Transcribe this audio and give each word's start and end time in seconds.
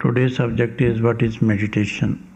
Today's 0.00 0.36
subject 0.36 0.80
is 0.80 1.00
what 1.00 1.22
is 1.22 1.40
meditation. 1.40 2.30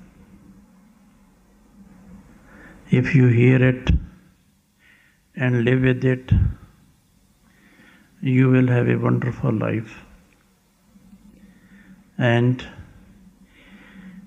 If 2.90 3.14
you 3.14 3.26
hear 3.26 3.62
it 3.62 3.90
and 5.36 5.64
live 5.64 5.82
with 5.82 6.04
it, 6.04 6.30
you 8.22 8.48
will 8.48 8.68
have 8.68 8.88
a 8.88 8.96
wonderful 8.96 9.52
life. 9.52 10.02
And 12.16 12.66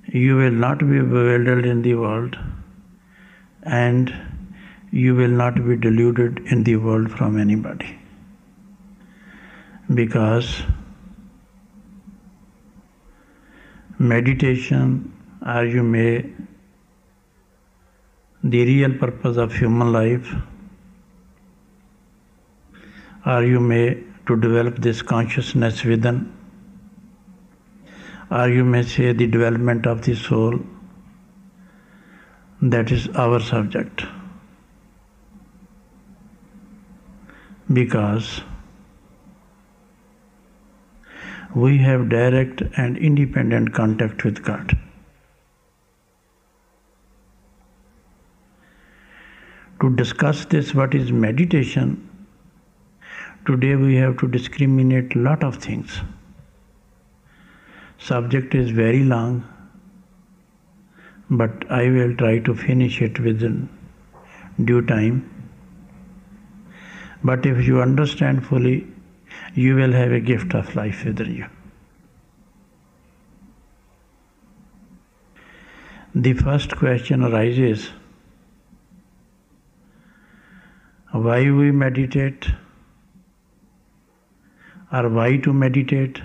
you 0.08 0.36
will 0.36 0.52
not 0.52 0.80
be 0.80 1.00
bewildered 1.00 1.66
in 1.66 1.82
the 1.82 1.96
world 1.96 2.38
and 3.64 4.14
you 4.92 5.16
will 5.16 5.30
not 5.30 5.56
be 5.56 5.76
deluded 5.76 6.40
in 6.52 6.64
the 6.64 6.76
world 6.76 7.12
from 7.12 7.40
anybody. 7.40 7.98
Because 9.94 10.64
meditation, 14.02 15.14
or 15.46 15.64
you 15.66 15.84
may, 15.84 16.26
the 18.44 18.66
real 18.66 18.94
purpose 18.98 19.38
of 19.38 19.54
human 19.54 19.92
life, 19.94 20.34
or 23.26 23.44
you 23.44 23.60
may 23.60 24.04
to 24.26 24.36
develop 24.36 24.78
this 24.78 25.04
consciousness 25.04 25.84
within, 25.84 26.34
or 28.32 28.50
you 28.50 28.64
may 28.66 28.82
say 28.82 29.14
the 29.14 29.28
development 29.28 29.86
of 29.86 30.04
the 30.04 30.16
soul, 30.16 30.60
that 32.62 32.92
is 32.92 33.08
our 33.10 33.40
subject. 33.40 34.04
Because 37.72 38.42
we 41.54 41.78
have 41.80 42.08
direct 42.08 42.62
and 42.78 42.98
independent 42.98 43.74
contact 43.74 44.24
with 44.24 44.42
God. 44.44 44.78
To 49.82 49.94
discuss 49.96 50.46
this, 50.46 50.74
what 50.74 50.96
is 50.96 51.12
meditation, 51.12 52.08
today 53.46 53.76
we 53.76 53.96
have 53.96 54.18
to 54.20 54.28
discriminate 54.28 55.16
lot 55.16 55.44
of 55.44 55.56
things. 55.58 56.00
Subject 57.98 58.56
is 58.56 58.70
very 58.72 59.04
long, 59.04 59.44
but 61.30 61.70
I 61.70 61.90
will 61.90 62.16
try 62.16 62.40
to 62.40 62.56
finish 62.56 63.02
it 63.02 63.20
within 63.20 63.68
due 64.64 64.86
time. 64.86 65.28
But 67.24 67.46
if 67.46 67.66
you 67.66 67.82
understand 67.82 68.46
fully, 68.46 68.88
you 69.54 69.76
will 69.76 69.92
have 69.92 70.12
a 70.12 70.20
gift 70.20 70.54
of 70.54 70.76
life 70.76 71.04
with 71.06 71.20
you. 71.20 71.48
The 76.16 76.34
first 76.34 76.76
question 76.76 77.24
arises 77.24 77.90
why 81.12 81.50
we 81.52 81.72
meditate 81.72 82.48
or 84.92 85.10
why 85.10 85.38
to 85.38 85.54
meditate, 85.54 86.22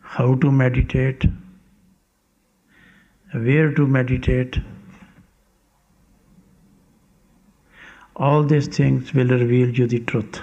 how 0.00 0.34
to 0.36 0.50
meditate, 0.50 1.24
where 3.32 3.72
to 3.72 3.86
meditate. 3.86 4.58
All 8.16 8.42
these 8.42 8.66
things 8.66 9.14
will 9.14 9.28
reveal 9.28 9.70
you 9.70 9.86
the 9.86 10.00
truth. 10.00 10.40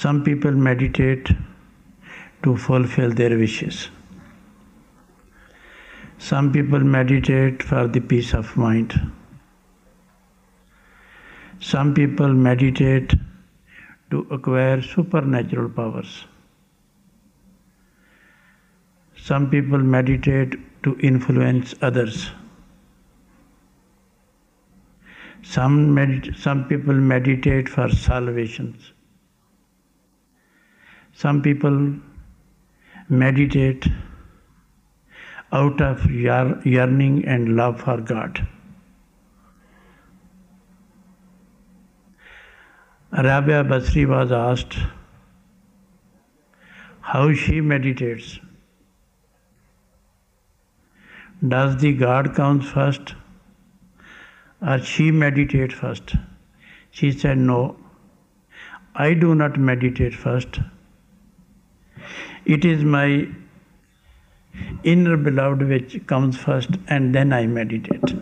Some 0.00 0.24
people 0.24 0.52
meditate 0.52 1.30
to 2.42 2.56
fulfill 2.56 3.10
their 3.10 3.36
wishes. 3.36 3.88
Some 6.16 6.52
people 6.52 6.84
meditate 6.92 7.62
for 7.62 7.86
the 7.86 8.00
peace 8.00 8.32
of 8.32 8.56
mind. 8.56 8.94
Some 11.58 11.92
people 11.92 12.32
meditate 12.32 13.12
to 14.10 14.20
acquire 14.30 14.80
supernatural 14.80 15.68
powers. 15.68 16.24
Some 19.16 19.50
people 19.50 19.84
meditate 19.96 20.56
to 20.84 20.96
influence 21.00 21.74
others. 21.82 22.30
Some, 25.42 25.92
med- 25.92 26.34
some 26.38 26.64
people 26.72 26.94
meditate 26.94 27.68
for 27.68 27.90
salvations. 27.90 28.94
Some 31.20 31.42
people 31.42 31.74
meditate 33.10 33.86
out 35.52 35.82
of 35.82 36.04
yearning 36.10 37.26
and 37.26 37.56
love 37.56 37.82
for 37.82 37.96
God. 38.00 38.40
Rabia 43.12 43.64
Basri 43.64 44.06
was 44.08 44.32
asked 44.32 44.78
how 47.02 47.34
she 47.34 47.60
meditates. 47.60 48.38
Does 51.46 51.76
the 51.82 51.92
God 51.92 52.34
comes 52.34 52.66
first 52.70 53.14
or 54.62 54.78
she 54.78 55.10
meditate 55.10 55.78
first? 55.84 56.14
She 56.90 57.12
said, 57.12 57.36
No, 57.36 57.76
I 58.94 59.12
do 59.12 59.34
not 59.34 59.58
meditate 59.58 60.14
first. 60.14 60.60
It 62.54 62.64
is 62.64 62.82
my 62.82 63.28
inner 64.82 65.16
beloved 65.16 65.60
which 65.68 65.92
comes 66.08 66.36
first 66.36 66.78
and 66.88 67.14
then 67.14 67.32
I 67.32 67.46
meditate. 67.46 68.12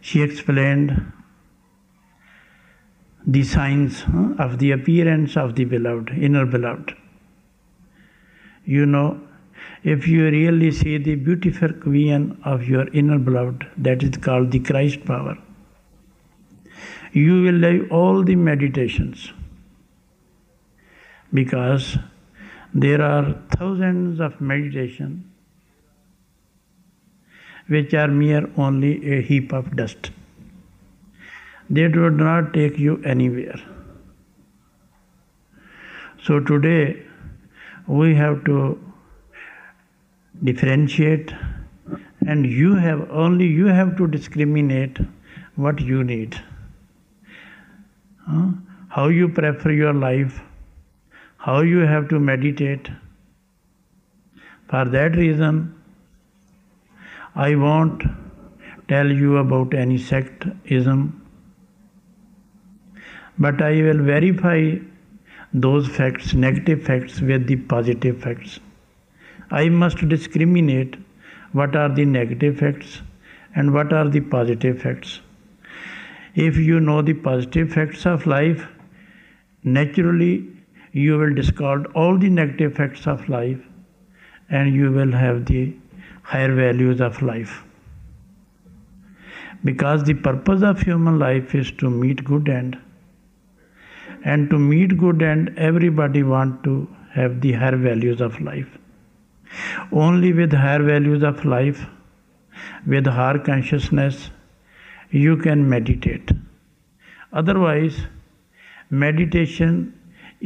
She 0.00 0.22
explained 0.22 1.12
the 3.26 3.42
signs 3.42 4.04
of 4.38 4.58
the 4.60 4.70
appearance 4.70 5.36
of 5.36 5.56
the 5.56 5.64
beloved, 5.64 6.10
inner 6.10 6.46
beloved. 6.46 6.94
You 8.64 8.86
know, 8.86 9.20
if 9.82 10.06
you 10.06 10.26
really 10.30 10.70
see 10.70 10.98
the 10.98 11.16
beautiful 11.16 11.72
queen 11.72 12.38
of 12.44 12.68
your 12.68 12.86
inner 12.88 13.18
beloved, 13.18 13.66
that 13.78 14.04
is 14.04 14.18
called 14.18 14.52
the 14.52 14.60
Christ 14.60 15.04
power, 15.04 15.36
you 17.12 17.42
will 17.42 17.64
leave 17.66 17.90
all 17.90 18.22
the 18.22 18.36
meditations 18.36 19.32
because 21.34 21.98
there 22.72 23.02
are 23.02 23.36
thousands 23.56 24.20
of 24.20 24.40
meditation 24.40 25.30
which 27.68 27.94
are 27.94 28.08
mere 28.08 28.44
only 28.56 28.92
a 29.18 29.22
heap 29.22 29.52
of 29.52 29.74
dust 29.76 30.10
they 31.70 31.88
do 31.88 32.10
not 32.10 32.52
take 32.52 32.78
you 32.78 33.00
anywhere. 33.04 33.60
So 36.22 36.40
today 36.40 37.02
we 37.86 38.14
have 38.14 38.44
to 38.44 38.78
differentiate 40.42 41.32
and 42.26 42.46
you 42.46 42.74
have 42.74 43.10
only 43.10 43.46
you 43.46 43.66
have 43.66 43.96
to 43.96 44.06
discriminate 44.06 44.98
what 45.56 45.80
you 45.80 46.04
need. 46.04 46.40
Huh? 48.26 48.48
How 48.88 49.08
you 49.08 49.28
prefer 49.28 49.70
your 49.70 49.92
life, 49.92 50.40
how 51.46 51.60
you 51.60 51.80
have 51.94 52.08
to 52.08 52.20
meditate. 52.20 52.88
For 54.68 54.84
that 54.84 55.16
reason, 55.16 55.74
I 57.34 57.54
won't 57.54 58.04
tell 58.88 59.10
you 59.24 59.36
about 59.38 59.74
any 59.74 59.98
sectism 59.98 61.12
but 63.38 63.60
I 63.60 63.82
will 63.82 64.02
verify 64.02 64.76
those 65.52 65.88
facts, 65.88 66.34
negative 66.34 66.84
facts, 66.84 67.20
with 67.20 67.46
the 67.46 67.56
positive 67.56 68.20
facts. 68.22 68.60
I 69.50 69.68
must 69.68 70.08
discriminate 70.08 70.96
what 71.52 71.76
are 71.76 71.88
the 71.88 72.04
negative 72.04 72.58
facts 72.58 73.02
and 73.54 73.72
what 73.72 73.92
are 73.92 74.08
the 74.08 74.20
positive 74.20 74.82
facts. 74.82 75.20
If 76.34 76.56
you 76.56 76.80
know 76.80 77.02
the 77.02 77.14
positive 77.14 77.72
facts 77.72 78.06
of 78.06 78.26
life, 78.26 78.66
naturally 79.62 80.48
you 81.02 81.18
will 81.18 81.34
discard 81.34 81.86
all 82.02 82.18
the 82.24 82.30
negative 82.38 82.72
effects 82.72 83.06
of 83.12 83.28
life 83.28 83.62
and 84.48 84.74
you 84.74 84.90
will 84.96 85.12
have 85.12 85.44
the 85.46 85.62
higher 86.22 86.54
values 86.54 87.00
of 87.00 87.20
life. 87.22 87.62
Because 89.64 90.04
the 90.04 90.14
purpose 90.14 90.62
of 90.62 90.80
human 90.80 91.18
life 91.18 91.54
is 91.54 91.70
to 91.82 91.90
meet 91.90 92.24
good 92.24 92.48
end 92.48 92.78
and 94.24 94.48
to 94.50 94.58
meet 94.58 94.96
good 94.98 95.22
end 95.22 95.52
everybody 95.56 96.22
want 96.22 96.62
to 96.64 96.74
have 97.16 97.40
the 97.40 97.52
higher 97.62 97.80
values 97.88 98.20
of 98.26 98.40
life 98.40 98.78
only 100.04 100.32
with 100.38 100.56
higher 100.60 100.82
values 100.82 101.26
of 101.30 101.44
life 101.56 101.82
with 102.94 103.10
higher 103.18 103.42
consciousness 103.50 104.30
you 105.24 105.36
can 105.44 105.68
meditate 105.74 106.32
otherwise 107.42 108.00
meditation 109.04 109.76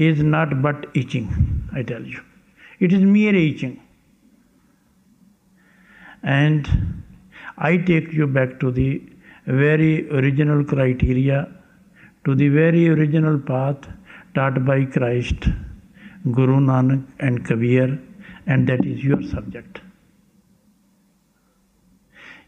is 0.06 0.22
not 0.22 0.62
but 0.62 0.86
itching, 0.94 1.28
I 1.74 1.82
tell 1.82 2.02
you. 2.02 2.20
It 2.78 2.92
is 2.92 3.02
mere 3.02 3.34
itching. 3.34 3.80
And 6.22 6.68
I 7.56 7.76
take 7.76 8.12
you 8.12 8.28
back 8.28 8.60
to 8.60 8.70
the 8.70 9.02
very 9.46 10.08
original 10.10 10.64
criteria, 10.64 11.48
to 12.24 12.36
the 12.36 12.48
very 12.48 12.88
original 12.88 13.38
path 13.38 13.88
taught 14.34 14.64
by 14.64 14.84
Christ, 14.84 15.48
Guru 16.30 16.60
Nanak, 16.60 17.04
and 17.18 17.44
Kabir, 17.44 17.98
and 18.46 18.68
that 18.68 18.84
is 18.84 19.02
your 19.02 19.20
subject. 19.22 19.80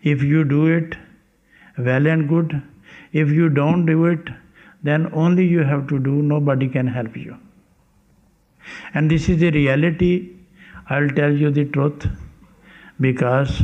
If 0.02 0.22
you 0.22 0.44
do 0.44 0.66
it, 0.66 0.94
well 1.78 2.06
and 2.06 2.28
good. 2.28 2.62
If 3.12 3.28
you 3.30 3.48
don't 3.48 3.86
do 3.86 4.06
it, 4.06 4.28
then 4.82 5.10
only 5.12 5.46
you 5.46 5.62
have 5.62 5.86
to 5.88 5.98
do, 5.98 6.22
nobody 6.22 6.68
can 6.68 6.86
help 6.86 7.16
you. 7.16 7.36
And 8.94 9.10
this 9.10 9.28
is 9.28 9.38
the 9.38 9.50
reality. 9.50 10.30
I'll 10.88 11.08
tell 11.10 11.32
you 11.32 11.50
the 11.50 11.64
truth 11.66 12.06
because 13.00 13.62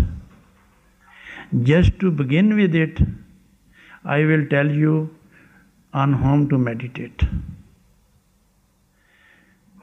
just 1.62 1.98
to 2.00 2.10
begin 2.10 2.56
with 2.56 2.74
it, 2.74 2.98
I 4.04 4.24
will 4.24 4.46
tell 4.46 4.70
you 4.70 5.16
on 5.92 6.12
whom 6.12 6.48
to 6.50 6.58
meditate. 6.58 7.22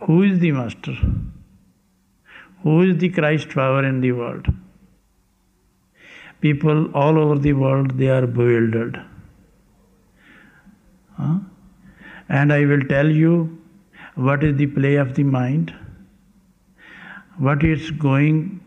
Who 0.01 0.23
is 0.23 0.39
the 0.39 0.51
Master? 0.51 0.95
Who 2.63 2.81
is 2.81 2.97
the 2.97 3.09
Christ 3.09 3.49
power 3.49 3.83
in 3.83 4.01
the 4.01 4.11
world? 4.11 4.47
People 6.41 6.91
all 6.93 7.17
over 7.17 7.39
the 7.39 7.53
world 7.53 7.97
they 7.97 8.09
are 8.09 8.27
bewildered. 8.27 9.01
Huh? 11.23 11.39
And 12.29 12.51
I 12.51 12.65
will 12.65 12.83
tell 12.89 13.09
you 13.09 13.33
what 14.15 14.43
is 14.43 14.57
the 14.57 14.67
play 14.67 14.95
of 14.95 15.15
the 15.15 15.23
mind, 15.23 15.73
what 17.37 17.63
is 17.63 17.91
going, 17.91 18.59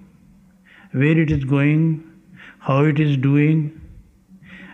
where 0.93 1.19
it 1.25 1.31
is 1.31 1.45
going, 1.45 1.83
how 2.59 2.85
it 2.85 2.99
is 2.99 3.17
doing, 3.17 3.59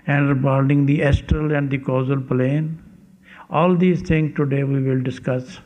and 0.06 0.28
regarding 0.28 0.86
the 0.86 1.02
astral 1.02 1.54
and 1.54 1.70
the 1.70 1.78
causal 1.78 2.20
plane. 2.20 2.82
All 3.50 3.76
these 3.76 4.02
things 4.02 4.34
today 4.36 4.64
we 4.64 4.82
will 4.82 5.02
discuss. 5.02 5.58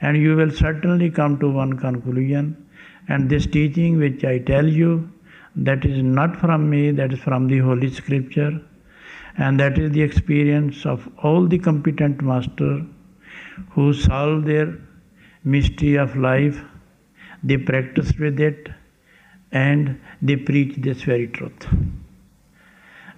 And 0.00 0.16
you 0.16 0.36
will 0.36 0.50
certainly 0.50 1.10
come 1.10 1.38
to 1.40 1.48
one 1.48 1.78
conclusion. 1.78 2.66
And 3.08 3.28
this 3.28 3.46
teaching, 3.46 3.98
which 3.98 4.24
I 4.24 4.38
tell 4.38 4.66
you, 4.66 5.10
that 5.56 5.84
is 5.84 6.02
not 6.02 6.36
from 6.36 6.68
me, 6.70 6.90
that 6.92 7.12
is 7.12 7.18
from 7.20 7.48
the 7.48 7.58
Holy 7.58 7.90
Scripture. 7.90 8.60
And 9.36 9.58
that 9.60 9.78
is 9.78 9.92
the 9.92 10.02
experience 10.02 10.84
of 10.84 11.08
all 11.22 11.46
the 11.46 11.58
competent 11.58 12.22
masters 12.22 12.82
who 13.70 13.92
solve 13.92 14.44
their 14.44 14.78
mystery 15.44 15.96
of 15.96 16.16
life, 16.16 16.60
they 17.42 17.56
practice 17.56 18.12
with 18.18 18.40
it, 18.40 18.68
and 19.52 20.00
they 20.20 20.36
preach 20.36 20.76
this 20.76 21.02
very 21.02 21.28
truth. 21.28 21.66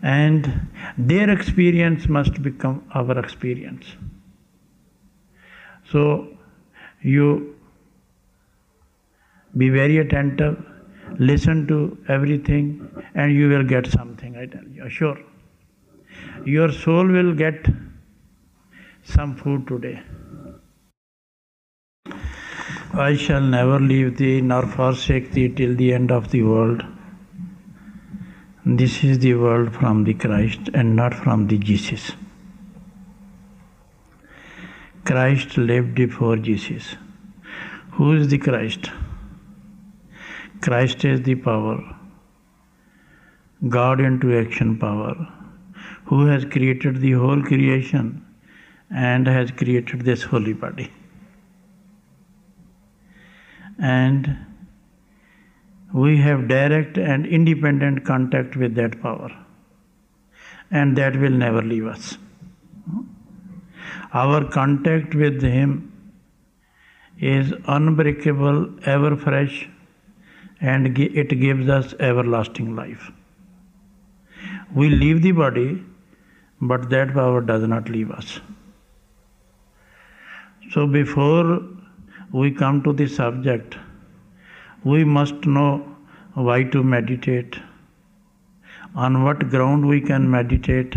And 0.03 0.69
their 0.99 1.31
experience 1.31 2.09
must 2.09 2.43
become 2.43 2.85
our 2.94 3.19
experience. 3.19 3.87
So, 5.91 6.29
you 7.03 7.56
be 9.56 9.69
very 9.69 9.99
attentive, 9.99 10.64
listen 11.19 11.67
to 11.67 11.99
everything, 12.09 12.88
and 13.14 13.32
you 13.32 13.49
will 13.49 13.64
get 13.64 13.87
something, 13.87 14.37
I 14.37 14.47
tell 14.47 14.64
you, 14.64 14.88
sure. 14.88 15.19
Your 16.44 16.72
soul 16.72 17.06
will 17.06 17.34
get 17.34 17.66
some 19.02 19.36
food 19.36 19.66
today. 19.66 20.02
I 22.94 23.16
shall 23.16 23.40
never 23.40 23.78
leave 23.80 24.16
thee 24.19 24.40
nor 24.40 24.66
forsake 24.66 25.32
thee 25.32 25.48
till 25.48 25.74
the 25.74 25.92
end 25.94 26.10
of 26.12 26.30
the 26.30 26.42
world. 26.42 26.82
This 28.64 29.02
is 29.02 29.19
the 29.19 29.34
world 29.34 29.74
from 29.74 30.04
the 30.04 30.14
Christ 30.14 30.69
and 30.74 30.94
not 30.94 31.14
from 31.14 31.48
the 31.48 31.58
Jesus. 31.58 32.12
Christ 35.04 35.56
lived 35.58 35.94
before 35.94 36.36
Jesus. 36.36 36.96
Who 37.92 38.12
is 38.12 38.28
the 38.28 38.38
Christ? 38.38 38.90
Christ 40.60 41.04
is 41.04 41.22
the 41.22 41.34
power, 41.34 41.82
God 43.68 44.00
into 44.00 44.38
action 44.38 44.78
power, 44.78 45.16
who 46.12 46.26
has 46.26 46.44
created 46.44 46.97
the 47.00 47.11
whole 47.12 47.43
creation 47.43 48.09
and 48.94 49.26
has 49.26 49.50
created 49.50 50.03
this 50.03 50.23
holy 50.23 50.53
body. 50.53 50.93
And 53.79 54.26
we 55.94 56.19
have 56.19 56.49
direct 56.49 56.99
and 56.99 57.25
independent 57.26 58.05
contact 58.05 58.56
with 58.56 58.75
that 58.75 59.00
power, 59.00 59.31
and 60.70 60.99
that 60.99 61.17
will 61.23 61.38
never 61.44 61.62
leave 61.62 61.87
us. 61.87 62.19
Our 64.12 64.44
contact 64.56 65.14
with 65.14 65.41
Him 65.41 65.70
is 67.19 67.55
unbreakable, 67.67 68.59
ever 68.85 69.17
fresh, 69.17 69.67
and 70.61 70.99
it 70.99 71.32
gives 71.41 71.70
us 71.70 71.94
everlasting 72.11 72.76
life. 72.76 73.11
We 74.75 74.91
leave 74.91 75.23
the 75.23 75.32
body, 75.32 75.82
but 76.70 76.88
that 76.91 77.12
power 77.12 77.41
does 77.41 77.62
not 77.67 77.88
leave 77.88 78.11
us. 78.12 78.41
So, 80.70 80.87
before 80.87 81.61
we 82.31 82.53
come 82.53 82.82
to 82.85 82.93
the 82.93 83.09
subject, 83.09 83.76
we 84.85 85.05
must 85.05 85.44
know 85.44 85.97
why 86.35 86.62
to 86.75 86.85
meditate, 86.85 87.59
on 88.94 89.25
what 89.25 89.50
ground 89.50 89.88
we 89.88 90.00
can 90.00 90.31
meditate, 90.31 90.94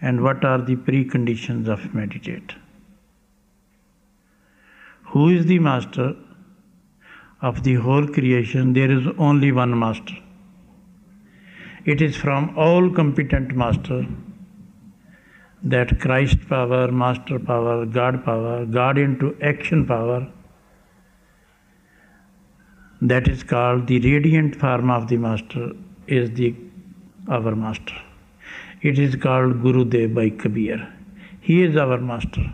and 0.00 0.22
what 0.22 0.42
are 0.44 0.58
the 0.62 0.76
preconditions 0.76 1.68
of 1.68 1.94
meditate. 1.94 2.54
Who 5.12 5.28
is 5.28 5.46
the 5.46 5.58
master 5.58 6.16
of 7.42 7.62
the 7.62 7.74
whole 7.74 8.06
creation? 8.08 8.72
There 8.72 8.90
is 8.90 9.06
only 9.18 9.52
one 9.52 9.78
master. 9.78 10.14
It 11.84 12.00
is 12.00 12.16
from 12.16 12.56
all 12.56 12.90
competent 12.90 13.54
master 13.54 14.06
that 15.64 16.00
Christ 16.00 16.48
power, 16.48 16.90
master 16.90 17.38
power, 17.38 17.86
God 17.86 18.24
power, 18.24 18.66
God 18.66 18.98
into 18.98 19.36
action 19.40 19.86
power, 19.86 20.28
that 23.00 23.28
is 23.28 23.42
called 23.44 23.86
the 23.86 24.00
radiant 24.00 24.56
form 24.56 24.90
of 24.90 25.08
the 25.08 25.16
master, 25.16 25.70
is 26.06 26.30
the 26.32 26.54
our 27.28 27.54
master. 27.54 27.94
It 28.80 28.98
is 28.98 29.14
called 29.14 29.62
Guru 29.62 29.84
Dev 29.84 30.14
by 30.14 30.30
Kabir. 30.30 30.92
He 31.40 31.62
is 31.62 31.76
our 31.76 31.98
master. 31.98 32.52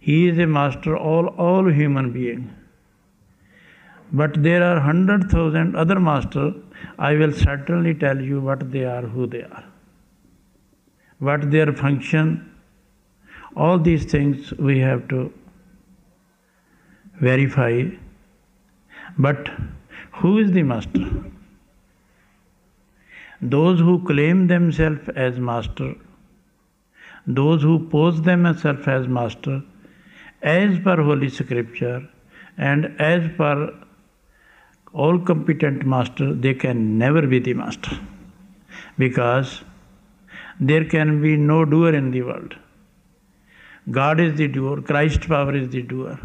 He 0.00 0.28
is 0.28 0.38
a 0.38 0.46
master 0.46 0.96
all 0.96 1.26
all 1.26 1.68
human 1.70 2.12
being. 2.12 2.50
But 4.10 4.42
there 4.42 4.62
are 4.62 4.80
hundred 4.80 5.30
thousand 5.30 5.76
other 5.76 6.00
masters. 6.00 6.54
I 6.98 7.14
will 7.14 7.32
certainly 7.32 7.94
tell 7.94 8.20
you 8.20 8.40
what 8.40 8.72
they 8.72 8.84
are, 8.84 9.02
who 9.02 9.26
they 9.26 9.42
are 9.42 9.71
what 11.28 11.50
their 11.52 11.72
function, 11.80 12.30
all 13.56 13.78
these 13.78 14.04
things 14.12 14.52
we 14.68 14.78
have 14.80 15.06
to 15.08 15.20
verify. 17.20 17.84
But 19.18 19.50
who 20.20 20.38
is 20.38 20.50
the 20.50 20.64
master? 20.64 21.04
Those 23.40 23.78
who 23.78 24.04
claim 24.04 24.48
themselves 24.48 25.08
as 25.14 25.38
master, 25.38 25.94
those 27.26 27.62
who 27.62 27.78
pose 27.88 28.22
themselves 28.22 28.88
as 28.88 29.06
master, 29.06 29.62
as 30.42 30.78
per 30.80 31.00
Holy 31.00 31.28
Scripture 31.28 32.08
and 32.58 33.00
as 33.00 33.28
per 33.36 33.72
all 34.92 35.18
competent 35.20 35.86
master, 35.86 36.32
they 36.34 36.54
can 36.54 36.98
never 36.98 37.26
be 37.26 37.38
the 37.38 37.54
master 37.54 37.98
because 38.98 39.62
there 40.70 40.84
can 40.84 41.20
be 41.20 41.36
no 41.36 41.64
doer 41.64 41.92
in 41.92 42.10
the 42.12 42.22
world. 42.22 42.54
God 43.90 44.20
is 44.20 44.34
the 44.36 44.46
doer, 44.46 44.80
Christ 44.80 45.28
power 45.28 45.54
is 45.56 45.68
the 45.70 45.82
doer. 45.82 46.18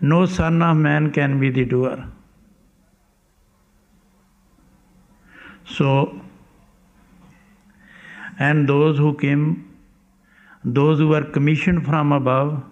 No 0.00 0.24
son 0.24 0.62
of 0.62 0.76
man 0.76 1.12
can 1.12 1.38
be 1.38 1.50
the 1.50 1.66
doer. 1.66 2.06
So, 5.66 6.22
and 8.38 8.66
those 8.66 8.96
who 8.96 9.14
came, 9.18 9.78
those 10.64 10.98
who 10.98 11.08
were 11.08 11.24
commissioned 11.24 11.84
from 11.84 12.12
above, 12.12 12.62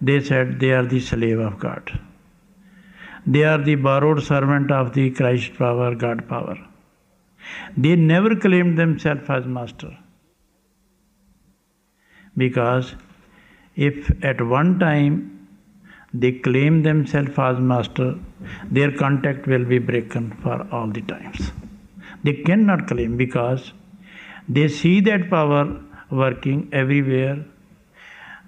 they 0.00 0.20
said 0.20 0.60
they 0.60 0.70
are 0.70 0.86
the 0.86 1.00
slave 1.00 1.40
of 1.40 1.58
God. 1.58 1.98
They 3.26 3.44
are 3.44 3.58
the 3.58 3.74
borrowed 3.74 4.22
servant 4.22 4.70
of 4.70 4.94
the 4.94 5.10
Christ 5.10 5.58
power, 5.58 5.94
God 5.94 6.26
power. 6.26 6.56
They 7.76 7.96
never 7.96 8.34
claimed 8.36 8.78
themselves 8.78 9.28
as 9.28 9.46
master 9.46 9.96
because 12.36 12.94
if 13.76 14.10
at 14.24 14.40
one 14.40 14.78
time 14.78 15.48
they 16.12 16.32
claim 16.32 16.82
themselves 16.82 17.38
as 17.38 17.58
master, 17.58 18.14
their 18.70 18.92
contact 18.92 19.46
will 19.46 19.64
be 19.64 19.78
broken 19.78 20.30
for 20.42 20.66
all 20.70 20.88
the 20.88 21.02
times. 21.02 21.50
They 22.22 22.34
cannot 22.34 22.86
claim 22.86 23.16
because 23.16 23.72
they 24.48 24.68
see 24.68 25.00
that 25.00 25.28
power 25.28 25.80
working 26.10 26.68
everywhere. 26.72 27.44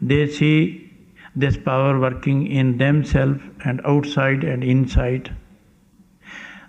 They 0.01 0.29
see 0.29 0.93
this 1.35 1.57
power 1.57 1.99
working 1.99 2.47
in 2.47 2.79
themselves 2.79 3.41
and 3.65 3.81
outside 3.85 4.45
and 4.45 4.63
inside. 4.63 5.35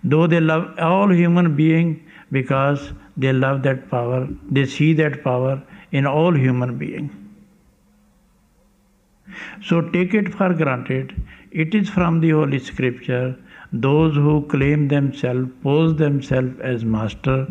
Though 0.04 0.28
they 0.28 0.40
love 0.40 0.80
all 0.80 1.14
human 1.14 1.56
beings 1.56 2.00
because 2.32 2.92
they 3.16 3.34
love 3.34 3.64
that 3.64 3.90
power, 3.90 4.28
they 4.50 4.66
see 4.66 4.94
that 4.94 5.24
power 5.24 5.62
in 5.92 6.06
all 6.06 6.34
human 6.34 6.78
beings. 6.78 7.12
So 9.64 9.82
take 9.82 10.14
it 10.14 10.34
for 10.34 10.54
granted, 10.54 11.16
it 11.52 11.76
is 11.76 11.90
from 11.90 12.22
the 12.22 12.32
Holy 12.32 12.60
Scripture. 12.60 13.38
Those 13.74 14.16
who 14.16 14.46
claim 14.48 14.88
themselves, 14.88 15.50
pose 15.62 15.96
themselves 15.98 16.60
as 16.62 16.86
master, 16.86 17.48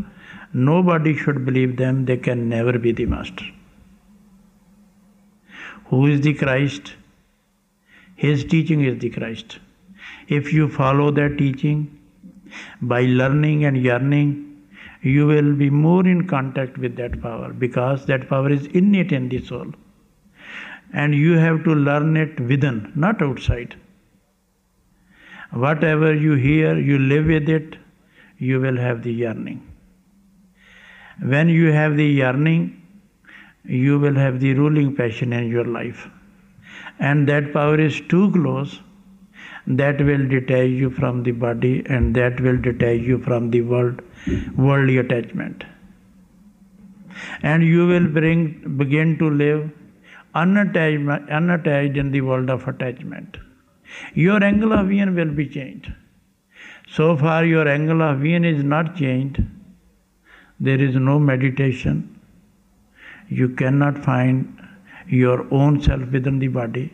nobody 0.52 1.16
should 1.16 1.44
believe 1.44 1.76
them, 1.76 2.06
they 2.06 2.16
can 2.16 2.48
never 2.48 2.78
be 2.78 2.92
the 2.92 3.06
master. 3.06 3.44
Who 5.86 6.06
is 6.06 6.22
the 6.22 6.34
Christ? 6.34 6.94
His 8.16 8.44
teaching 8.44 8.82
is 8.82 8.98
the 8.98 9.10
Christ. 9.10 9.58
If 10.26 10.52
you 10.52 10.68
follow 10.68 11.10
that 11.10 11.36
teaching, 11.38 12.00
by 12.80 13.02
learning 13.02 13.64
and 13.64 13.76
yearning, 13.76 14.55
you 15.14 15.26
will 15.26 15.52
be 15.54 15.70
more 15.70 16.06
in 16.12 16.26
contact 16.26 16.78
with 16.78 16.96
that 16.96 17.20
power 17.22 17.52
because 17.64 18.06
that 18.06 18.28
power 18.28 18.50
is 18.50 18.66
innate 18.80 19.12
in 19.12 19.28
the 19.28 19.40
soul 19.48 19.72
and 20.92 21.14
you 21.14 21.36
have 21.38 21.62
to 21.64 21.74
learn 21.74 22.16
it 22.16 22.40
within, 22.40 22.92
not 22.94 23.22
outside. 23.22 23.76
Whatever 25.52 26.14
you 26.14 26.34
hear, 26.34 26.76
you 26.78 26.98
live 26.98 27.26
with 27.26 27.48
it, 27.48 27.76
you 28.38 28.60
will 28.60 28.76
have 28.76 29.02
the 29.02 29.12
yearning. 29.12 29.60
When 31.22 31.48
you 31.48 31.72
have 31.72 31.96
the 31.96 32.06
yearning, 32.06 32.82
you 33.64 33.98
will 33.98 34.14
have 34.14 34.40
the 34.40 34.54
ruling 34.54 34.94
passion 34.96 35.32
in 35.32 35.48
your 35.48 35.64
life. 35.64 36.08
And 36.98 37.28
that 37.28 37.52
power 37.52 37.78
is 37.80 38.00
too 38.08 38.30
close, 38.32 38.80
that 39.66 40.00
will 40.00 40.28
detach 40.28 40.68
you 40.68 40.90
from 40.90 41.22
the 41.22 41.32
body 41.32 41.84
and 41.86 42.14
that 42.14 42.40
will 42.40 42.56
detach 42.56 43.00
you 43.00 43.18
from 43.18 43.50
the 43.50 43.62
world, 43.62 44.00
worldly 44.56 44.98
attachment. 44.98 45.64
And 47.42 47.64
you 47.64 47.86
will 47.86 48.06
bring, 48.06 48.76
begin 48.76 49.18
to 49.18 49.30
live 49.30 49.70
unattached, 50.34 51.30
unattached 51.30 51.96
in 51.96 52.10
the 52.12 52.20
world 52.20 52.50
of 52.50 52.68
attachment. 52.68 53.38
Your 54.14 54.42
angle 54.42 54.72
of 54.72 54.88
vision 54.88 55.14
will 55.14 55.32
be 55.32 55.48
changed. 55.48 55.92
So 56.88 57.16
far, 57.16 57.44
your 57.44 57.66
angle 57.66 58.02
of 58.02 58.18
vision 58.18 58.44
is 58.44 58.62
not 58.62 58.96
changed. 58.96 59.42
There 60.60 60.80
is 60.80 60.94
no 60.94 61.18
meditation. 61.18 62.20
You 63.28 63.48
cannot 63.50 64.04
find 64.04 64.60
your 65.08 65.46
own 65.52 65.82
self 65.82 66.08
within 66.10 66.38
the 66.38 66.48
body. 66.48 66.92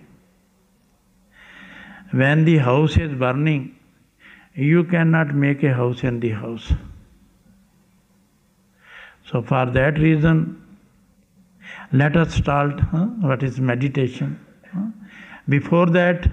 When 2.12 2.44
the 2.44 2.58
house 2.58 2.96
is 2.96 3.12
burning, 3.14 3.74
you 4.54 4.84
cannot 4.84 5.34
make 5.34 5.62
a 5.62 5.72
house 5.72 6.04
in 6.04 6.20
the 6.20 6.30
house. 6.30 6.72
So, 9.24 9.40
for 9.40 9.66
that 9.66 9.98
reason, 9.98 10.62
let 11.92 12.16
us 12.16 12.34
start 12.34 12.80
huh? 12.80 13.06
what 13.20 13.42
is 13.42 13.58
meditation. 13.58 14.38
Huh? 14.74 14.88
Before 15.48 15.86
that, 15.86 16.30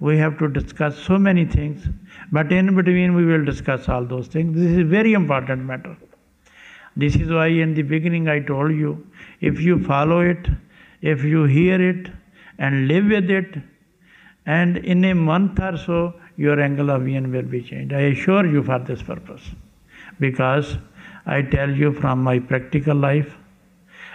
we 0.00 0.18
have 0.18 0.38
to 0.38 0.48
discuss 0.48 0.98
so 0.98 1.18
many 1.18 1.44
things, 1.44 1.86
but 2.32 2.50
in 2.52 2.74
between 2.74 3.14
we 3.14 3.24
will 3.24 3.44
discuss 3.44 3.88
all 3.88 4.04
those 4.04 4.26
things. 4.26 4.56
This 4.56 4.72
is 4.72 4.78
a 4.78 4.84
very 4.84 5.12
important 5.12 5.64
matter. 5.64 5.96
This 6.96 7.14
is 7.14 7.30
why 7.30 7.46
in 7.46 7.74
the 7.74 7.82
beginning 7.82 8.28
I 8.28 8.40
told 8.40 8.72
you 8.72 9.06
if 9.40 9.60
you 9.60 9.82
follow 9.84 10.20
it, 10.20 10.48
if 11.00 11.22
you 11.22 11.44
hear 11.44 11.80
it 11.80 12.10
and 12.58 12.88
live 12.88 13.06
with 13.06 13.30
it, 13.30 13.56
and 14.56 14.78
in 14.92 15.04
a 15.04 15.14
month 15.14 15.60
or 15.60 15.76
so 15.76 16.14
your 16.36 16.58
angle 16.66 16.90
of 16.90 17.02
vision 17.02 17.30
will 17.32 17.48
be 17.54 17.62
changed. 17.62 17.92
I 17.92 18.04
assure 18.12 18.46
you 18.46 18.62
for 18.62 18.78
this 18.78 19.02
purpose. 19.02 19.42
Because 20.18 20.78
I 21.26 21.42
tell 21.42 21.70
you 21.70 21.92
from 21.92 22.22
my 22.22 22.38
practical 22.38 22.96
life 22.96 23.36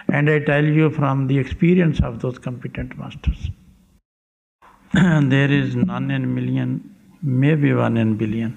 and 0.08 0.30
I 0.30 0.40
tell 0.40 0.66
you 0.66 0.90
from 0.90 1.28
the 1.28 1.38
experience 1.38 2.02
of 2.02 2.20
those 2.22 2.40
competent 2.40 2.98
masters. 2.98 3.50
there 4.94 5.52
is 5.52 5.75
none 5.75 6.10
in 6.10 6.34
million, 6.34 6.96
maybe 7.22 7.72
one 7.74 7.98
in 7.98 8.18
billion. 8.18 8.52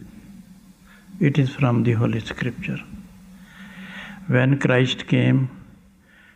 It 1.21 1.39
is 1.39 1.51
from 1.51 1.83
the 1.83 1.93
Holy 1.93 2.21
Scripture. 2.21 2.81
When 4.29 4.59
Christ 4.59 5.07
came, 5.07 5.51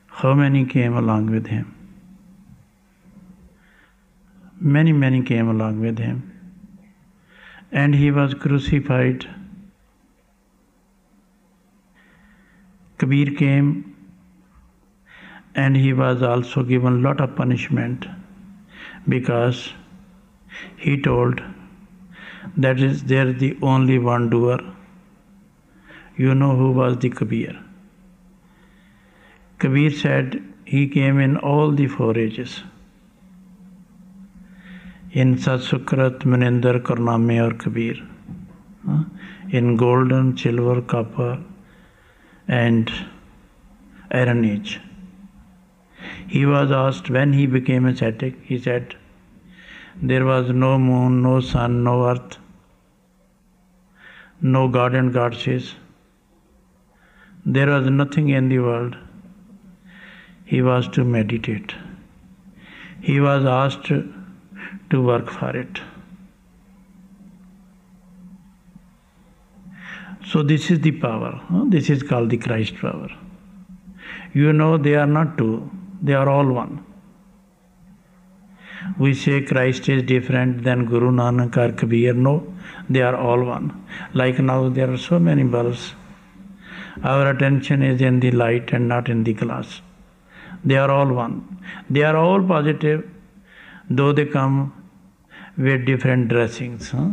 how 0.06 0.34
many 0.34 0.64
came 0.66 0.96
along 0.96 1.30
with 1.30 1.46
him? 1.46 1.79
Many, 4.60 4.92
many 4.92 5.22
came 5.22 5.48
along 5.48 5.80
with 5.80 5.98
him. 5.98 6.18
And 7.72 7.94
he 7.94 8.10
was 8.10 8.34
crucified. 8.34 9.26
Kabir 12.98 13.34
came 13.36 13.96
and 15.54 15.76
he 15.76 15.92
was 15.92 16.22
also 16.22 16.62
given 16.62 17.02
lot 17.02 17.20
of 17.20 17.34
punishment 17.34 18.06
because 19.08 19.72
he 20.76 21.00
told 21.00 21.40
that 22.56 22.80
is 22.80 23.04
there 23.04 23.32
the 23.32 23.56
only 23.62 23.98
one 23.98 24.28
doer 24.30 24.58
you 26.16 26.34
know 26.34 26.54
who 26.56 26.70
was 26.70 26.98
the 26.98 27.10
kabir 27.10 27.58
kabir 29.58 29.90
said 29.90 30.42
he 30.64 30.86
came 30.88 31.18
in 31.18 31.36
all 31.38 31.72
the 31.72 31.86
four 31.86 32.16
ages 32.18 32.62
इन 35.14 35.34
सत्सुकृत 35.36 36.18
मनिंदर 36.26 36.78
करनामे 36.78 37.38
और 37.40 37.52
Kabir 37.52 38.02
in 39.54 39.76
golden, 39.76 40.30
silver, 40.32 40.80
copper 40.80 41.48
and 42.50 42.90
iron 44.14 44.44
age 44.44 44.76
he 46.32 46.44
was 46.44 46.72
asked 46.72 47.10
when 47.10 47.32
he 47.34 47.46
became 47.46 47.88
a 47.88 47.92
सैटिक 47.92 48.38
he 48.50 48.58
said 48.58 48.94
there 50.04 50.22
was 50.22 50.52
no 50.52 50.76
moon 50.78 51.20
no 51.22 51.40
sun 51.40 51.72
no 51.72 52.00
earth 52.02 52.38
no 54.44 54.66
god 54.68 54.94
and 54.94 55.12
goddesses 55.12 55.74
there 57.48 57.70
was 57.70 57.88
nothing 57.88 58.30
in 58.30 58.48
world 58.48 58.94
he 60.52 60.60
was 60.60 60.90
to 60.90 61.04
meditate 61.04 61.72
he 63.08 63.20
was 63.20 63.46
asked 63.46 63.92
to 64.90 65.02
work 65.02 65.30
for 65.30 65.56
it. 65.56 65.80
So, 70.26 70.42
this 70.42 70.70
is 70.70 70.80
the 70.80 70.92
power. 70.92 71.40
This 71.68 71.90
is 71.90 72.02
called 72.02 72.30
the 72.30 72.36
Christ 72.36 72.76
power. 72.76 73.08
You 74.32 74.52
know, 74.52 74.76
they 74.76 74.94
are 74.94 75.06
not 75.06 75.38
two 75.38 75.70
they 76.02 76.14
are 76.14 76.28
all 76.28 76.46
one. 76.46 76.84
We 78.98 79.12
say 79.12 79.42
Christ 79.42 79.88
is 79.88 80.02
different 80.02 80.64
than 80.64 80.86
Guru 80.86 81.10
Nanak 81.10 81.56
or 81.58 81.72
Kabir. 81.72 82.14
No, 82.14 82.54
they 82.88 83.02
are 83.02 83.14
all 83.14 83.44
one. 83.44 83.86
Like 84.14 84.38
now, 84.38 84.70
there 84.70 84.90
are 84.90 84.96
so 84.96 85.18
many 85.18 85.42
bulbs. 85.42 85.94
Our 87.04 87.30
attention 87.30 87.82
is 87.82 88.00
in 88.00 88.20
the 88.20 88.30
light 88.30 88.72
and 88.72 88.88
not 88.88 89.08
in 89.08 89.24
the 89.24 89.34
glass. 89.34 89.82
They 90.64 90.76
are 90.76 90.90
all 90.90 91.12
one. 91.12 91.58
They 91.90 92.02
are 92.02 92.16
all 92.16 92.42
positive, 92.42 93.08
though 93.88 94.12
they 94.12 94.24
come 94.24 94.72
with 95.60 95.84
different 95.84 96.28
dressings. 96.28 96.90
Huh? 96.90 97.10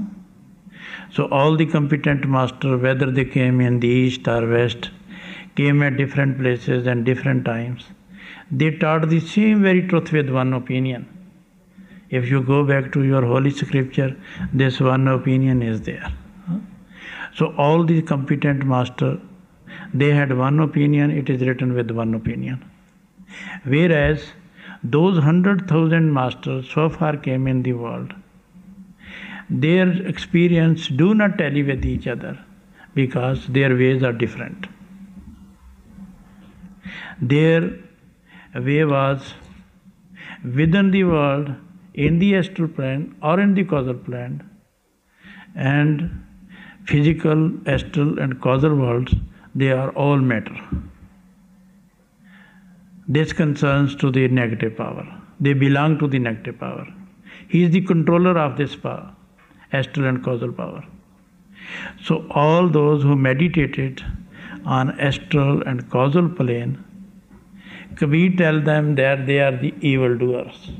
So, 1.12 1.25
all 1.25 1.56
the 1.56 1.66
competent 1.66 2.27
masters, 2.27 2.82
whether 2.82 3.12
they 3.12 3.25
came 3.25 3.62
in 3.62 3.80
the 3.80 3.88
east 3.88 4.27
or 4.27 4.48
west, 4.48 4.89
came 5.56 5.84
at 5.84 5.98
different 5.98 6.39
places 6.39 6.88
and 6.88 7.06
different 7.06 7.46
times 7.46 7.86
they 8.51 8.72
taught 8.72 9.10
the 9.10 9.20
same 9.20 9.62
very 9.62 9.86
truth 9.88 10.12
with 10.12 10.30
one 10.30 10.54
opinion. 10.54 11.08
If 12.10 12.30
you 12.30 12.42
go 12.42 12.63
back 12.63 12.94
to 12.94 13.04
your 13.04 13.25
holy 13.25 13.50
scripture, 13.50 14.16
this 14.54 14.80
one 14.80 15.08
opinion 15.08 15.62
is 15.62 15.82
there. 15.82 16.13
So 17.36 17.54
all 17.58 17.84
the 17.84 18.01
competent 18.01 18.66
master, 18.66 19.20
they 19.94 20.12
had 20.12 20.36
one 20.36 20.60
opinion, 20.60 21.12
it 21.12 21.30
is 21.30 21.42
written 21.42 21.74
with 21.74 21.92
one 21.92 22.13
opinion. 22.13 22.63
Whereas 23.66 24.32
those 24.84 25.22
hundred 25.22 25.68
thousand 25.68 26.13
masters 26.13 26.70
so 26.74 26.89
far 26.89 27.18
came 27.18 27.48
in 27.48 27.63
the 27.63 27.74
world, 27.74 28.13
their 29.50 29.89
experience 30.08 30.88
do 30.88 31.13
not 31.13 31.38
tally 31.38 31.63
with 31.63 31.86
each 31.86 32.08
other 32.08 32.38
because 32.94 33.48
their 33.48 33.75
ways 33.75 34.04
are 34.04 34.13
different. 34.13 34.68
Their 37.22 37.72
way 38.56 38.84
was 38.86 39.34
within 40.44 40.92
the 40.92 41.04
world, 41.04 41.54
in 41.94 42.20
the 42.20 42.36
astral 42.36 42.68
plane 42.68 43.16
or 43.24 43.39
in 43.39 43.56
the 43.56 43.63
causal 43.63 43.96
plane, 43.96 44.48
and 45.56 46.24
physical, 46.86 47.51
astral, 47.66 48.20
and 48.20 48.39
causal 48.42 48.75
worlds, 48.75 49.16
they 49.56 49.72
are 49.72 49.89
all 49.92 50.18
matter. 50.18 50.56
This 53.08 53.34
concerns 53.34 53.96
to 53.96 54.12
the 54.12 54.27
negative 54.27 54.77
power. 54.77 55.06
They 55.39 55.54
belong 55.54 55.98
to 56.00 56.08
the 56.08 56.20
negative 56.20 56.60
power. 56.60 56.88
He 57.48 57.63
is 57.63 57.72
the 57.72 57.82
controller 57.82 58.38
of 58.38 58.58
this 58.58 58.75
power, 58.75 59.16
astral 59.72 60.08
and 60.08 60.24
causal 60.24 60.52
power. 60.52 60.84
So 62.02 62.26
all 62.30 62.70
those 62.70 63.04
who 63.04 63.16
meditated 63.16 64.04
on 64.66 65.00
astral 65.00 65.62
and 65.64 65.90
causal 65.90 66.30
plane, 66.30 66.84
Kabir 67.96 68.36
tell 68.38 68.62
them 68.62 68.96
that 68.96 69.26
they 69.26 69.40
are 69.40 69.56
the 69.56 69.74
evildoers. 69.82 70.72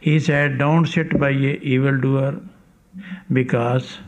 He 0.00 0.18
said, 0.18 0.58
Don't 0.58 0.86
sit 0.86 1.18
by 1.18 1.30
a 1.30 1.58
evildoer 1.74 2.40
because 3.32 3.98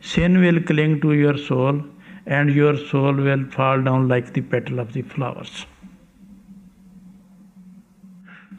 sin 0.00 0.40
will 0.40 0.60
cling 0.62 1.00
to 1.00 1.12
your 1.12 1.36
soul 1.38 1.82
and 2.26 2.50
your 2.54 2.76
soul 2.76 3.14
will 3.14 3.44
fall 3.50 3.80
down 3.82 4.08
like 4.08 4.32
the 4.34 4.42
petal 4.42 4.78
of 4.78 4.92
the 4.92 5.02
flowers. 5.02 5.66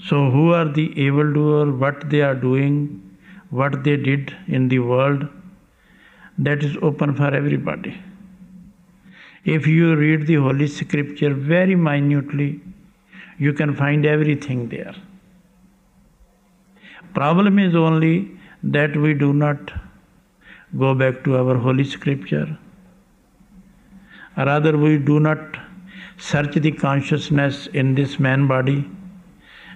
So, 0.03 0.31
who 0.31 0.51
are 0.53 0.65
the 0.65 0.91
evildoer, 0.99 1.71
what 1.71 2.09
they 2.09 2.21
are 2.21 2.33
doing, 2.33 3.17
what 3.51 3.83
they 3.83 3.97
did 3.97 4.35
in 4.47 4.67
the 4.67 4.79
world, 4.79 5.27
that 6.39 6.63
is 6.63 6.75
open 6.81 7.13
for 7.15 7.33
everybody. 7.35 8.01
If 9.45 9.67
you 9.67 9.95
read 9.95 10.25
the 10.25 10.35
Holy 10.35 10.67
Scripture 10.67 11.33
very 11.33 11.75
minutely, 11.75 12.61
you 13.37 13.53
can 13.53 13.75
find 13.75 14.05
everything 14.05 14.69
there. 14.69 14.95
Problem 17.13 17.59
is 17.59 17.75
only 17.75 18.31
that 18.63 18.95
we 18.95 19.13
do 19.13 19.33
not 19.33 19.71
go 20.77 20.95
back 20.95 21.23
to 21.25 21.37
our 21.37 21.57
Holy 21.57 21.83
Scripture. 21.83 22.57
Rather, 24.37 24.77
we 24.77 24.97
do 24.97 25.19
not 25.19 25.57
search 26.17 26.55
the 26.55 26.71
consciousness 26.71 27.67
in 27.67 27.93
this 27.93 28.19
man 28.19 28.47
body 28.47 28.89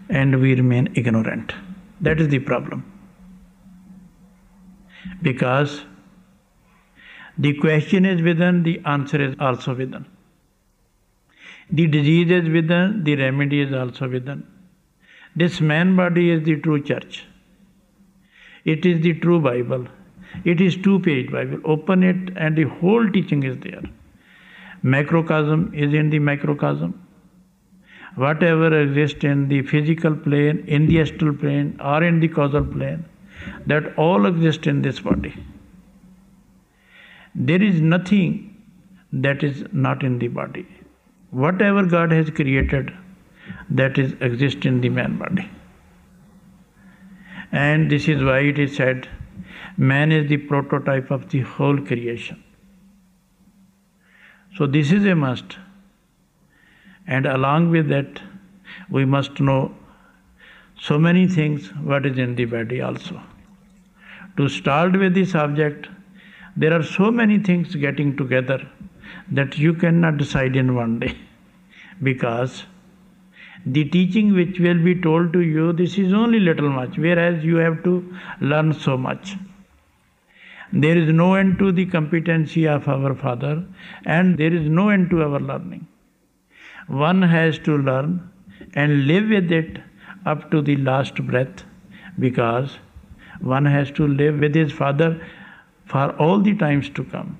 and 0.09 0.39
we 0.41 0.55
remain 0.55 0.91
ignorant. 0.95 1.53
That 2.01 2.19
is 2.19 2.29
the 2.29 2.39
problem. 2.39 2.91
Because 5.21 5.85
the 7.37 7.53
question 7.59 8.05
is 8.05 8.21
within, 8.21 8.63
the 8.63 8.81
answer 8.85 9.21
is 9.21 9.35
also 9.39 9.75
within. 9.75 10.05
The 11.71 11.87
disease 11.87 12.31
is 12.31 12.49
within, 12.49 13.03
the 13.03 13.15
remedy 13.15 13.61
is 13.61 13.73
also 13.73 14.09
within. 14.09 14.45
This 15.35 15.59
man 15.59 15.95
body 15.95 16.29
is 16.31 16.43
the 16.43 16.59
true 16.61 16.81
church. 16.81 17.25
It 18.63 18.85
is 18.85 19.01
the 19.01 19.13
true 19.19 19.39
Bible. 19.39 19.87
It 20.43 20.61
is 20.61 20.77
two 20.77 20.99
page 20.99 21.31
Bible. 21.31 21.59
Open 21.65 22.03
it 22.03 22.37
and 22.37 22.55
the 22.55 22.63
whole 22.63 23.09
teaching 23.09 23.43
is 23.43 23.57
there. 23.57 23.83
Macrocosm 24.83 25.73
is 25.73 25.93
in 25.93 26.09
the 26.09 26.19
microcosm. 26.19 27.04
Whatever 28.15 28.81
exists 28.81 29.23
in 29.23 29.49
the 29.49 29.61
physical 29.61 30.15
plane, 30.15 30.63
in 30.67 30.87
the 30.87 31.01
astral 31.01 31.35
plane, 31.35 31.79
or 31.83 32.01
in 32.03 32.19
the 32.19 32.29
causal 32.29 32.63
plane, 32.63 33.05
that 33.67 33.97
all 33.97 34.25
exist 34.25 34.67
in 34.67 34.81
this 34.81 35.01
body. 35.01 35.35
There 37.35 37.61
is 37.61 37.81
nothing 37.81 38.63
that 39.11 39.43
is 39.43 39.65
not 39.71 40.03
in 40.03 40.19
the 40.19 40.29
body. 40.29 40.65
Whatever 41.31 41.85
God 41.85 42.11
has 42.11 42.29
created, 42.29 42.93
that 43.69 43.97
is 43.97 44.13
exist 44.21 44.65
in 44.65 44.79
the 44.79 44.89
man 44.89 45.17
body. 45.17 45.49
And 47.51 47.91
this 47.91 48.07
is 48.07 48.23
why 48.23 48.39
it 48.39 48.57
is 48.57 48.75
said, 48.75 49.09
man 49.77 50.11
is 50.11 50.29
the 50.29 50.37
prototype 50.37 51.11
of 51.11 51.29
the 51.29 51.41
whole 51.41 51.77
creation. 51.77 52.41
So 54.55 54.65
this 54.65 54.91
is 54.91 55.05
a 55.05 55.15
must. 55.15 55.57
And 57.07 57.25
along 57.25 57.69
with 57.69 57.87
that, 57.89 58.21
we 58.89 59.05
must 59.05 59.39
know 59.39 59.75
so 60.79 60.97
many 60.97 61.27
things 61.27 61.67
what 61.91 62.05
is 62.05 62.17
in 62.17 62.35
the 62.35 62.45
body 62.45 62.81
also. 62.81 63.21
To 64.37 64.49
start 64.49 64.97
with 64.97 65.13
the 65.13 65.25
subject, 65.25 65.87
there 66.57 66.73
are 66.73 66.83
so 66.83 67.11
many 67.11 67.39
things 67.39 67.75
getting 67.75 68.17
together 68.17 68.67
that 69.31 69.57
you 69.57 69.73
cannot 69.73 70.17
decide 70.17 70.55
in 70.55 70.75
one 70.75 70.99
day. 70.99 71.17
Because 72.03 72.65
the 73.65 73.85
teaching 73.85 74.33
which 74.33 74.59
will 74.59 74.83
be 74.83 74.99
told 74.99 75.31
to 75.33 75.39
you 75.39 75.73
this 75.73 75.97
is 75.97 76.13
only 76.13 76.39
little 76.39 76.69
much 76.69 76.97
whereas 76.97 77.43
you 77.43 77.55
have 77.57 77.83
to 77.83 78.15
learn 78.41 78.73
so 78.73 78.97
much. 78.97 79.35
There 80.73 80.97
is 80.97 81.11
no 81.13 81.35
end 81.35 81.57
to 81.59 81.71
the 81.71 81.85
competency 81.85 82.67
of 82.67 82.87
our 82.87 83.15
father 83.15 83.65
and 84.05 84.37
there 84.37 84.53
is 84.53 84.67
no 84.69 84.89
end 84.89 85.09
to 85.11 85.23
our 85.23 85.39
learning 85.39 85.87
one 86.87 87.21
has 87.21 87.59
to 87.59 87.77
learn 87.77 88.31
and 88.73 89.07
live 89.07 89.29
with 89.29 89.51
it 89.51 89.79
up 90.25 90.51
to 90.51 90.61
the 90.61 90.75
last 90.77 91.15
breath 91.25 91.63
because 92.19 92.77
one 93.41 93.65
has 93.65 93.91
to 93.91 94.07
live 94.07 94.39
with 94.39 94.55
his 94.55 94.71
father 94.71 95.19
for 95.85 96.11
all 96.17 96.39
the 96.41 96.55
times 96.55 96.89
to 96.89 97.03
come. 97.03 97.37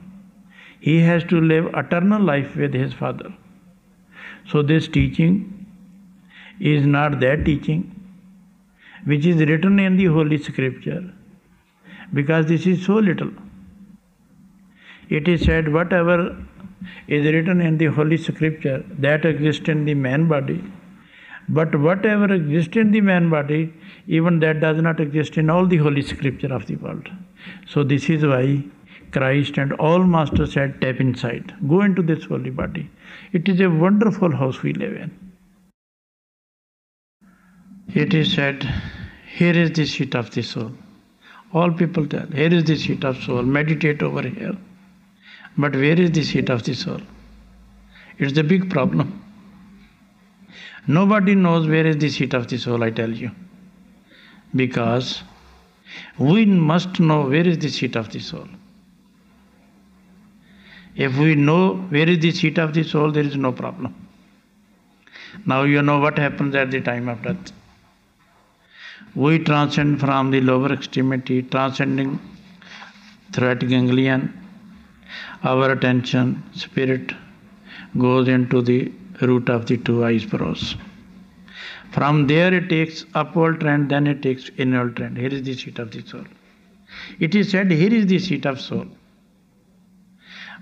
He 0.79 0.99
has 0.99 1.23
to 1.25 1.41
live 1.41 1.73
eternal 1.73 2.21
life 2.21 2.55
with 2.55 2.73
his 2.73 2.93
Father. 2.93 3.33
So, 4.47 4.61
this 4.61 4.87
teaching 4.87 5.65
is 6.59 6.85
not 6.85 7.19
that 7.21 7.43
teaching 7.45 7.91
which 9.05 9.25
is 9.25 9.37
written 9.37 9.79
in 9.79 9.97
the 9.97 10.05
Holy 10.05 10.37
Scripture 10.37 11.11
because 12.13 12.45
this 12.45 12.67
is 12.67 12.85
so 12.85 12.95
little. 12.95 13.31
It 15.09 15.27
is 15.27 15.41
said, 15.41 15.73
whatever 15.73 16.37
is 17.07 17.25
written 17.25 17.61
in 17.61 17.77
the 17.77 17.87
Holy 17.87 18.17
Scripture 18.17 18.83
that 18.99 19.25
exists 19.25 19.69
in 19.69 19.85
the 19.85 19.93
man 19.93 20.27
body, 20.27 20.63
but 21.47 21.75
whatever 21.79 22.33
exists 22.33 22.75
in 22.75 22.91
the 22.91 23.01
man 23.01 23.29
body, 23.29 23.73
even 24.07 24.39
that 24.39 24.59
does 24.59 24.81
not 24.81 24.99
exist 24.99 25.37
in 25.37 25.49
all 25.49 25.65
the 25.65 25.77
Holy 25.77 26.01
Scripture 26.01 26.53
of 26.53 26.65
the 26.65 26.75
world. 26.77 27.09
So, 27.67 27.83
this 27.83 28.09
is 28.09 28.25
why 28.25 28.63
Christ 29.11 29.57
and 29.57 29.73
all 29.73 30.03
masters 30.03 30.53
said, 30.53 30.81
Tap 30.81 30.99
inside, 30.99 31.53
go 31.67 31.81
into 31.81 32.01
this 32.01 32.25
holy 32.25 32.49
body. 32.49 32.89
It 33.31 33.47
is 33.47 33.59
a 33.61 33.69
wonderful 33.69 34.35
house 34.35 34.61
we 34.61 34.73
live 34.73 34.93
in. 34.93 35.11
It 37.93 38.13
is 38.13 38.33
said, 38.33 38.67
Here 39.27 39.53
is 39.53 39.71
the 39.71 39.85
seat 39.85 40.15
of 40.15 40.31
the 40.31 40.41
soul. 40.41 40.71
All 41.53 41.71
people 41.71 42.07
tell, 42.07 42.27
Here 42.27 42.53
is 42.53 42.65
the 42.65 42.75
seat 42.75 43.05
of 43.05 43.23
soul, 43.23 43.43
meditate 43.43 44.01
over 44.03 44.27
here. 44.27 44.57
But 45.57 45.73
where 45.73 45.99
is 45.99 46.11
the 46.11 46.23
seat 46.23 46.49
of 46.49 46.63
the 46.63 46.73
soul? 46.73 47.01
It's 48.17 48.33
the 48.33 48.43
big 48.43 48.69
problem. 48.69 49.21
Nobody 50.87 51.35
knows 51.35 51.67
where 51.67 51.85
is 51.85 51.97
the 51.97 52.09
seat 52.09 52.33
of 52.33 52.47
the 52.47 52.57
soul, 52.57 52.83
I 52.83 52.91
tell 52.91 53.09
you. 53.09 53.31
Because 54.55 55.23
we 56.17 56.45
must 56.45 56.99
know 56.99 57.27
where 57.27 57.47
is 57.47 57.57
the 57.57 57.69
seat 57.69 57.95
of 57.95 58.11
the 58.11 58.19
soul. 58.19 58.47
If 60.95 61.17
we 61.17 61.35
know 61.35 61.75
where 61.89 62.07
is 62.07 62.19
the 62.19 62.31
seat 62.31 62.57
of 62.57 62.73
the 62.73 62.83
soul, 62.83 63.11
there 63.11 63.23
is 63.23 63.35
no 63.35 63.51
problem. 63.51 63.93
Now 65.45 65.63
you 65.63 65.81
know 65.81 65.99
what 65.99 66.17
happens 66.17 66.55
at 66.55 66.71
the 66.71 66.81
time 66.81 67.09
of 67.09 67.21
death. 67.23 67.51
We 69.13 69.39
transcend 69.39 69.99
from 69.99 70.31
the 70.31 70.41
lower 70.41 70.71
extremity, 70.71 71.41
transcending 71.43 72.19
threat 73.33 73.59
ganglion. 73.59 74.44
Our 75.45 75.71
attention, 75.73 76.43
spirit 76.53 77.13
goes 77.99 78.27
into 78.27 78.63
the 78.63 78.91
root 79.21 79.47
of 79.47 79.67
the 79.67 79.77
two 79.77 80.03
eyebrows. 80.03 80.75
From 81.91 82.25
there 82.25 82.51
it 82.51 82.67
takes 82.67 83.05
upward 83.13 83.59
trend, 83.59 83.91
then 83.91 84.07
it 84.07 84.23
takes 84.23 84.49
inward 84.57 84.95
trend. 84.95 85.17
Here 85.19 85.29
is 85.29 85.43
the 85.43 85.53
seat 85.53 85.77
of 85.77 85.91
the 85.91 86.01
soul. 86.01 86.25
It 87.19 87.35
is 87.35 87.51
said, 87.51 87.69
here 87.69 87.93
is 87.93 88.07
the 88.07 88.17
seat 88.17 88.47
of 88.47 88.59
soul. 88.59 88.87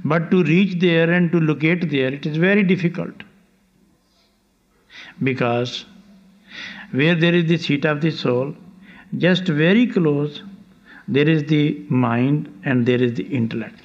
But 0.03 0.29
to 0.31 0.43
reach 0.43 0.81
there 0.81 1.09
and 1.09 1.31
to 1.31 1.39
locate 1.39 1.89
there, 1.89 2.13
it 2.13 2.25
is 2.25 2.35
very 2.35 2.63
difficult. 2.63 3.23
Because 5.23 5.85
where 6.91 7.15
there 7.15 7.33
is 7.33 7.45
the 7.45 7.57
seat 7.57 7.85
of 7.85 8.01
the 8.01 8.11
soul, 8.11 8.53
just 9.17 9.45
very 9.45 9.87
close, 9.87 10.43
there 11.07 11.29
is 11.29 11.45
the 11.45 11.85
mind 11.89 12.61
and 12.65 12.85
there 12.85 13.01
is 13.01 13.13
the 13.13 13.23
intellect. 13.23 13.82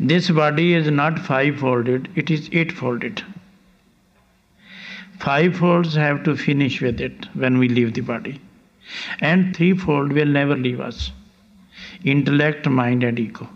This 0.00 0.30
body 0.30 0.74
is 0.74 0.90
not 0.90 1.18
five 1.18 1.58
folded, 1.58 2.08
it 2.14 2.30
is 2.30 2.48
eight 2.52 2.70
folded. 2.70 3.24
Fivefolds 5.18 5.94
have 5.94 6.22
to 6.22 6.36
finish 6.36 6.80
with 6.80 7.00
it 7.00 7.26
when 7.34 7.58
we 7.58 7.68
leave 7.68 7.94
the 7.94 8.00
body. 8.00 8.40
And 9.20 9.54
threefold 9.56 10.12
will 10.12 10.26
never 10.26 10.56
leave 10.56 10.80
us. 10.80 11.10
Intellect, 12.04 12.68
mind, 12.68 13.02
and 13.02 13.18
ego. 13.18 13.48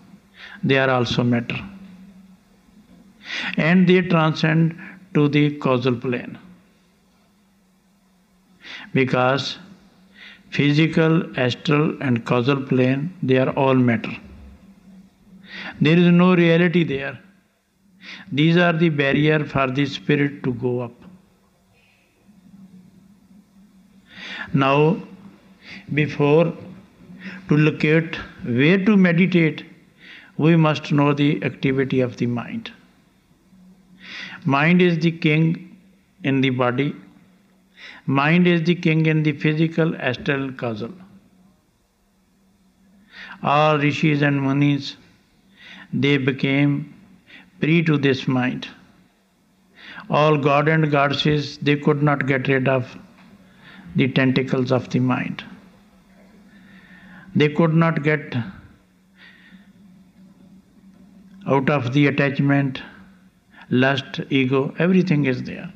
They 0.64 0.78
are 0.78 0.90
also 0.90 1.22
matter. 1.22 1.58
And 3.56 3.88
they 3.88 4.02
transcend 4.02 4.76
to 5.14 5.28
the 5.28 5.56
causal 5.58 5.94
plane. 5.94 6.36
Because 8.92 9.58
physical, 10.50 11.38
astral, 11.38 11.96
and 12.02 12.24
causal 12.24 12.60
plane, 12.62 13.14
they 13.22 13.38
are 13.38 13.50
all 13.50 13.74
matter. 13.74 14.12
There 15.84 15.98
is 15.98 16.12
no 16.12 16.34
reality 16.36 16.84
there. 16.84 17.18
These 18.30 18.56
are 18.56 18.72
the 18.72 18.88
barrier 18.88 19.44
for 19.44 19.66
the 19.68 19.86
spirit 19.86 20.44
to 20.44 20.52
go 20.54 20.78
up. 20.80 20.92
Now, 24.52 25.02
before 25.92 26.52
to 27.48 27.56
locate 27.56 28.14
where 28.44 28.84
to 28.84 28.96
meditate, 28.96 29.64
we 30.36 30.54
must 30.54 30.92
know 30.92 31.12
the 31.14 31.42
activity 31.42 32.00
of 32.00 32.16
the 32.16 32.26
mind. 32.26 32.70
Mind 34.44 34.80
is 34.80 34.98
the 35.00 35.10
king 35.10 35.76
in 36.22 36.40
the 36.42 36.50
body. 36.50 36.94
Mind 38.06 38.46
is 38.46 38.62
the 38.62 38.76
king 38.76 39.06
in 39.06 39.24
the 39.24 39.32
physical, 39.32 39.96
astral, 39.96 40.52
causal. 40.52 40.92
All 43.42 43.78
rishis 43.78 44.22
and 44.22 44.40
munis, 44.40 44.96
they 45.92 46.16
became 46.16 46.94
prey 47.60 47.82
to 47.82 47.98
this 47.98 48.26
mind. 48.26 48.68
All 50.10 50.36
god 50.36 50.68
and 50.68 50.90
goddesses, 50.90 51.58
they 51.58 51.76
could 51.76 52.02
not 52.02 52.26
get 52.26 52.48
rid 52.48 52.68
of 52.68 52.96
the 53.94 54.08
tentacles 54.08 54.72
of 54.72 54.88
the 54.90 55.00
mind. 55.00 55.44
They 57.34 57.48
could 57.48 57.74
not 57.74 58.02
get 58.02 58.36
out 61.46 61.70
of 61.70 61.92
the 61.92 62.06
attachment, 62.06 62.82
lust, 63.70 64.20
ego, 64.30 64.74
everything 64.78 65.24
is 65.24 65.42
there. 65.42 65.72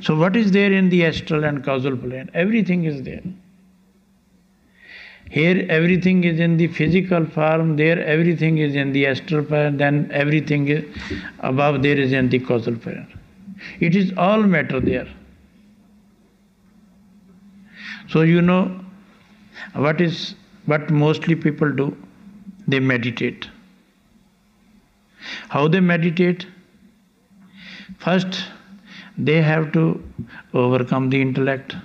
So, 0.00 0.16
what 0.16 0.36
is 0.36 0.52
there 0.52 0.72
in 0.72 0.88
the 0.88 1.04
astral 1.06 1.44
and 1.44 1.64
causal 1.64 1.96
plane? 1.96 2.30
Everything 2.34 2.84
is 2.84 3.02
there. 3.02 3.22
Here, 5.30 5.64
everything 5.68 6.24
is 6.24 6.40
in 6.40 6.56
the 6.56 6.66
physical 6.66 7.24
form, 7.24 7.76
there, 7.76 8.04
everything 8.04 8.58
is 8.58 8.74
in 8.74 8.92
the 8.92 9.06
astral 9.06 9.44
plane, 9.44 9.76
then 9.76 10.10
everything 10.12 10.66
is 10.66 10.84
above 11.38 11.82
there 11.84 11.96
is 11.96 12.12
in 12.12 12.28
the 12.28 12.40
causal 12.40 12.74
plane. 12.74 13.06
It 13.78 13.94
is 13.94 14.12
all 14.16 14.42
matter 14.42 14.80
there. 14.80 15.06
So, 18.08 18.22
you 18.22 18.42
know 18.42 18.84
what 19.74 20.00
is 20.00 20.34
what 20.66 20.90
mostly 20.90 21.36
people 21.36 21.72
do? 21.72 21.96
They 22.66 22.80
meditate. 22.80 23.48
How 25.48 25.68
they 25.68 25.78
meditate? 25.78 26.46
First, 27.98 28.46
they 29.16 29.40
have 29.42 29.70
to 29.74 30.02
overcome 30.54 31.10
the 31.10 31.20
intellect. 31.20 31.76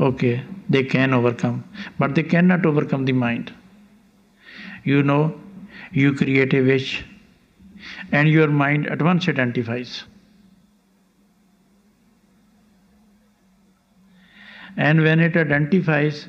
Okay, 0.00 0.42
they 0.70 0.82
can 0.84 1.12
overcome, 1.12 1.64
but 1.98 2.14
they 2.14 2.22
cannot 2.22 2.64
overcome 2.64 3.04
the 3.04 3.12
mind. 3.12 3.52
You 4.84 5.02
know, 5.02 5.40
you 5.92 6.14
create 6.14 6.52
a 6.54 6.62
wish, 6.62 7.04
and 8.12 8.28
your 8.28 8.48
mind 8.48 8.86
at 8.88 9.02
once 9.02 9.28
identifies. 9.28 10.04
And 14.78 15.02
when 15.02 15.20
it 15.20 15.36
identifies, 15.36 16.26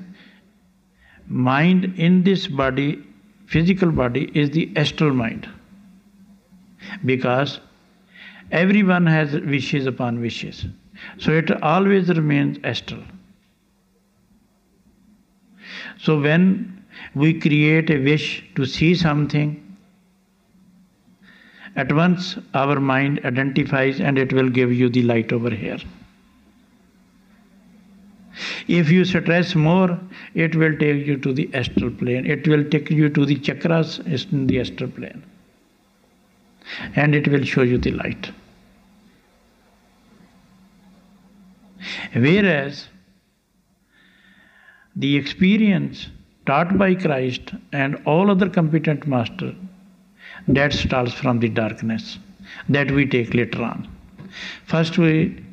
mind 1.27 1.85
in 1.97 2.23
this 2.23 2.47
body, 2.47 3.01
physical 3.45 3.91
body, 3.91 4.29
is 4.33 4.49
the 4.49 4.71
astral 4.75 5.13
mind. 5.13 5.47
Because 7.05 7.59
everyone 8.51 9.05
has 9.05 9.33
wishes 9.33 9.85
upon 9.85 10.19
wishes. 10.19 10.65
So 11.17 11.31
it 11.31 11.51
always 11.63 12.09
remains 12.09 12.57
astral. 12.63 13.03
So 16.01 16.19
when 16.19 16.83
we 17.13 17.39
create 17.39 17.89
a 17.89 17.97
wish 17.97 18.43
to 18.55 18.65
see 18.65 18.95
something, 18.95 19.65
at 21.75 21.91
once 21.91 22.37
our 22.53 22.79
mind 22.79 23.21
identifies 23.25 23.99
and 23.99 24.17
it 24.17 24.33
will 24.33 24.49
give 24.49 24.71
you 24.73 24.89
the 24.89 25.03
light 25.03 25.31
over 25.31 25.49
here. 25.49 25.77
If 28.67 28.89
you 28.89 29.03
stress 29.03 29.55
more, 29.55 29.99
it 30.33 30.55
will 30.55 30.77
take 30.77 31.05
you 31.05 31.17
to 31.17 31.33
the 31.33 31.49
astral 31.53 31.91
plane. 31.91 32.25
It 32.25 32.47
will 32.47 32.63
take 32.69 32.89
you 32.89 33.09
to 33.09 33.25
the 33.25 33.35
chakras 33.35 33.99
in 34.31 34.47
the 34.47 34.59
astral 34.61 34.89
plane. 34.89 35.23
And 36.95 37.15
it 37.15 37.27
will 37.27 37.43
show 37.43 37.63
you 37.63 37.77
the 37.77 37.91
light. 37.91 38.31
Whereas 42.13 42.87
the 44.99 45.15
experience 45.15 46.07
taught 46.45 46.77
by 46.77 46.93
Christ 46.93 47.53
and 47.71 48.01
all 48.05 48.29
other 48.29 48.49
competent 48.49 49.07
masters 49.07 49.55
that 50.47 50.73
starts 50.73 51.13
from 51.13 51.39
the 51.39 51.49
darkness 51.49 52.17
that 52.67 52.91
we 52.91 53.05
take 53.05 53.33
later 53.33 53.63
on. 53.63 53.87
First 54.65 54.97
we 54.97 55.43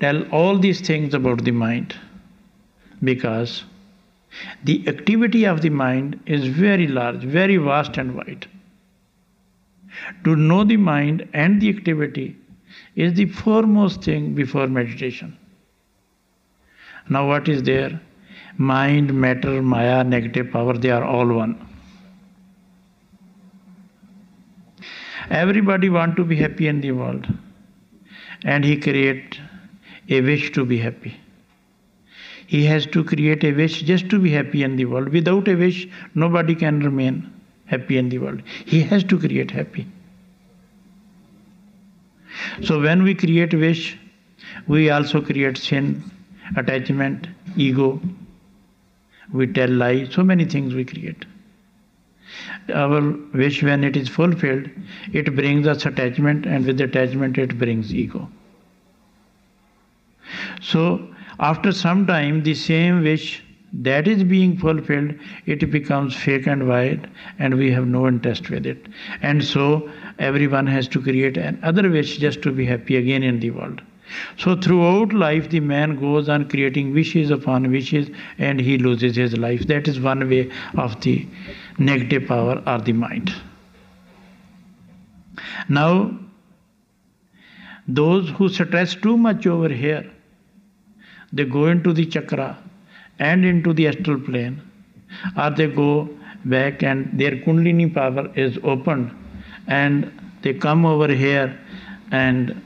tell 0.00 0.22
all 0.30 0.58
these 0.58 0.80
things 0.80 1.14
about 1.14 1.44
the 1.44 1.52
mind 1.52 1.94
because 3.04 3.64
the 4.64 4.76
activity 4.88 5.44
of 5.44 5.60
the 5.60 5.70
mind 5.70 6.18
is 6.26 6.46
very 6.46 6.88
large, 6.88 7.22
very 7.22 7.56
vast 7.56 7.98
and 7.98 8.16
wide. 8.16 8.46
To 10.24 10.34
know 10.34 10.64
the 10.64 10.78
mind 10.78 11.28
and 11.34 11.60
the 11.60 11.68
activity 11.68 12.36
is 12.96 13.14
the 13.14 13.26
foremost 13.26 14.02
thing 14.02 14.34
before 14.34 14.66
meditation. 14.66 15.36
Now, 17.08 17.26
what 17.26 17.48
is 17.48 17.62
there? 17.62 18.00
Mind, 18.56 19.12
matter, 19.12 19.62
maya, 19.62 20.04
negative 20.04 20.50
power, 20.50 20.76
they 20.76 20.90
are 20.90 21.04
all 21.04 21.26
one. 21.26 21.68
Everybody 25.30 25.88
want 25.88 26.16
to 26.16 26.24
be 26.24 26.36
happy 26.36 26.68
in 26.68 26.80
the 26.80 26.92
world, 26.92 27.26
and 28.44 28.64
he 28.64 28.76
create 28.76 29.40
a 30.08 30.20
wish 30.20 30.52
to 30.52 30.64
be 30.64 30.78
happy. 30.78 31.16
He 32.46 32.66
has 32.66 32.84
to 32.86 33.02
create 33.02 33.42
a 33.44 33.52
wish 33.52 33.82
just 33.82 34.10
to 34.10 34.18
be 34.18 34.30
happy 34.30 34.62
in 34.62 34.76
the 34.76 34.84
world. 34.84 35.08
Without 35.08 35.48
a 35.48 35.54
wish, 35.54 35.88
nobody 36.14 36.54
can 36.54 36.80
remain 36.80 37.32
happy 37.64 37.96
in 37.96 38.10
the 38.10 38.18
world. 38.18 38.42
He 38.66 38.82
has 38.82 39.04
to 39.04 39.18
create 39.18 39.50
happy. 39.50 39.86
So 42.62 42.80
when 42.80 43.02
we 43.02 43.14
create 43.14 43.54
wish, 43.54 43.98
we 44.66 44.90
also 44.90 45.22
create 45.22 45.56
sin, 45.56 46.02
attachment, 46.56 47.28
ego. 47.56 48.00
We 49.32 49.46
tell 49.46 49.70
lies, 49.70 50.12
so 50.12 50.22
many 50.22 50.44
things 50.44 50.74
we 50.74 50.84
create. 50.84 51.24
Our 52.72 53.00
wish, 53.34 53.62
when 53.62 53.84
it 53.84 53.96
is 53.96 54.08
fulfilled, 54.08 54.68
it 55.12 55.34
brings 55.34 55.66
us 55.66 55.84
attachment, 55.86 56.46
and 56.46 56.64
with 56.66 56.80
attachment, 56.80 57.38
it 57.38 57.58
brings 57.58 57.94
ego. 57.94 58.28
So, 60.60 61.08
after 61.40 61.72
some 61.72 62.06
time, 62.06 62.42
the 62.42 62.54
same 62.54 63.02
wish 63.02 63.42
that 63.72 64.06
is 64.06 64.22
being 64.22 64.56
fulfilled, 64.58 65.14
it 65.46 65.70
becomes 65.70 66.14
fake 66.14 66.46
and 66.46 66.68
white, 66.68 67.04
and 67.38 67.56
we 67.56 67.70
have 67.72 67.86
no 67.86 68.06
interest 68.06 68.50
with 68.50 68.66
it. 68.66 68.86
And 69.22 69.42
so, 69.42 69.90
everyone 70.18 70.66
has 70.66 70.88
to 70.88 71.02
create 71.02 71.36
another 71.36 71.88
wish 71.90 72.18
just 72.18 72.42
to 72.42 72.52
be 72.52 72.66
happy 72.66 72.96
again 72.96 73.22
in 73.22 73.40
the 73.40 73.50
world. 73.50 73.80
So, 74.38 74.56
throughout 74.56 75.12
life, 75.12 75.50
the 75.50 75.60
man 75.60 75.96
goes 76.00 76.28
on 76.28 76.48
creating 76.48 76.92
wishes 76.92 77.30
upon 77.30 77.70
wishes 77.70 78.10
and 78.38 78.60
he 78.60 78.78
loses 78.78 79.16
his 79.16 79.36
life. 79.36 79.66
That 79.66 79.88
is 79.88 80.00
one 80.00 80.28
way 80.28 80.50
of 80.76 81.00
the 81.00 81.26
negative 81.78 82.28
power 82.28 82.62
or 82.66 82.78
the 82.78 82.92
mind. 82.92 83.34
Now, 85.68 86.18
those 87.88 88.28
who 88.30 88.48
stress 88.48 88.94
too 88.94 89.16
much 89.16 89.46
over 89.46 89.68
here, 89.68 90.10
they 91.32 91.44
go 91.44 91.66
into 91.66 91.92
the 91.92 92.06
chakra 92.06 92.58
and 93.18 93.44
into 93.44 93.72
the 93.72 93.88
astral 93.88 94.20
plane, 94.20 94.60
or 95.36 95.50
they 95.50 95.66
go 95.66 96.08
back 96.44 96.82
and 96.82 97.18
their 97.18 97.32
Kundalini 97.32 97.92
power 97.92 98.30
is 98.34 98.58
opened 98.62 99.10
and 99.66 100.12
they 100.42 100.54
come 100.54 100.84
over 100.84 101.12
here 101.12 101.58
and 102.10 102.60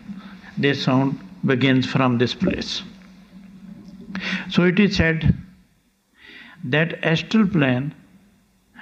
they 0.59 0.73
sound 0.73 1.21
begins 1.47 1.87
from 1.87 2.19
this 2.19 2.35
place. 2.35 2.83
So 4.51 4.65
it 4.65 4.81
is 4.81 4.97
said 4.97 5.35
that 6.65 7.05
astral 7.05 7.47
plane, 7.47 7.95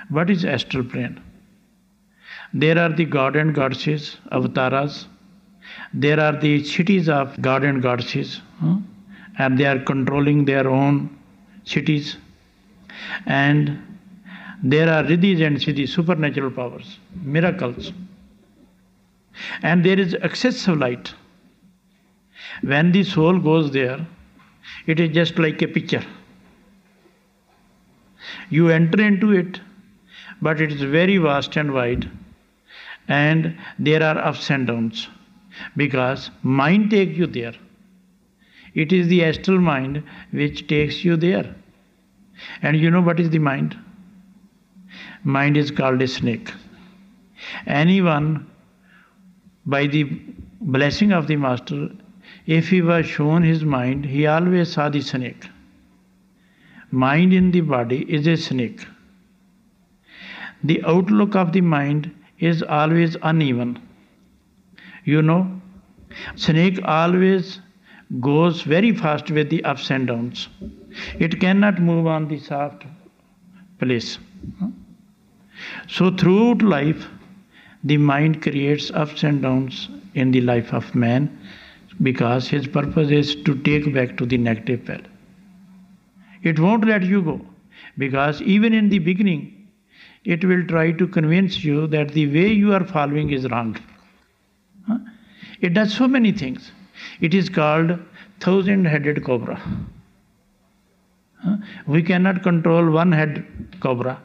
what 0.09 0.31
is 0.31 0.45
astral 0.45 0.85
plane? 0.85 1.21
There 2.53 2.79
are 2.79 2.91
the 2.91 3.05
god 3.05 3.37
and 3.37 3.55
goddesses, 3.55 4.17
avatars. 4.31 5.07
There 5.93 6.21
are 6.21 6.39
the 6.39 6.63
cities 6.65 7.09
of 7.09 7.41
god 7.43 7.65
and 7.65 7.83
goddesses. 7.83 8.41
Huh? 8.61 8.77
and 9.39 9.59
they 9.59 9.65
are 9.65 9.79
controlling 9.81 10.45
their 10.45 10.69
own 10.69 11.17
cities. 11.65 12.17
And 13.27 13.99
there 14.63 14.89
are 14.89 15.03
riddhis 15.03 15.45
and 15.47 15.57
siddhis, 15.57 15.89
supernatural 15.91 16.51
powers, 16.51 16.99
miracles. 17.23 17.93
and 19.63 19.85
there 19.85 19.99
is 19.99 20.15
excessive 20.15 20.79
light. 20.79 21.13
When 22.67 22.93
the 22.93 23.03
soul 23.05 23.39
goes 23.41 23.73
there, 23.73 24.07
it 24.87 24.99
is 24.99 25.15
just 25.15 25.39
like 25.39 25.61
a 25.61 25.69
picture. 25.69 26.05
You 28.49 28.71
enter 28.71 29.03
into 29.03 29.33
it, 29.33 29.61
but 30.41 30.63
it 30.63 30.73
is 30.73 30.81
very 30.81 31.19
vast 31.19 31.57
and 31.57 31.75
wide, 31.75 32.11
and 33.07 33.59
there 33.79 34.03
are 34.03 34.17
ups 34.19 34.51
and 34.51 34.67
downs 34.67 35.09
because 35.77 36.31
mind 36.43 36.91
takes 36.91 37.19
you 37.19 37.27
there. 37.27 37.53
It 38.75 38.93
is 38.93 39.09
the 39.09 39.25
astral 39.25 39.61
mind 39.61 40.03
which 40.31 40.67
takes 40.67 41.05
you 41.05 41.17
there. 41.17 41.55
And 42.63 42.79
you 42.79 42.91
know 42.91 43.03
what 43.03 43.21
is 43.21 43.29
the 43.29 43.39
mind? 43.39 43.77
Mind 45.23 45.59
is 45.59 45.71
called 45.71 46.01
a 46.01 46.09
snake. 46.09 46.51
Anyone, 47.67 48.51
by 49.67 49.87
the 49.87 50.05
blessing 50.61 51.13
of 51.13 51.27
the 51.27 51.37
Master, 51.37 51.91
if 52.47 52.69
he 52.69 52.83
was 52.83 53.07
shown 53.07 53.43
his 53.43 53.65
mind, 53.65 54.05
he 54.05 54.27
always 54.27 54.73
saw 54.73 54.89
the 54.89 55.01
snake. 55.01 55.49
Mind 56.91 57.33
in 57.33 57.51
the 57.51 57.63
body 57.63 58.05
is 58.09 58.27
a 58.27 58.37
snake. 58.37 58.87
The 60.63 60.83
outlook 60.85 61.35
of 61.35 61.53
the 61.53 61.61
mind 61.61 62.11
is 62.39 62.63
always 62.63 63.17
uneven. 63.23 63.81
You 65.05 65.23
know, 65.23 65.61
snake 66.37 66.81
always 66.85 67.61
goes 68.21 68.63
very 68.63 68.95
fast 68.95 69.31
with 69.31 69.51
the 69.51 69.65
ups 69.65 69.91
and 69.91 70.07
downs. 70.07 70.49
It 71.19 71.41
cannot 71.41 71.81
move 71.81 72.07
on 72.07 72.29
the 72.29 72.39
soft 72.39 72.85
place. 73.79 74.19
So 75.89 76.11
throughout 76.11 76.63
life, 76.63 77.07
the 77.83 77.97
mind 77.97 78.43
creates 78.43 78.91
ups 78.91 79.25
and 79.25 79.43
downs 79.43 79.89
in 80.15 80.31
the 80.31 80.41
life 80.41 80.73
of 80.73 80.95
man 80.95 81.39
because 82.03 82.49
his 82.49 82.67
purpose 82.67 83.11
is 83.11 83.35
to 83.45 83.55
take 83.63 83.93
back 83.95 84.17
to 84.19 84.27
the 84.27 84.39
negative 84.39 84.85
path. 84.85 85.03
It 86.43 86.59
won't 86.59 86.85
let 86.85 87.03
you 87.03 87.23
go 87.23 87.41
because 87.97 88.43
even 88.43 88.73
in 88.73 88.89
the 88.89 88.99
beginning, 88.99 89.69
it 90.25 90.45
will 90.45 90.67
try 90.67 90.93
to 90.93 91.07
convince 91.07 91.65
you 91.65 91.87
that 91.89 92.09
the 92.11 92.27
way 92.27 92.53
you 92.53 92.73
are 92.73 92.85
following 92.85 93.31
is 93.31 93.49
wrong. 93.51 93.77
It 95.61 95.75
does 95.75 95.95
so 95.95 96.09
many 96.09 96.33
things. 96.33 96.73
It 97.21 97.35
is 97.35 97.49
called 97.49 97.99
thousand 98.41 98.87
headed 98.87 99.25
cobra. 99.25 99.61
We 101.87 102.03
cannot 102.03 102.43
control 102.43 102.91
one 102.91 103.13
head 103.13 103.45
cobra. 103.81 104.21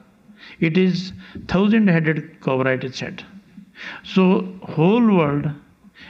It 0.59 0.77
is 0.77 1.13
thousand 1.47 1.87
headed 1.87 2.39
cobra, 2.41 2.73
it 2.73 2.83
is 2.83 2.95
said. 2.95 3.23
So, 4.03 4.59
whole 4.63 5.15
world 5.15 5.51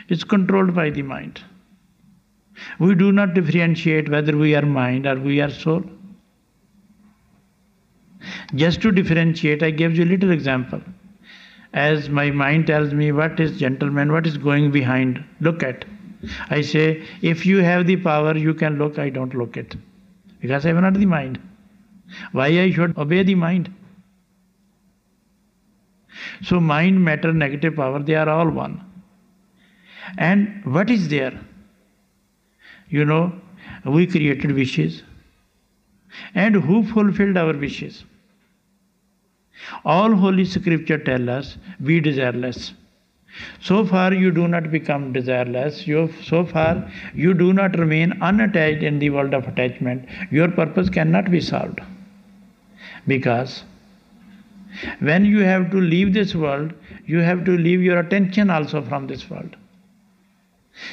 is 0.07 0.23
controlled 0.23 0.73
by 0.75 0.89
the 0.89 1.01
mind. 1.01 1.41
We 2.79 2.95
do 2.95 3.11
not 3.11 3.33
differentiate 3.33 4.09
whether 4.09 4.37
we 4.37 4.55
are 4.55 4.65
mind 4.65 5.05
or 5.05 5.19
we 5.19 5.41
are 5.41 5.49
soul. 5.49 5.83
Just 8.55 8.81
to 8.81 8.91
differentiate, 8.91 9.63
I 9.63 9.71
give 9.71 9.95
you 9.95 10.03
a 10.03 10.11
little 10.13 10.31
example. 10.31 10.81
As 11.73 12.09
my 12.09 12.31
mind 12.31 12.67
tells 12.67 12.93
me 12.93 13.11
what 13.11 13.39
is 13.39 13.59
gentleman, 13.59 14.11
what 14.11 14.25
is 14.25 14.37
going 14.37 14.71
behind, 14.71 15.23
look 15.39 15.63
at. 15.63 15.85
I 16.49 16.61
say, 16.61 17.03
if 17.21 17.45
you 17.45 17.57
have 17.59 17.87
the 17.87 17.95
power, 17.95 18.35
you 18.35 18.53
can 18.53 18.77
look, 18.77 18.99
I 18.99 19.09
don't 19.09 19.33
look 19.33 19.55
it. 19.55 19.75
Because 20.41 20.65
I 20.65 20.69
have 20.69 20.81
not 20.81 20.95
the 20.95 21.05
mind. 21.05 21.39
Why 22.31 22.47
I 22.47 22.71
should 22.71 22.97
obey 22.97 23.23
the 23.23 23.35
mind? 23.35 23.73
So 26.41 26.59
mind, 26.59 27.03
matter, 27.03 27.31
negative 27.33 27.75
power, 27.75 27.99
they 27.99 28.15
are 28.15 28.27
all 28.27 28.49
one. 28.49 28.83
And 30.17 30.65
what 30.65 30.89
is 30.89 31.07
there? 31.07 31.39
You 32.89 33.05
know, 33.05 33.33
we 33.85 34.07
created 34.07 34.51
wishes. 34.51 35.03
And 36.33 36.55
who 36.55 36.83
fulfilled 36.83 37.37
our 37.37 37.53
wishes? 37.53 38.03
All 39.85 40.15
holy 40.15 40.45
scripture 40.45 40.97
tell 40.97 41.29
us 41.29 41.57
be 41.83 42.01
desireless. 42.01 42.73
So 43.61 43.85
far 43.85 44.13
you 44.13 44.31
do 44.31 44.47
not 44.47 44.71
become 44.71 45.13
desireless, 45.13 45.85
you, 45.85 46.11
so 46.23 46.45
far 46.45 46.89
you 47.13 47.33
do 47.33 47.53
not 47.53 47.77
remain 47.77 48.13
unattached 48.21 48.83
in 48.83 48.97
the 48.97 49.11
world 49.11 49.33
of 49.33 49.47
attachment, 49.47 50.07
your 50.31 50.49
purpose 50.49 50.89
cannot 50.89 51.29
be 51.29 51.39
solved. 51.39 51.79
Because 53.07 53.63
when 54.99 55.25
you 55.25 55.39
have 55.39 55.69
to 55.71 55.77
leave 55.79 56.13
this 56.13 56.33
world, 56.35 56.73
you 57.05 57.19
have 57.19 57.45
to 57.45 57.51
leave 57.51 57.81
your 57.81 57.99
attention 57.99 58.49
also 58.49 58.81
from 58.81 59.07
this 59.07 59.29
world. 59.29 59.55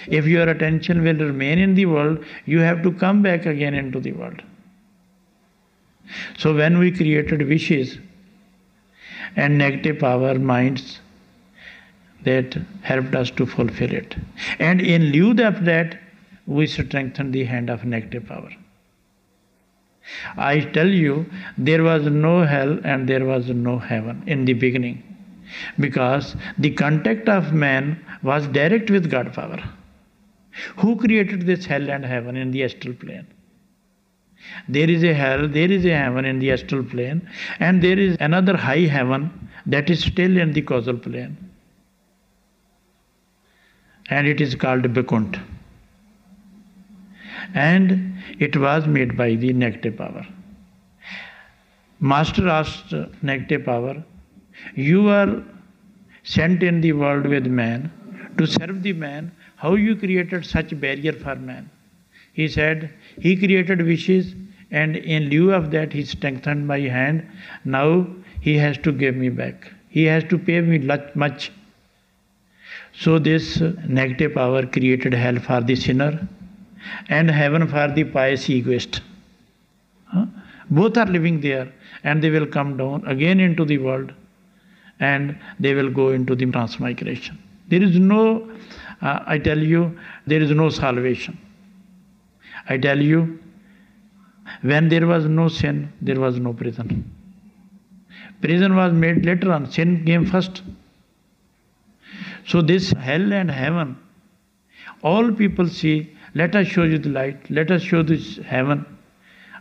If 0.08 0.26
your 0.26 0.48
attention 0.48 1.02
will 1.02 1.16
remain 1.16 1.58
in 1.58 1.74
the 1.74 1.86
world, 1.86 2.24
you 2.44 2.60
have 2.60 2.82
to 2.82 2.92
come 2.92 3.22
back 3.22 3.46
again 3.46 3.74
into 3.74 4.00
the 4.00 4.12
world. 4.12 4.42
So 6.38 6.54
when 6.54 6.78
we 6.78 6.92
created 6.92 7.46
wishes 7.48 7.98
and 9.34 9.58
negative 9.58 9.98
power 9.98 10.38
minds, 10.38 11.00
that 12.22 12.56
helped 12.82 13.14
us 13.14 13.30
to 13.30 13.46
fulfill 13.46 13.92
it. 13.92 14.16
And 14.58 14.80
in 14.80 15.12
lieu 15.12 15.30
of 15.44 15.64
that, 15.64 15.98
we 16.46 16.66
strengthened 16.66 17.32
the 17.32 17.44
hand 17.44 17.70
of 17.70 17.84
negative 17.84 18.26
power. 18.26 18.50
I 20.36 20.60
tell 20.60 20.88
you, 20.88 21.26
there 21.58 21.82
was 21.82 22.04
no 22.04 22.44
hell 22.44 22.78
and 22.84 23.08
there 23.08 23.24
was 23.24 23.48
no 23.48 23.78
heaven 23.78 24.22
in 24.26 24.44
the 24.44 24.52
beginning 24.52 25.02
because 25.78 26.36
the 26.58 26.70
contact 26.70 27.28
of 27.28 27.52
man 27.52 28.04
was 28.22 28.46
direct 28.48 28.90
with 28.90 29.10
God 29.10 29.32
power. 29.32 29.62
Who 30.76 30.96
created 30.96 31.46
this 31.46 31.66
hell 31.66 31.90
and 31.90 32.04
heaven 32.04 32.36
in 32.36 32.50
the 32.50 32.64
astral 32.64 32.94
plane? 32.94 33.26
There 34.68 34.88
is 34.88 35.02
a 35.02 35.12
hell, 35.14 35.48
there 35.48 35.70
is 35.70 35.84
a 35.84 35.96
heaven 35.96 36.24
in 36.24 36.38
the 36.38 36.52
astral 36.52 36.84
plane, 36.84 37.28
and 37.58 37.82
there 37.82 37.98
is 37.98 38.16
another 38.20 38.56
high 38.56 38.86
heaven 38.86 39.48
that 39.66 39.90
is 39.90 40.04
still 40.04 40.36
in 40.36 40.52
the 40.52 40.62
causal 40.62 40.96
plane. 40.96 41.36
And 44.08 44.26
it 44.26 44.40
is 44.40 44.54
called 44.54 44.86
Vaikuntha 44.86 45.42
and 47.54 48.22
it 48.38 48.56
was 48.56 48.86
made 48.86 49.16
by 49.16 49.34
the 49.34 49.52
negative 49.52 49.96
power. 49.96 50.26
Master 52.00 52.48
asked 52.48 52.92
negative 53.22 53.64
power, 53.64 54.04
You 54.74 55.08
are 55.08 55.42
sent 56.22 56.62
in 56.62 56.80
the 56.80 56.92
world 56.92 57.26
with 57.26 57.46
man 57.46 57.90
to 58.38 58.46
serve 58.46 58.82
the 58.82 58.92
man. 58.92 59.32
How 59.56 59.74
you 59.74 59.96
created 59.96 60.44
such 60.44 60.78
barrier 60.80 61.12
for 61.12 61.34
man? 61.36 61.70
He 62.32 62.48
said, 62.48 62.90
He 63.20 63.36
created 63.36 63.82
wishes, 63.82 64.34
and 64.70 64.96
in 64.96 65.30
lieu 65.30 65.52
of 65.52 65.70
that, 65.70 65.92
He 65.92 66.04
strengthened 66.04 66.66
my 66.66 66.80
hand. 66.80 67.26
Now 67.64 68.06
He 68.40 68.56
has 68.58 68.78
to 68.78 68.92
give 68.92 69.16
me 69.16 69.28
back. 69.28 69.72
He 69.88 70.04
has 70.04 70.24
to 70.24 70.38
pay 70.38 70.60
me 70.60 70.78
much. 71.14 71.50
So, 72.92 73.18
this 73.18 73.60
negative 73.88 74.34
power 74.34 74.66
created 74.66 75.14
hell 75.14 75.38
for 75.38 75.60
the 75.60 75.76
sinner 75.76 76.28
and 77.08 77.30
heaven 77.30 77.66
for 77.66 77.88
the 77.88 78.04
pious 78.04 78.48
egoist. 78.48 79.00
Both 80.70 80.96
are 80.96 81.06
living 81.06 81.40
there 81.40 81.72
and 82.04 82.22
they 82.22 82.30
will 82.30 82.46
come 82.46 82.76
down 82.76 83.06
again 83.06 83.40
into 83.40 83.64
the 83.64 83.78
world 83.78 84.12
and 84.98 85.38
they 85.60 85.74
will 85.74 85.90
go 85.90 86.10
into 86.10 86.34
the 86.34 86.46
transmigration. 86.46 87.38
There 87.68 87.82
is 87.82 87.98
no, 87.98 88.50
uh, 89.02 89.20
I 89.26 89.38
tell 89.38 89.58
you, 89.58 89.98
there 90.26 90.40
is 90.40 90.50
no 90.50 90.68
salvation. 90.68 91.38
I 92.68 92.78
tell 92.78 93.00
you, 93.00 93.38
when 94.62 94.88
there 94.88 95.06
was 95.06 95.26
no 95.26 95.48
sin, 95.48 95.92
there 96.00 96.20
was 96.20 96.38
no 96.38 96.52
prison. 96.52 97.12
Prison 98.40 98.76
was 98.76 98.92
made 98.92 99.24
later 99.24 99.52
on, 99.52 99.70
sin 99.70 100.04
came 100.04 100.26
first. 100.26 100.62
So, 102.46 102.62
this 102.62 102.92
hell 102.92 103.32
and 103.32 103.50
heaven, 103.50 103.96
all 105.02 105.32
people 105.32 105.68
see 105.68 106.16
let 106.36 106.54
us 106.54 106.66
show 106.66 106.82
you 106.82 106.98
the 106.98 107.08
light. 107.08 107.50
Let 107.50 107.70
us 107.70 107.80
show 107.80 108.02
this 108.02 108.36
heaven. 108.36 108.84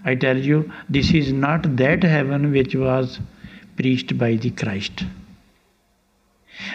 I 0.04 0.14
tell 0.16 0.38
you, 0.38 0.70
this 0.90 1.14
is 1.14 1.32
not 1.32 1.78
that 1.78 2.04
heaven 2.04 2.52
which 2.52 2.76
was 2.76 3.22
preached 3.78 4.18
by 4.18 4.36
the 4.36 4.52
Christ. 4.52 5.06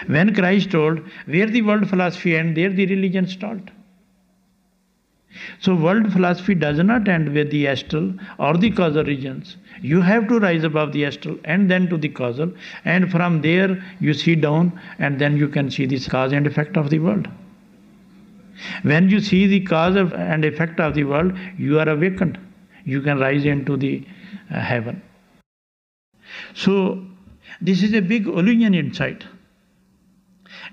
When 0.07 0.35
Christ 0.35 0.71
told, 0.71 1.01
where 1.27 1.47
the 1.47 1.63
world 1.63 1.89
philosophy 1.89 2.37
ends, 2.37 2.57
there 2.57 2.71
the 2.71 2.87
religion 2.87 3.27
starts. 3.27 3.73
So, 5.61 5.75
world 5.75 6.13
philosophy 6.13 6.55
does 6.55 6.79
not 6.79 7.09
end 7.09 7.33
with 7.33 7.51
the 7.51 7.69
astral 7.69 8.13
or 8.39 8.57
the 8.57 8.71
causal 8.71 9.05
regions. 9.05 9.57
You 9.81 10.01
have 10.01 10.27
to 10.29 10.41
rise 10.41 10.65
above 10.65 10.93
the 10.93 11.05
astral 11.05 11.39
and 11.45 11.71
then 11.71 11.89
to 11.89 11.97
the 11.97 12.09
causal, 12.09 12.53
and 12.85 13.11
from 13.11 13.41
there 13.41 13.83
you 14.01 14.13
see 14.13 14.35
down, 14.35 14.79
and 14.99 15.19
then 15.21 15.37
you 15.37 15.49
can 15.49 15.71
see 15.71 15.87
the 15.87 16.01
cause 16.01 16.33
and 16.33 16.47
effect 16.47 16.77
of 16.77 16.91
the 16.91 16.99
world. 16.99 17.29
When 18.83 19.09
you 19.09 19.21
see 19.21 19.47
the 19.47 19.61
cause 19.61 19.97
and 19.97 20.45
effect 20.45 20.81
of 20.81 20.95
the 20.95 21.05
world, 21.05 21.33
you 21.57 21.79
are 21.79 21.89
awakened. 21.89 22.39
You 22.85 23.01
can 23.01 23.19
rise 23.19 23.45
into 23.45 23.77
the 23.77 24.05
uh, 24.51 24.59
heaven. 24.59 25.01
So, 26.55 27.05
this 27.61 27.83
is 27.83 27.95
a 27.95 28.01
big 28.01 28.27
illusion 28.27 28.75
inside. 28.75 29.25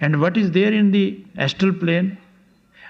And 0.02 0.22
what 0.22 0.38
is 0.38 0.52
there 0.52 0.72
in 0.72 0.92
the 0.92 1.24
astral 1.38 1.74
plane? 1.74 2.18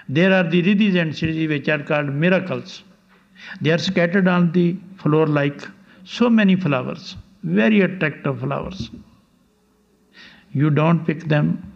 There 0.08 0.32
are 0.32 0.48
the 0.48 0.62
riddhis 0.62 1.00
and 1.00 1.12
siddhis 1.12 1.48
which 1.48 1.68
are 1.68 1.82
called 1.82 2.12
miracles. 2.12 2.82
They 3.60 3.70
are 3.70 3.78
scattered 3.78 4.26
on 4.26 4.52
the 4.52 4.76
floor 4.96 5.26
like 5.26 5.66
so 6.04 6.28
many 6.28 6.56
flowers, 6.56 7.16
very 7.42 7.80
attractive 7.82 8.40
flowers. 8.40 8.90
You 10.52 10.70
don't 10.70 11.04
pick 11.04 11.28
them, 11.28 11.72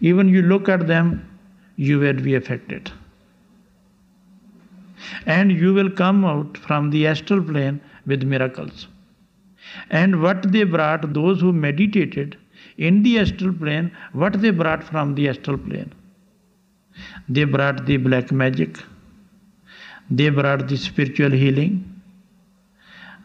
even 0.00 0.28
you 0.28 0.42
look 0.42 0.68
at 0.68 0.86
them, 0.86 1.28
you 1.76 1.98
will 1.98 2.14
be 2.14 2.34
affected. 2.34 2.90
And 5.26 5.52
you 5.52 5.74
will 5.74 5.90
come 5.90 6.24
out 6.24 6.56
from 6.56 6.90
the 6.90 7.06
astral 7.06 7.42
plane 7.42 7.80
with 8.06 8.22
miracles. 8.22 8.88
And 9.90 10.22
what 10.22 10.52
they 10.52 10.64
brought, 10.64 11.12
those 11.12 11.40
who 11.40 11.52
meditated 11.52 12.38
in 12.78 13.02
the 13.02 13.18
astral 13.18 13.52
plane, 13.52 13.90
what 14.12 14.40
they 14.40 14.50
brought 14.50 14.82
from 14.82 15.14
the 15.14 15.28
astral 15.28 15.58
plane? 15.58 15.92
They 17.28 17.44
brought 17.44 17.86
the 17.86 17.96
black 17.98 18.32
magic, 18.32 18.78
they 20.10 20.30
brought 20.30 20.68
the 20.68 20.76
spiritual 20.76 21.30
healing, 21.30 22.00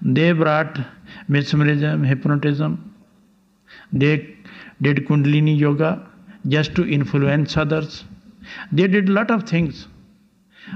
they 0.02 0.32
brought 0.32 0.80
mesmerism, 1.28 2.04
hypnotism, 2.04 2.94
they 3.94 4.36
did 4.82 5.06
Kundalini 5.08 5.58
yoga 5.58 6.08
just 6.48 6.76
to 6.76 6.90
influence 6.90 7.56
others. 7.56 8.04
They 8.72 8.88
did 8.88 9.10
lot 9.10 9.30
of 9.32 9.44
things. 9.44 9.88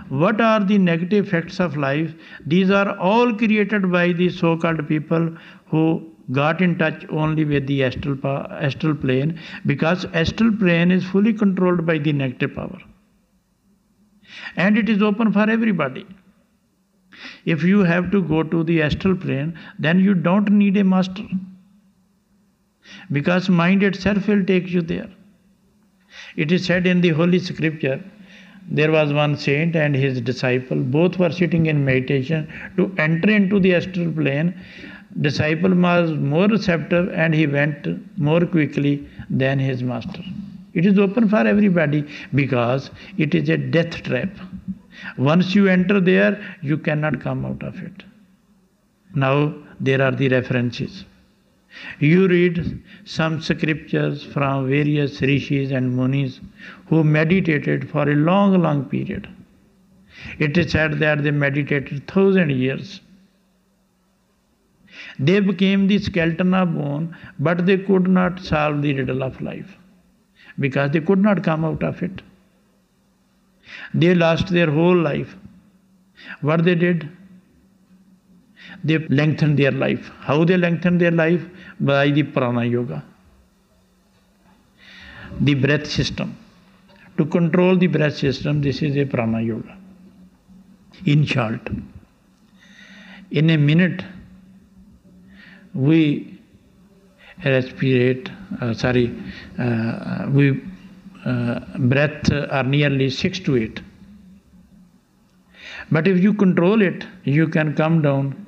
What 0.10 0.40
are 0.42 0.64
the 0.64 0.78
negative 0.78 1.28
effects 1.28 1.60
of 1.60 1.76
life? 1.78 2.14
These 2.46 2.70
are 2.70 2.98
all 2.98 3.34
created 3.34 3.92
by 3.92 4.12
the 4.14 4.30
so 4.30 4.58
called 4.58 4.88
people 4.88 5.36
who 5.68 6.15
got 6.32 6.62
in 6.62 6.78
touch 6.78 7.06
only 7.10 7.46
with 7.46 7.68
the 7.68 7.84
astral, 7.84 8.18
astral 8.26 8.96
plane 8.96 9.40
because 9.66 10.06
astral 10.14 10.52
plane 10.52 10.92
is 10.92 11.04
fully 11.06 11.34
controlled 11.34 11.86
by 11.86 11.98
the 11.98 12.14
negative 12.14 12.56
power. 12.56 12.80
And 14.56 14.78
it 14.78 14.90
is 14.90 15.02
open 15.02 15.32
for 15.32 15.50
everybody. 15.50 16.06
If 17.46 17.64
you 17.64 17.84
have 17.84 18.12
to 18.12 18.22
go 18.22 18.44
to 18.44 18.64
the 18.64 18.82
astral 18.82 19.16
plane 19.16 19.58
then 19.80 20.00
you 20.00 20.14
don't 20.14 20.50
need 20.52 20.78
a 20.78 20.84
master 20.84 21.24
because 23.12 23.50
mind 23.50 23.84
itself 23.84 24.28
will 24.28 24.44
take 24.44 24.68
you 24.70 24.82
there. 24.82 25.10
It 26.36 26.52
is 26.52 26.66
said 26.66 26.88
in 26.88 27.02
the 27.02 27.10
holy 27.10 27.40
scripture 27.40 28.04
there 28.70 28.92
was 28.92 29.14
one 29.14 29.38
saint 29.38 29.76
and 29.76 29.96
his 29.96 30.20
disciple 30.22 30.78
both 30.78 31.20
were 31.20 31.32
sitting 31.32 31.68
in 31.68 31.86
meditation 31.86 32.52
to 32.78 32.94
enter 32.98 33.30
into 33.30 33.60
the 33.60 33.76
astral 33.76 34.12
plane 34.12 34.60
disciple 35.22 35.74
was 35.74 36.12
more 36.12 36.48
receptive 36.48 37.10
and 37.14 37.34
he 37.34 37.48
went 37.48 37.88
more 38.18 38.46
quickly 38.46 39.08
than 39.30 39.60
his 39.60 39.82
master 39.82 40.24
it 40.74 40.86
is 40.86 41.00
open 41.00 41.30
for 41.30 41.44
everybody 41.54 42.06
because 42.34 42.92
it 43.18 43.34
is 43.34 43.50
a 43.50 43.58
death 43.58 44.04
trap 44.04 44.30
once 45.18 45.56
you 45.56 45.68
enter 45.68 46.00
there 46.00 46.34
you 46.62 46.78
cannot 46.78 47.20
come 47.22 47.46
out 47.46 47.64
of 47.64 47.82
it 47.82 48.04
now 49.14 49.54
there 49.80 50.02
are 50.02 50.12
the 50.12 50.30
references 50.30 51.06
you 52.00 52.28
read 52.28 52.82
some 53.04 53.42
scriptures 53.42 54.24
from 54.24 54.68
various 54.70 55.22
rishis 55.22 55.72
and 55.72 55.96
munis 55.96 56.40
who 56.88 57.04
meditated 57.04 57.90
for 57.90 58.10
a 58.10 58.16
long, 58.16 58.62
long 58.62 58.86
period. 58.86 59.28
It 60.40 60.58
is 60.58 60.72
said 60.72 61.00
that 61.00 61.24
they 61.24 61.32
meditated 61.32 62.08
thousand 62.08 62.52
years. 62.52 63.02
They 65.20 65.40
became 65.40 65.88
the 65.88 66.00
skeleton 66.00 66.54
of 66.54 66.74
bone, 66.76 67.16
but 67.40 67.66
they 67.66 67.78
could 67.78 68.08
not 68.08 68.40
solve 68.40 68.82
the 68.82 68.94
riddle 68.94 69.24
of 69.24 69.40
life 69.42 69.78
because 70.60 70.92
they 70.92 71.00
could 71.00 71.20
not 71.20 71.44
come 71.44 71.64
out 71.64 71.84
of 71.84 72.02
it. 72.04 72.22
They 73.94 74.14
lost 74.14 74.50
their 74.50 74.70
whole 74.70 74.98
life. 74.98 75.36
What 76.42 76.64
they 76.64 76.76
did? 76.76 77.10
They 78.84 79.00
lengthened 79.08 79.58
their 79.58 79.72
life. 79.72 80.12
How 80.20 80.44
they 80.44 80.58
lengthened 80.58 81.00
their 81.00 81.12
life? 81.12 81.44
By 81.80 82.10
the 82.12 82.24
prana 82.24 82.66
yoga. 82.66 83.04
The 85.40 85.54
breath 85.56 85.88
system. 85.88 86.38
To 87.18 87.26
control 87.26 87.78
the 87.78 87.88
breath 87.88 88.18
system, 88.18 88.62
this 88.62 88.82
is 88.82 88.98
a 88.98 89.06
prana 89.06 89.42
yoga. 89.42 89.78
In 91.06 91.26
short, 91.26 91.70
in 93.32 93.50
a 93.50 93.58
minute, 93.58 94.04
we 95.76 96.40
respirate, 97.44 98.32
uh, 98.62 98.74
sorry, 98.74 99.14
uh, 99.60 100.28
we 100.32 100.62
uh, 101.26 101.60
breath 101.78 102.32
are 102.32 102.64
nearly 102.64 103.10
six 103.10 103.40
to 103.40 103.58
eight. 103.58 103.82
But 105.92 106.08
if 106.08 106.22
you 106.24 106.34
control 106.34 106.82
it, 106.82 107.06
you 107.24 107.48
can 107.48 107.76
come 107.76 108.02
down 108.02 108.46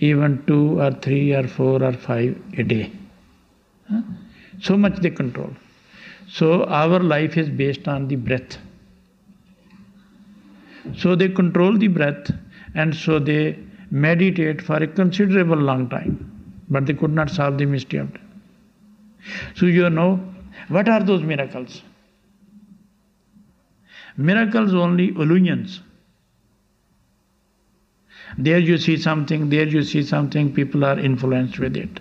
even 0.00 0.44
two 0.46 0.80
or 0.80 0.92
three 0.92 1.34
or 1.34 1.46
four 1.46 1.82
or 1.82 1.92
five 1.92 2.40
a 2.56 2.62
day. 2.62 2.92
So 4.60 4.76
much 4.76 4.96
they 5.00 5.10
control. 5.10 5.50
So 6.28 6.64
our 6.64 7.00
life 7.00 7.36
is 7.36 7.48
based 7.48 7.88
on 7.88 8.08
the 8.08 8.16
breath. 8.16 8.58
So 10.96 11.14
they 11.14 11.28
control 11.28 11.76
the 11.76 11.88
breath 11.88 12.30
and 12.74 12.94
so 12.94 13.18
they 13.18 13.58
meditate 13.90 14.62
for 14.62 14.76
a 14.76 14.86
considerable 14.86 15.56
long 15.56 15.88
time. 15.88 16.37
But 16.70 16.86
they 16.86 16.94
could 16.94 17.12
not 17.12 17.30
solve 17.30 17.58
the 17.58 17.66
mystery 17.66 18.00
of 18.00 18.12
death. 18.12 18.22
So 19.56 19.66
you 19.66 19.90
know, 19.90 20.20
what 20.68 20.88
are 20.88 21.02
those 21.02 21.22
miracles? 21.22 21.82
Miracles 24.16 24.74
only 24.74 25.08
illusions. 25.08 25.80
There 28.36 28.58
you 28.58 28.76
see 28.76 28.96
something, 28.96 29.48
there 29.48 29.66
you 29.66 29.82
see 29.82 30.02
something, 30.02 30.52
people 30.52 30.84
are 30.84 30.98
influenced 30.98 31.58
with 31.58 31.76
it. 31.76 32.00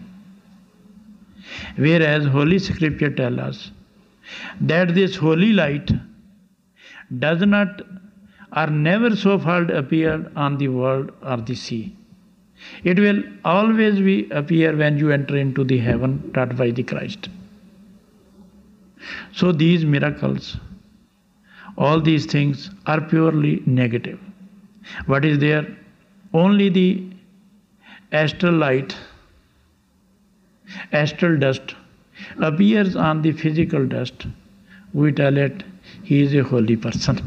Whereas 1.78 2.26
Holy 2.26 2.60
Scripture 2.60 3.10
tells 3.10 3.40
us 3.40 3.72
that 4.60 4.94
this 4.94 5.16
holy 5.16 5.54
light 5.54 5.90
does 7.20 7.42
not 7.42 7.82
or 8.56 8.68
never 8.68 9.16
so 9.16 9.38
far 9.40 9.64
appear 9.64 10.32
on 10.36 10.58
the 10.58 10.68
world 10.68 11.12
or 11.22 11.38
the 11.38 11.56
sea. 11.56 11.96
It 12.84 13.00
will 13.00 13.24
always 13.46 14.00
be 14.00 14.30
appear 14.30 14.76
when 14.76 14.98
you 14.98 15.12
enter 15.12 15.38
into 15.38 15.64
the 15.64 15.78
heaven 15.78 16.32
taught 16.34 16.56
by 16.56 16.72
the 16.72 16.84
Christ. 16.84 17.30
So 19.32 19.52
these 19.52 19.86
miracles, 19.86 20.58
all 21.78 22.02
these 22.02 22.26
things 22.26 22.72
are 22.86 23.02
purely 23.02 23.62
negative. 23.66 24.20
What 25.06 25.26
is 25.26 25.40
there? 25.40 25.78
Only 26.34 26.70
the 26.70 27.04
astral 28.12 28.54
light, 28.54 28.96
astral 30.92 31.38
dust 31.38 31.76
appears 32.42 32.96
on 32.96 33.22
the 33.22 33.32
physical 33.32 33.86
dust. 33.86 34.26
We 34.94 35.12
tell 35.12 35.38
it 35.38 35.64
he 36.04 36.22
is 36.22 36.34
a 36.34 36.44
holy 36.44 36.78
person. 36.78 37.22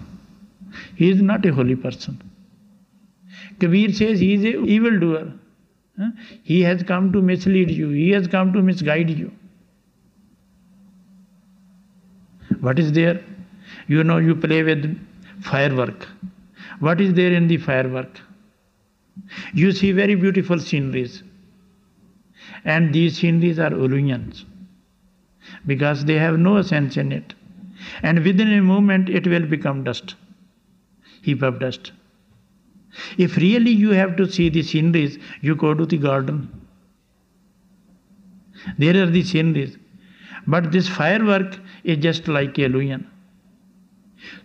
He 0.96 1.10
is 1.10 1.22
not 1.22 1.44
a 1.46 1.52
holy 1.52 1.76
person. 1.76 2.29
Kabir 3.60 3.92
says 3.92 4.20
he 4.20 4.34
is 4.34 4.44
a 4.44 4.64
evildoer. 4.64 5.32
He 6.42 6.62
has 6.62 6.82
come 6.82 7.12
to 7.12 7.20
mislead 7.20 7.70
you, 7.70 7.90
he 7.90 8.10
has 8.10 8.26
come 8.26 8.52
to 8.52 8.62
misguide 8.62 9.10
you. 9.10 9.30
What 12.60 12.78
is 12.78 12.92
there? 12.92 13.22
You 13.86 14.02
know, 14.04 14.18
you 14.18 14.34
play 14.34 14.62
with 14.62 14.98
firework. 15.42 16.08
What 16.80 17.00
is 17.00 17.14
there 17.14 17.32
in 17.32 17.48
the 17.48 17.58
firework? 17.58 18.20
You 19.52 19.72
see 19.72 19.92
very 19.92 20.14
beautiful 20.14 20.58
sceneries. 20.58 21.22
And 22.64 22.92
these 22.92 23.18
sceneries 23.18 23.58
are 23.58 23.72
illusions 23.72 24.44
because 25.66 26.04
they 26.04 26.18
have 26.18 26.38
no 26.38 26.62
sense 26.62 26.96
in 26.96 27.12
it. 27.12 27.34
And 28.02 28.24
within 28.24 28.52
a 28.52 28.62
moment, 28.62 29.08
it 29.08 29.26
will 29.26 29.46
become 29.46 29.84
dust, 29.84 30.14
heap 31.22 31.42
of 31.42 31.60
dust. 31.60 31.92
If 33.18 33.36
really 33.36 33.70
you 33.70 33.90
have 33.90 34.16
to 34.16 34.30
see 34.30 34.48
the 34.48 34.62
sceneries, 34.62 35.18
you 35.40 35.54
go 35.54 35.74
to 35.74 35.86
the 35.86 35.98
garden. 35.98 36.48
There 38.78 39.02
are 39.02 39.06
the 39.06 39.22
sceneries. 39.22 39.76
But 40.46 40.72
this 40.72 40.88
firework 40.88 41.58
is 41.84 41.98
just 41.98 42.28
like 42.28 42.58
illusion. 42.58 43.10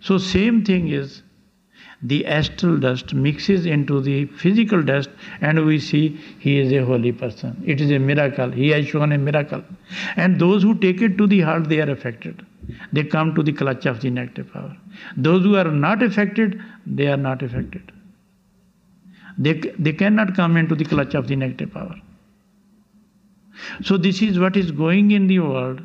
So 0.00 0.18
same 0.18 0.64
thing 0.64 0.88
is 0.88 1.22
the 2.02 2.26
astral 2.26 2.76
dust 2.78 3.14
mixes 3.14 3.66
into 3.66 4.00
the 4.00 4.26
physical 4.26 4.82
dust 4.82 5.08
and 5.40 5.64
we 5.64 5.78
see 5.78 6.20
he 6.38 6.58
is 6.58 6.72
a 6.72 6.84
holy 6.84 7.12
person. 7.12 7.62
It 7.66 7.80
is 7.80 7.90
a 7.90 7.98
miracle. 7.98 8.50
He 8.50 8.68
has 8.68 8.86
shown 8.86 9.12
a 9.12 9.18
miracle. 9.18 9.62
And 10.16 10.38
those 10.38 10.62
who 10.62 10.74
take 10.74 11.00
it 11.00 11.16
to 11.18 11.26
the 11.26 11.40
heart, 11.40 11.68
they 11.68 11.80
are 11.80 11.90
affected. 11.90 12.44
They 12.92 13.04
come 13.04 13.34
to 13.34 13.42
the 13.42 13.52
clutch 13.52 13.86
of 13.86 14.00
the 14.00 14.10
negative 14.10 14.52
power. 14.52 14.76
Those 15.16 15.42
who 15.42 15.56
are 15.56 15.70
not 15.70 16.02
affected, 16.02 16.60
they 16.86 17.06
are 17.06 17.16
not 17.16 17.42
affected. 17.42 17.92
They, 19.38 19.54
they 19.78 19.92
cannot 19.92 20.34
come 20.34 20.56
into 20.56 20.74
the 20.74 20.84
clutch 20.84 21.14
of 21.14 21.28
the 21.28 21.36
negative 21.36 21.72
power. 21.72 21.94
So 23.82 23.96
this 23.96 24.22
is 24.22 24.38
what 24.38 24.56
is 24.56 24.70
going 24.70 25.10
in 25.10 25.26
the 25.26 25.40
world. 25.40 25.82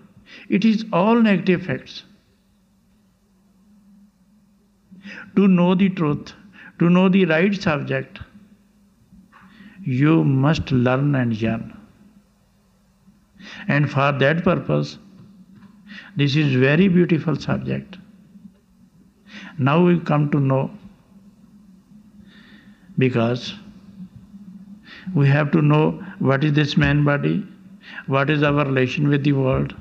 It 0.49 0.65
is 0.65 0.85
all 0.93 1.21
negative 1.21 1.65
facts. 1.65 2.03
To 5.35 5.47
know 5.47 5.75
the 5.75 5.89
truth, 5.89 6.33
to 6.79 6.89
know 6.89 7.09
the 7.09 7.25
right 7.25 7.53
subject, 7.53 8.19
you 9.83 10.23
must 10.23 10.71
learn 10.71 11.15
and 11.15 11.33
yearn. 11.33 11.77
And 13.67 13.89
for 13.89 14.11
that 14.11 14.43
purpose, 14.43 14.97
this 16.15 16.35
is 16.35 16.53
very 16.53 16.87
beautiful 16.87 17.35
subject. 17.35 17.97
Now 19.57 19.83
we 19.83 19.99
come 19.99 20.29
to 20.31 20.39
know 20.39 20.71
because 22.97 23.53
we 25.15 25.27
have 25.27 25.51
to 25.51 25.61
know 25.61 26.03
what 26.19 26.43
is 26.43 26.53
this 26.53 26.77
man 26.77 27.03
body, 27.03 27.45
what 28.07 28.29
is 28.29 28.43
our 28.43 28.65
relation 28.65 29.07
with 29.07 29.23
the 29.23 29.33
world. 29.33 29.75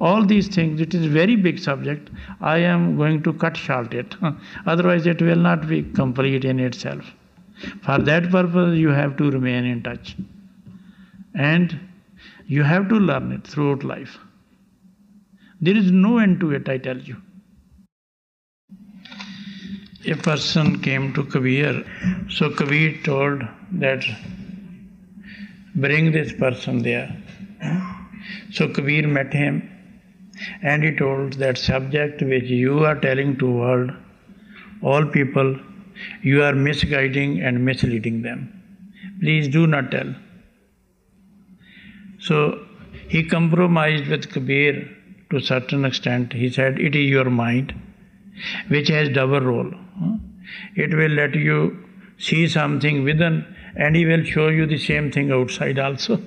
All 0.00 0.24
these 0.24 0.48
things, 0.48 0.80
it 0.80 0.94
is 0.94 1.06
very 1.06 1.36
big 1.36 1.58
subject. 1.58 2.10
I 2.40 2.58
am 2.58 2.96
going 2.96 3.22
to 3.22 3.32
cut 3.32 3.56
short 3.56 3.94
it. 3.94 4.14
Otherwise 4.66 5.06
it 5.06 5.22
will 5.22 5.36
not 5.36 5.68
be 5.68 5.82
complete 5.82 6.44
in 6.44 6.60
itself. 6.60 7.04
For 7.82 7.98
that 7.98 8.30
purpose 8.30 8.78
you 8.78 8.90
have 8.90 9.16
to 9.16 9.30
remain 9.30 9.64
in 9.64 9.82
touch. 9.82 10.16
And 11.34 11.78
you 12.46 12.62
have 12.62 12.88
to 12.88 12.96
learn 12.96 13.32
it 13.32 13.46
throughout 13.46 13.84
life. 13.84 14.18
There 15.60 15.76
is 15.76 15.90
no 15.90 16.18
end 16.18 16.40
to 16.40 16.52
it, 16.52 16.68
I 16.68 16.78
tell 16.78 16.98
you. 16.98 17.16
A 20.06 20.14
person 20.14 20.80
came 20.80 21.12
to 21.14 21.24
Kabir, 21.24 21.84
so 22.30 22.50
Kabir 22.50 23.02
told 23.02 23.42
that 23.72 24.04
bring 25.74 26.12
this 26.12 26.32
person 26.32 26.82
there. 26.82 27.16
So 28.52 28.68
Kabir 28.68 29.08
met 29.08 29.32
him 29.32 29.68
and 30.62 30.84
he 30.84 30.94
told 30.94 31.32
that 31.34 31.58
subject 31.58 32.22
which 32.22 32.44
you 32.44 32.84
are 32.84 32.94
telling 32.94 33.38
to 33.38 33.50
world, 33.50 33.90
all 34.82 35.04
people, 35.04 35.58
you 36.22 36.44
are 36.44 36.54
misguiding 36.54 37.40
and 37.40 37.64
misleading 37.64 38.22
them. 38.22 38.52
Please 39.20 39.48
do 39.48 39.66
not 39.66 39.90
tell. 39.90 40.14
So 42.20 42.64
he 43.08 43.24
compromised 43.24 44.06
with 44.06 44.30
Kabir 44.30 44.88
to 45.30 45.36
a 45.38 45.40
certain 45.40 45.84
extent. 45.84 46.32
He 46.32 46.50
said, 46.50 46.78
It 46.78 46.94
is 46.94 47.10
your 47.10 47.30
mind 47.30 47.74
which 48.68 48.86
has 48.88 49.08
double 49.08 49.40
role. 49.40 49.74
Hmm? 49.98 50.16
It 50.76 50.94
will 50.94 51.10
let 51.10 51.34
you 51.34 51.84
see 52.18 52.48
something 52.48 53.04
within 53.04 53.44
and 53.76 53.94
he 53.94 54.04
will 54.06 54.24
show 54.24 54.48
you 54.48 54.66
the 54.66 54.78
same 54.78 55.10
thing 55.10 55.30
outside 55.30 55.78
also. 55.78 56.20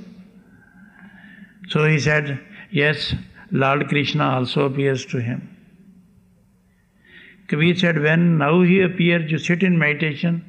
So 1.69 1.85
he 1.85 1.99
said, 1.99 2.39
Yes, 2.71 3.13
Lord 3.51 3.87
Krishna 3.89 4.23
also 4.23 4.65
appears 4.65 5.05
to 5.07 5.21
him. 5.21 5.47
Kabir 7.47 7.75
said, 7.75 8.01
When 8.01 8.37
now 8.37 8.61
he 8.61 8.81
appears, 8.81 9.29
you 9.29 9.37
sit 9.37 9.61
in 9.61 9.77
meditation 9.77 10.45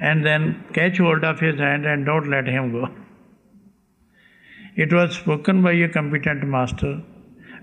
and 0.00 0.26
then 0.26 0.64
catch 0.72 0.98
hold 0.98 1.22
of 1.22 1.38
his 1.38 1.58
hand 1.58 1.86
and 1.86 2.04
don't 2.04 2.28
let 2.28 2.46
him 2.46 2.72
go. 2.72 2.88
It 4.74 4.92
was 4.92 5.16
spoken 5.16 5.62
by 5.62 5.72
a 5.72 5.88
competent 5.88 6.44
master. 6.44 7.02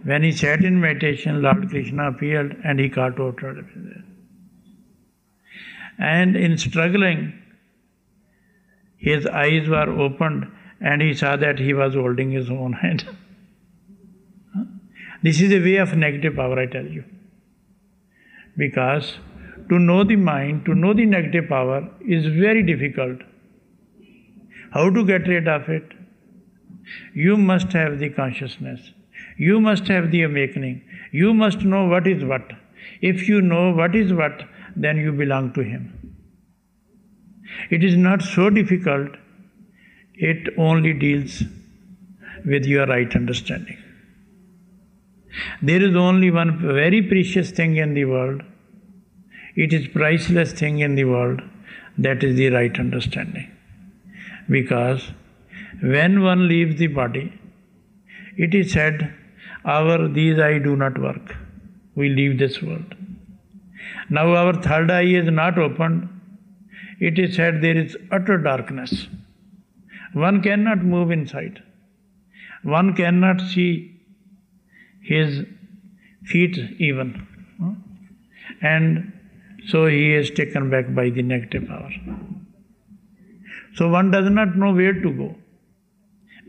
When 0.03 0.23
he 0.23 0.31
sat 0.31 0.63
in 0.63 0.79
meditation, 0.79 1.41
Lord 1.41 1.69
Krishna 1.69 2.09
appeared 2.09 2.57
and 2.63 2.79
he 2.79 2.89
caught 2.89 3.17
hold 3.17 3.43
of 3.43 3.55
his 3.55 3.73
hand. 3.73 4.04
And 5.97 6.35
in 6.35 6.57
struggling, 6.57 7.33
his 8.97 9.25
eyes 9.27 9.67
were 9.67 9.89
opened 9.89 10.51
and 10.81 11.01
he 11.01 11.13
saw 11.13 11.35
that 11.35 11.59
he 11.59 11.73
was 11.73 11.93
holding 11.93 12.31
his 12.31 12.49
own 12.49 12.73
hand. 12.73 13.05
this 15.23 15.41
is 15.41 15.51
a 15.51 15.59
way 15.59 15.77
of 15.77 15.95
negative 15.95 16.35
power, 16.35 16.59
I 16.59 16.65
tell 16.65 16.85
you. 16.85 17.03
Because 18.57 19.17
to 19.69 19.79
know 19.79 20.03
the 20.03 20.15
mind, 20.15 20.65
to 20.65 20.75
know 20.75 20.93
the 20.93 21.05
negative 21.05 21.49
power 21.49 21.89
is 22.07 22.25
very 22.25 22.63
difficult. 22.63 23.19
How 24.71 24.89
to 24.89 25.05
get 25.05 25.27
rid 25.27 25.47
of 25.47 25.69
it? 25.69 25.93
You 27.13 27.37
must 27.37 27.71
have 27.73 27.99
the 27.99 28.09
consciousness. 28.09 28.91
You 29.37 29.59
must 29.59 29.87
have 29.87 30.11
the 30.11 30.23
awakening. 30.23 30.83
You 31.11 31.33
must 31.33 31.61
know 31.61 31.85
what 31.85 32.07
is 32.07 32.23
what. 32.23 32.51
If 33.01 33.27
you 33.27 33.41
know 33.41 33.71
what 33.71 33.95
is 33.95 34.13
what, 34.13 34.43
then 34.75 34.97
you 34.97 35.11
belong 35.11 35.53
to 35.53 35.61
Him. 35.61 36.15
It 37.69 37.83
is 37.83 37.95
not 37.95 38.21
so 38.21 38.49
difficult, 38.49 39.11
it 40.15 40.53
only 40.57 40.93
deals 40.93 41.43
with 42.45 42.65
your 42.65 42.85
right 42.87 43.15
understanding. 43.15 43.77
There 45.61 45.81
is 45.81 45.95
only 45.95 46.31
one 46.31 46.59
very 46.59 47.01
precious 47.01 47.51
thing 47.51 47.75
in 47.77 47.93
the 47.93 48.05
world. 48.05 48.41
It 49.55 49.73
is 49.73 49.87
priceless 49.87 50.53
thing 50.53 50.79
in 50.79 50.95
the 50.95 51.05
world. 51.05 51.41
That 51.97 52.23
is 52.23 52.35
the 52.35 52.49
right 52.49 52.77
understanding. 52.77 53.51
Because 54.49 55.11
when 55.81 56.23
one 56.23 56.47
leaves 56.47 56.77
the 56.77 56.87
body, 56.87 57.33
it 58.37 58.53
is 58.53 58.71
said, 58.71 59.13
Our 59.63 60.07
these 60.07 60.39
I 60.39 60.59
do 60.59 60.75
not 60.75 60.97
work. 60.97 61.35
We 61.95 62.09
leave 62.09 62.37
this 62.37 62.61
world. 62.61 62.95
Now 64.09 64.35
our 64.35 64.53
third 64.53 64.91
eye 64.91 65.03
is 65.03 65.29
not 65.31 65.57
opened. 65.57 66.09
It 66.99 67.19
is 67.19 67.35
said 67.35 67.61
there 67.61 67.77
is 67.77 67.97
utter 68.11 68.37
darkness. 68.37 69.07
One 70.13 70.41
cannot 70.41 70.83
move 70.83 71.11
inside. 71.11 71.61
One 72.63 72.95
cannot 72.95 73.41
see 73.41 73.99
his 75.01 75.45
feet 76.23 76.57
even. 76.79 77.27
And 78.61 79.13
so 79.67 79.87
he 79.87 80.13
is 80.13 80.31
taken 80.31 80.69
back 80.69 80.93
by 80.93 81.09
the 81.09 81.21
negative 81.21 81.67
power. 81.67 81.91
So 83.75 83.89
one 83.89 84.11
does 84.11 84.29
not 84.29 84.55
know 84.55 84.73
where 84.73 84.93
to 84.93 85.11
go 85.11 85.35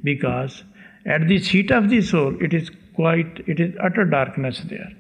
because 0.05 0.63
at 1.05 1.27
the 1.29 1.39
seat 1.39 1.71
of 1.71 1.89
the 1.89 2.01
soul 2.03 2.37
it 2.41 2.55
is 2.55 2.71
quite 2.95 3.43
it 3.47 3.61
is 3.61 3.75
utter 3.83 4.05
darkness 4.05 4.63
there 4.69 4.93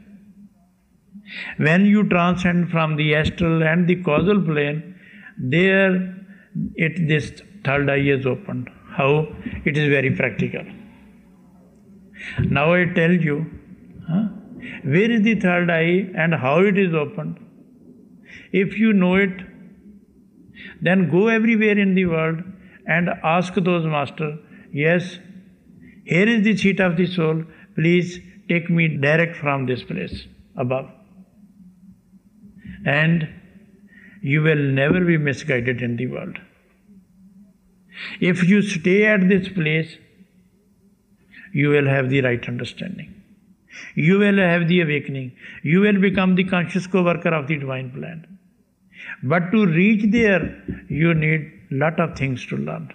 when 1.58 1.84
you 1.86 2.02
transcend 2.08 2.70
from 2.70 2.96
the 2.96 3.14
astral 3.14 3.62
and 3.62 3.88
the 3.88 3.96
causal 4.08 4.40
plane 4.48 4.80
there 5.38 5.90
it 6.86 7.00
this 7.08 7.30
third 7.64 7.90
eye 7.90 8.04
is 8.16 8.26
opened 8.26 8.70
how 8.98 9.10
it 9.64 9.76
is 9.76 9.88
very 9.88 10.10
practical 10.20 10.64
now 12.58 12.66
i 12.74 12.84
tell 13.00 13.16
you 13.28 13.36
huh, 14.08 14.22
where 14.94 15.10
is 15.10 15.22
the 15.22 15.34
third 15.46 15.70
eye 15.70 16.08
and 16.24 16.34
how 16.46 16.56
it 16.70 16.78
is 16.78 16.94
opened 16.94 17.38
if 18.52 18.78
you 18.78 18.92
know 18.92 19.14
it 19.26 19.46
then 20.80 21.08
go 21.10 21.28
everywhere 21.28 21.78
in 21.78 21.94
the 21.94 22.06
world 22.06 22.42
and 22.86 23.08
ask 23.36 23.54
those 23.54 23.84
masters 23.84 24.38
Yes, 24.72 25.18
here 26.04 26.28
is 26.28 26.44
the 26.44 26.56
seat 26.56 26.80
of 26.80 26.96
the 26.96 27.06
soul. 27.06 27.44
Please 27.74 28.20
take 28.48 28.68
me 28.68 28.88
direct 28.88 29.36
from 29.36 29.64
this 29.64 29.82
place 29.82 30.26
above. 30.56 30.90
And 32.86 33.28
you 34.22 34.42
will 34.42 34.62
never 34.80 35.00
be 35.04 35.18
misguided 35.18 35.82
in 35.82 35.96
the 35.96 36.06
world. 36.06 36.38
If 38.20 38.42
you 38.44 38.62
stay 38.62 39.04
at 39.06 39.28
this 39.28 39.48
place, 39.48 39.96
you 41.52 41.70
will 41.70 41.86
have 41.86 42.10
the 42.10 42.20
right 42.20 42.48
understanding. 42.48 43.14
You 43.94 44.18
will 44.18 44.38
have 44.38 44.68
the 44.68 44.80
awakening. 44.80 45.32
You 45.62 45.80
will 45.80 46.00
become 46.00 46.34
the 46.34 46.44
conscious 46.44 46.86
co 46.86 47.02
worker 47.02 47.34
of 47.34 47.46
the 47.46 47.58
divine 47.58 47.90
plan. 47.90 48.38
But 49.22 49.50
to 49.52 49.66
reach 49.66 50.10
there, 50.10 50.62
you 50.88 51.14
need 51.14 51.52
lot 51.70 52.00
of 52.00 52.16
things 52.16 52.46
to 52.46 52.56
learn. 52.56 52.92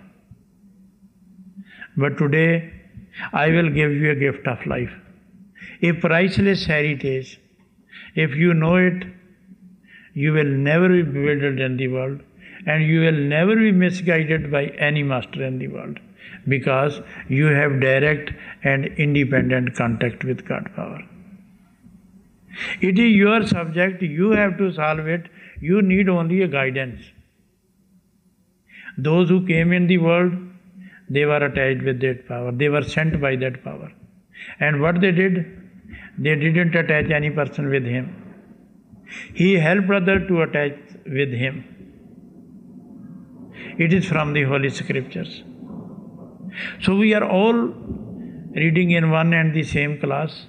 But 1.98 2.18
today, 2.18 2.74
I 3.34 3.50
will 3.50 3.70
give 3.70 3.92
you 3.92 4.12
a 4.12 4.16
gift 4.16 4.48
of 4.48 4.66
life. 4.66 4.94
A 5.82 5.94
priceless 5.94 6.66
heritage. 6.66 7.40
If 8.16 8.36
you 8.36 8.54
know 8.54 8.76
it, 8.76 9.04
you 10.14 10.34
will 10.34 10.52
never 10.68 10.90
be 10.90 11.04
bewildered 11.04 11.60
in 11.60 11.78
the 11.78 11.88
world 11.88 12.20
and 12.66 12.84
you 12.84 13.02
will 13.02 13.20
never 13.36 13.56
be 13.56 13.72
misguided 13.72 14.52
by 14.52 14.66
any 14.90 15.04
master 15.04 15.44
in 15.44 15.58
the 15.60 15.68
world 15.68 16.00
because 16.48 17.02
you 17.28 17.46
have 17.46 17.80
direct 17.80 18.32
and 18.64 18.86
independent 18.98 19.76
contact 19.76 20.24
with 20.24 20.46
God 20.48 20.70
power. 20.76 21.02
It 22.82 23.00
is 23.00 23.16
your 23.16 23.48
subject, 23.48 24.02
you 24.02 24.32
have 24.32 24.58
to 24.58 24.72
solve 24.74 25.08
it, 25.08 25.30
you 25.62 25.82
need 25.82 26.10
only 26.10 26.42
a 26.42 26.48
guidance. 26.48 27.02
Those 28.98 29.30
who 29.30 29.46
came 29.48 29.72
in 29.72 29.88
the 29.88 29.98
world 29.98 30.34
they 31.16 31.26
were 31.26 31.44
attached 31.46 31.84
with 31.84 32.00
that 32.02 32.28
power. 32.28 32.52
They 32.54 32.70
were 32.70 32.84
sent 32.84 33.20
by 33.20 33.36
that 33.36 33.64
power. 33.64 33.92
And 34.60 34.82
what 34.82 35.02
they 35.02 35.12
did, 35.12 35.46
they 36.18 36.36
didn't 36.36 36.74
attach 36.74 37.12
any 37.12 37.30
person 37.30 37.70
with 37.70 37.84
him. 37.84 38.31
He 39.34 39.54
helped 39.56 39.88
brother 39.88 40.20
to 40.28 40.42
attach 40.42 40.78
with 41.06 41.32
him. 41.32 41.64
It 43.78 43.94
is 43.94 44.06
from 44.06 44.34
the 44.34 44.44
Holy 44.44 44.70
Scriptures. 44.70 45.44
So 46.82 46.96
we 46.96 47.14
are 47.14 47.24
all 47.24 47.54
reading 48.54 48.92
in 48.92 49.10
one 49.12 49.34
and 49.34 49.54
the 49.54 49.64
same 49.64 50.00
class. 50.00 50.46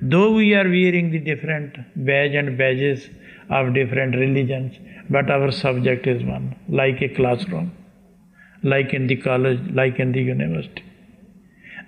Though 0.00 0.32
we 0.32 0.54
are 0.54 0.64
wearing 0.64 1.10
the 1.10 1.18
different 1.18 1.76
badge 1.96 2.34
and 2.34 2.56
badges 2.56 3.08
of 3.50 3.74
different 3.74 4.14
religions, 4.14 4.76
but 5.10 5.30
our 5.30 5.50
subject 5.50 6.06
is 6.06 6.22
one, 6.22 6.56
like 6.68 7.02
a 7.02 7.08
classroom, 7.08 7.72
like 8.62 8.94
in 8.94 9.06
the 9.06 9.16
college, 9.16 9.60
like 9.72 9.98
in 9.98 10.12
the 10.12 10.22
university. 10.22 10.84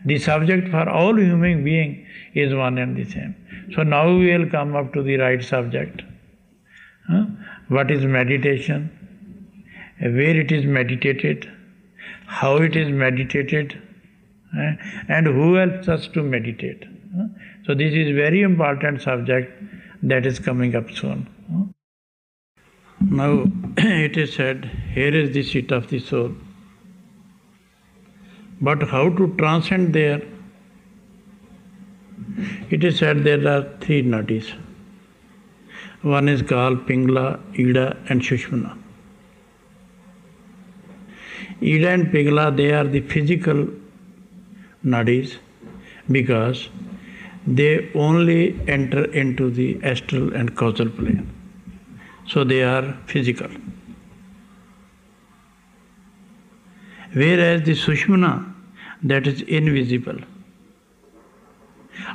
The 0.05 0.19
subject 0.19 0.69
for 0.71 0.89
all 0.89 1.17
human 1.19 1.63
being 1.63 2.07
is 2.35 2.55
one 2.55 2.79
and 2.79 2.97
the 2.97 3.05
same. 3.05 3.37
So 3.75 3.83
now 3.83 4.17
we 4.17 4.37
will 4.37 4.49
come 4.49 4.77
up 4.77 4.93
to 4.95 5.03
the 5.03 5.17
right 5.17 5.43
subject. 5.43 6.03
Huh? 7.09 7.27
What 7.69 7.91
is 7.91 8.05
meditation? 8.05 8.91
Where 10.01 10.41
it 10.41 10.51
is 10.51 10.65
meditated? 10.65 11.51
How 12.27 12.57
it 12.57 12.77
is 12.77 12.91
meditated? 12.91 13.81
Eh? 14.59 14.73
And 15.09 15.27
who 15.27 15.55
helps 15.55 15.89
us 15.89 16.09
to 16.09 16.23
meditate? 16.23 16.85
Huh? 17.17 17.27
So 17.67 17.75
this 17.75 17.93
is 17.95 18.15
very 18.17 18.43
important 18.43 19.03
subject 19.03 19.53
that 20.03 20.27
is 20.27 20.39
coming 20.39 20.75
up 20.75 20.91
soon. 20.91 21.29
Now 23.01 23.45
it 23.79 24.17
is 24.17 24.35
said, 24.35 24.71
here 24.93 25.15
is 25.15 25.33
the 25.33 25.43
seat 25.43 25.71
of 25.73 25.89
the 25.89 26.01
soul. 26.01 26.33
But 28.61 28.83
how 28.89 29.09
to 29.09 29.35
transcend 29.39 29.95
there? 29.95 30.21
It 32.71 32.85
is 32.85 32.99
said 32.99 33.25
there 33.25 33.47
are 33.49 33.63
three 33.81 34.03
nadis. 34.03 34.53
One 36.03 36.29
is 36.29 36.43
called 36.43 36.87
Pingala, 36.87 37.41
Ida, 37.59 37.97
and 38.09 38.23
Sushumna. 38.23 38.77
Ida 41.63 41.89
and 41.91 42.07
Pingala, 42.07 42.57
they 42.57 42.73
are 42.73 42.85
the 42.85 43.01
physical 43.01 43.69
nadis 44.85 45.37
because 46.11 46.69
they 47.47 47.91
only 47.95 48.59
enter 48.69 49.05
into 49.13 49.51
the 49.51 49.79
astral 49.83 50.35
and 50.35 50.57
causal 50.57 50.89
plane. 50.89 51.29
So 52.27 52.45
they 52.45 52.63
are 52.63 52.97
physical. 53.07 53.51
Whereas 57.13 57.63
the 57.63 57.73
Sushmana, 57.73 58.55
that 59.03 59.27
is 59.27 59.43
invisible. 59.43 60.19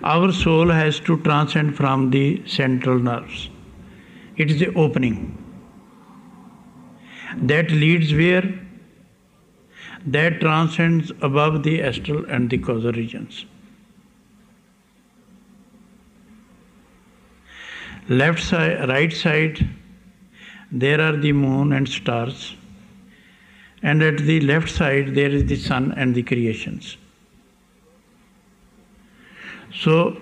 Our 0.04 0.32
soul 0.32 0.70
has 0.70 1.00
to 1.02 1.18
transcend 1.22 1.76
from 1.76 2.10
the 2.12 2.42
central 2.48 3.00
nerves. 3.00 3.50
It 4.38 4.52
is 4.52 4.60
the 4.60 4.74
opening. 4.74 5.38
That 7.38 7.72
leads 7.72 8.14
where? 8.14 8.60
That 10.06 10.40
transcends 10.40 11.12
above 11.22 11.64
the 11.64 11.82
astral 11.82 12.26
and 12.26 12.50
the 12.50 12.58
causal 12.58 12.92
regions. 12.92 13.46
Left 18.08 18.42
side, 18.42 18.88
right 18.88 19.12
side, 19.12 19.68
there 20.72 21.02
are 21.02 21.18
the 21.18 21.32
moon 21.32 21.74
and 21.74 21.90
stars 21.90 22.56
and 23.90 24.02
at 24.02 24.18
the 24.28 24.40
left 24.42 24.70
side 24.70 25.14
there 25.16 25.30
is 25.30 25.46
the 25.46 25.56
sun 25.56 25.94
and 25.96 26.16
the 26.16 26.24
creations. 26.24 26.98
So, 29.82 30.18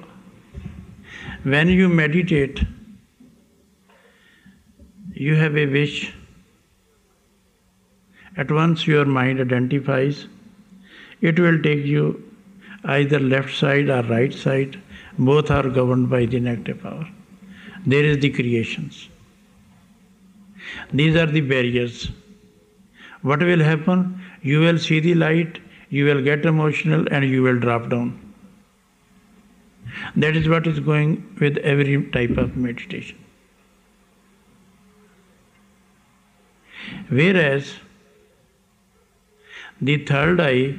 when 1.43 1.69
you 1.69 1.89
meditate, 1.89 2.61
you 5.13 5.35
have 5.35 5.57
a 5.57 5.65
wish. 5.65 6.13
At 8.35 8.51
once 8.51 8.87
your 8.87 9.05
mind 9.05 9.39
identifies, 9.39 10.27
it 11.21 11.39
will 11.39 11.61
take 11.61 11.85
you 11.85 12.23
either 12.83 13.19
left 13.19 13.55
side 13.55 13.89
or 13.89 14.01
right 14.03 14.33
side, 14.33 14.81
both 15.17 15.51
are 15.51 15.69
governed 15.69 16.09
by 16.09 16.25
the 16.25 16.39
negative 16.39 16.81
power. 16.81 17.07
There 17.85 18.03
is 18.03 18.19
the 18.19 18.29
creations. 18.29 19.07
These 20.91 21.15
are 21.15 21.27
the 21.27 21.41
barriers 21.41 22.11
what 23.23 23.39
will 23.39 23.63
happen? 23.63 24.21
You 24.41 24.59
will 24.59 24.77
see 24.77 24.99
the 24.99 25.15
light, 25.15 25.59
you 25.89 26.03
will 26.03 26.21
get 26.21 26.45
emotional, 26.45 27.07
and 27.09 27.23
you 27.23 27.41
will 27.41 27.57
drop 27.57 27.89
down. 27.89 28.22
That 30.15 30.35
is 30.35 30.47
what 30.49 30.67
is 30.67 30.79
going 30.79 31.37
with 31.39 31.57
every 31.57 32.03
type 32.11 32.37
of 32.37 32.55
meditation. 32.57 33.17
Whereas 37.09 37.75
the 39.81 39.97
third 40.05 40.39
eye 40.41 40.75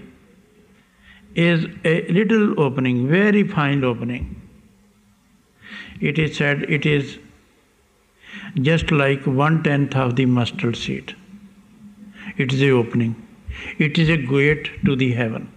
is 1.34 1.66
a 1.84 2.06
little 2.08 2.60
opening, 2.60 3.08
very 3.08 3.46
fine 3.46 3.84
opening. 3.84 4.40
It 6.00 6.18
is 6.18 6.36
said 6.36 6.62
it 6.64 6.86
is 6.86 7.18
just 8.60 8.90
like 8.90 9.26
one 9.26 9.62
tenth 9.62 9.96
of 9.96 10.16
the 10.16 10.26
mustard 10.26 10.76
seed. 10.76 11.14
It 12.36 12.52
is 12.52 12.62
a 12.62 12.70
opening. 12.70 13.14
It 13.78 13.98
is 13.98 14.08
a 14.08 14.16
gate 14.16 14.70
to 14.84 14.96
the 14.96 15.12
heaven. 15.12 15.52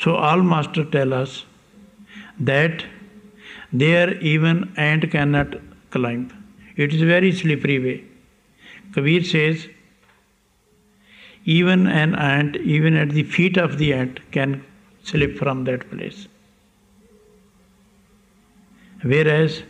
So 0.00 0.14
all 0.16 0.42
master 0.42 0.84
tell 0.84 1.12
us 1.12 1.44
that 2.50 2.84
there 3.72 4.14
even 4.18 4.72
ant 4.76 5.10
cannot 5.10 5.54
climb. 5.90 6.24
It 6.76 6.92
is 6.94 7.02
very 7.02 7.32
slippery 7.32 7.78
way. 7.78 8.04
Kabir 8.94 9.24
says, 9.24 9.68
even 11.44 11.86
an 11.86 12.14
ant, 12.14 12.56
even 12.56 12.96
at 12.96 13.10
the 13.10 13.22
feet 13.22 13.56
of 13.56 13.78
the 13.78 13.92
ant, 13.92 14.20
can 14.30 14.64
slip 15.02 15.38
from 15.38 15.64
that 15.64 15.88
place. 15.90 16.28
Whereas 19.02 19.62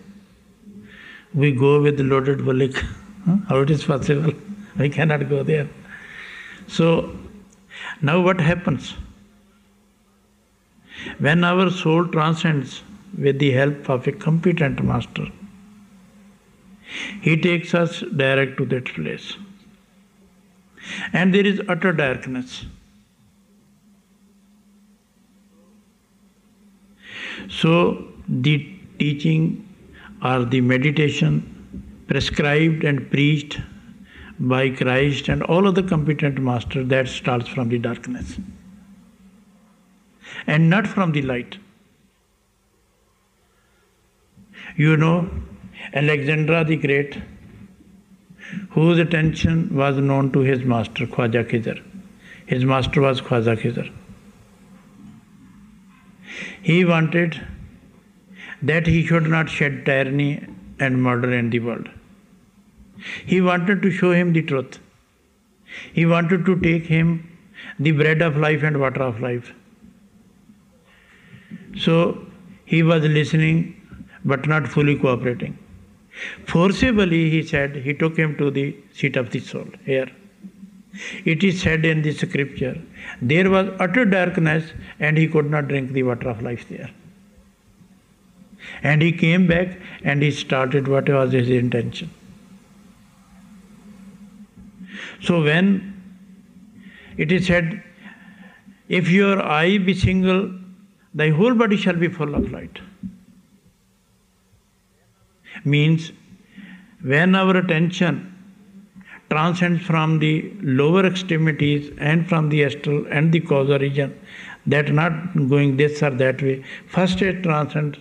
we 1.34 1.52
go 1.52 1.80
with 1.80 2.00
loaded 2.00 2.44
bullock, 2.44 2.74
how 3.48 3.60
it 3.60 3.70
is 3.70 3.84
possible? 3.84 4.34
We 4.78 4.88
cannot 4.88 5.28
go 5.28 5.42
there. 5.42 5.68
So, 6.66 7.14
now 8.00 8.20
what 8.20 8.40
happens? 8.40 8.94
When 11.18 11.44
our 11.44 11.70
soul 11.70 12.06
transcends 12.06 12.82
with 13.16 13.38
the 13.38 13.50
help 13.52 13.88
of 13.88 14.06
a 14.06 14.12
competent 14.12 14.82
master, 14.84 15.26
he 17.20 17.36
takes 17.36 17.74
us 17.74 18.00
direct 18.16 18.56
to 18.58 18.66
that 18.66 18.86
place. 18.86 19.36
And 21.12 21.34
there 21.34 21.46
is 21.46 21.60
utter 21.68 21.92
darkness. 21.92 22.66
So, 27.48 28.08
the 28.28 28.78
teaching 28.98 29.68
or 30.22 30.44
the 30.44 30.60
meditation 30.60 32.04
prescribed 32.06 32.84
and 32.84 33.10
preached 33.10 33.60
by 34.38 34.70
Christ 34.70 35.28
and 35.28 35.42
all 35.44 35.66
other 35.66 35.82
competent 35.82 36.40
master 36.40 36.84
that 36.84 37.08
starts 37.08 37.48
from 37.48 37.68
the 37.68 37.78
darkness 37.78 38.38
and 40.46 40.68
not 40.68 40.86
from 40.86 41.12
the 41.12 41.22
light. 41.22 41.58
You 44.76 44.96
know, 44.96 45.30
Alexander 45.92 46.64
the 46.64 46.76
Great, 46.76 47.18
whose 48.70 48.98
attention 48.98 49.74
was 49.74 49.96
known 49.96 50.30
to 50.32 50.40
his 50.40 50.62
master 50.62 51.06
Khwaja 51.06 51.44
Khizr. 51.48 51.82
His 52.46 52.64
master 52.64 53.00
was 53.00 53.20
Khwaja 53.20 53.56
Khizr. 53.56 53.90
He 56.62 56.84
wanted 56.84 57.40
that 58.62 58.86
he 58.86 59.04
should 59.04 59.28
not 59.28 59.48
shed 59.48 59.84
tyranny 59.84 60.46
and 60.78 61.02
murder 61.02 61.32
in 61.32 61.50
the 61.50 61.60
world. 61.60 61.88
He 63.26 63.40
wanted 63.40 63.82
to 63.82 63.90
show 63.90 64.12
him 64.12 64.32
the 64.32 64.42
truth. 64.42 64.78
He 65.92 66.06
wanted 66.06 66.46
to 66.46 66.60
take 66.60 66.86
him 66.86 67.28
the 67.78 67.92
bread 67.92 68.22
of 68.22 68.36
life 68.36 68.62
and 68.62 68.80
water 68.80 69.02
of 69.02 69.20
life. 69.20 69.52
So 71.76 72.26
he 72.64 72.82
was 72.82 73.02
listening 73.02 73.78
but 74.24 74.46
not 74.46 74.68
fully 74.68 74.96
cooperating. 74.96 75.58
Forcibly, 76.46 77.30
he 77.30 77.42
said, 77.42 77.76
he 77.76 77.94
took 77.94 78.16
him 78.16 78.36
to 78.36 78.50
the 78.50 78.76
seat 78.92 79.16
of 79.16 79.30
the 79.30 79.40
soul 79.40 79.66
here. 79.84 80.10
It 81.24 81.42
is 81.42 81.60
said 81.60 81.86
in 81.86 82.02
the 82.02 82.12
scripture, 82.12 82.78
there 83.22 83.50
was 83.50 83.68
utter 83.80 84.04
darkness 84.04 84.72
and 85.00 85.16
he 85.16 85.26
could 85.26 85.50
not 85.50 85.68
drink 85.68 85.92
the 85.92 86.02
water 86.02 86.28
of 86.28 86.42
life 86.42 86.68
there. 86.68 86.90
And 88.82 89.00
he 89.00 89.10
came 89.10 89.46
back 89.46 89.78
and 90.04 90.22
he 90.22 90.30
started 90.30 90.86
what 90.86 91.08
was 91.08 91.32
his 91.32 91.48
intention. 91.48 92.10
So 95.22 95.42
when 95.42 96.00
it 97.16 97.32
is 97.32 97.46
said, 97.46 97.82
if 98.88 99.08
your 99.08 99.42
eye 99.42 99.78
be 99.78 99.94
single, 99.94 100.52
thy 101.14 101.30
whole 101.30 101.54
body 101.54 101.76
shall 101.76 101.96
be 101.96 102.08
full 102.08 102.34
of 102.34 102.50
light. 102.50 102.80
Means 105.64 106.12
when 107.02 107.34
our 107.34 107.56
attention 107.56 108.28
transcends 109.30 109.82
from 109.82 110.18
the 110.18 110.52
lower 110.62 111.06
extremities 111.06 111.90
and 111.98 112.28
from 112.28 112.48
the 112.48 112.64
astral 112.64 113.06
and 113.10 113.32
the 113.32 113.40
causal 113.40 113.78
region, 113.78 114.18
that 114.66 114.92
not 114.92 115.12
going 115.48 115.76
this 115.76 116.02
or 116.02 116.10
that 116.10 116.42
way. 116.42 116.64
First 116.88 117.22
it 117.22 117.42
transcends 117.42 117.98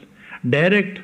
direct 0.49 0.99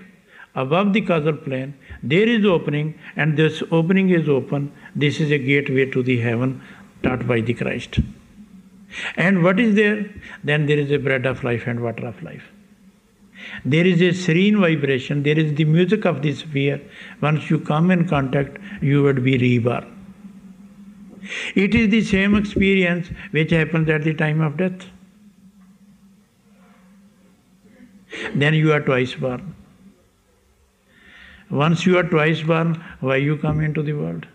above 0.56 0.94
the 0.94 1.02
causal 1.02 1.34
plane. 1.34 1.74
There 2.04 2.28
is 2.28 2.46
opening, 2.46 3.00
and 3.16 3.38
this 3.38 3.64
opening 3.72 4.10
is 4.10 4.28
open. 4.28 4.72
This 4.96 5.20
is 5.20 5.32
a 5.32 5.38
gateway 5.38 5.86
to 5.92 6.04
the 6.04 6.20
heaven 6.20 6.62
taught 7.04 7.28
by 7.28 7.42
the 7.42 7.54
Christ. 7.54 8.00
And 9.16 9.44
what 9.44 9.60
is 9.60 9.76
there? 9.76 10.06
Then 10.44 10.66
there 10.66 10.78
is 10.78 10.92
a 10.92 10.98
bread 10.98 11.26
of 11.26 11.44
life 11.44 11.68
and 11.68 11.82
water 11.82 12.08
of 12.08 12.22
life. 12.24 12.44
There 13.64 13.86
is 13.86 14.02
a 14.02 14.14
serene 14.14 14.60
vibration, 14.60 15.24
there 15.24 15.38
is 15.38 15.54
the 15.54 15.66
music 15.66 16.06
of 16.06 16.22
the 16.22 16.34
sphere. 16.34 16.82
Once 17.22 17.50
you 17.50 17.60
come 17.60 17.92
in 17.92 18.08
contact, 18.08 18.58
you 18.82 19.04
would 19.04 19.24
be 19.24 19.38
reborn. 19.38 19.94
It 21.56 21.76
is 21.76 21.90
the 21.90 22.02
same 22.02 22.36
experience 22.36 23.10
which 23.32 23.52
happens 23.52 23.90
at 23.90 24.04
the 24.04 24.14
time 24.14 24.42
of 24.42 24.58
death. 24.58 24.86
Then 28.34 28.54
you 28.54 28.74
are 28.74 28.82
twice 28.82 29.14
born. 29.14 29.56
Once 31.50 31.86
you 31.86 31.98
are 31.98 32.04
twice 32.04 32.42
born, 32.42 32.84
why 33.00 33.18
you 33.18 33.38
come 33.38 33.62
into 33.62 33.82
the 33.82 33.94
world? 33.94 34.26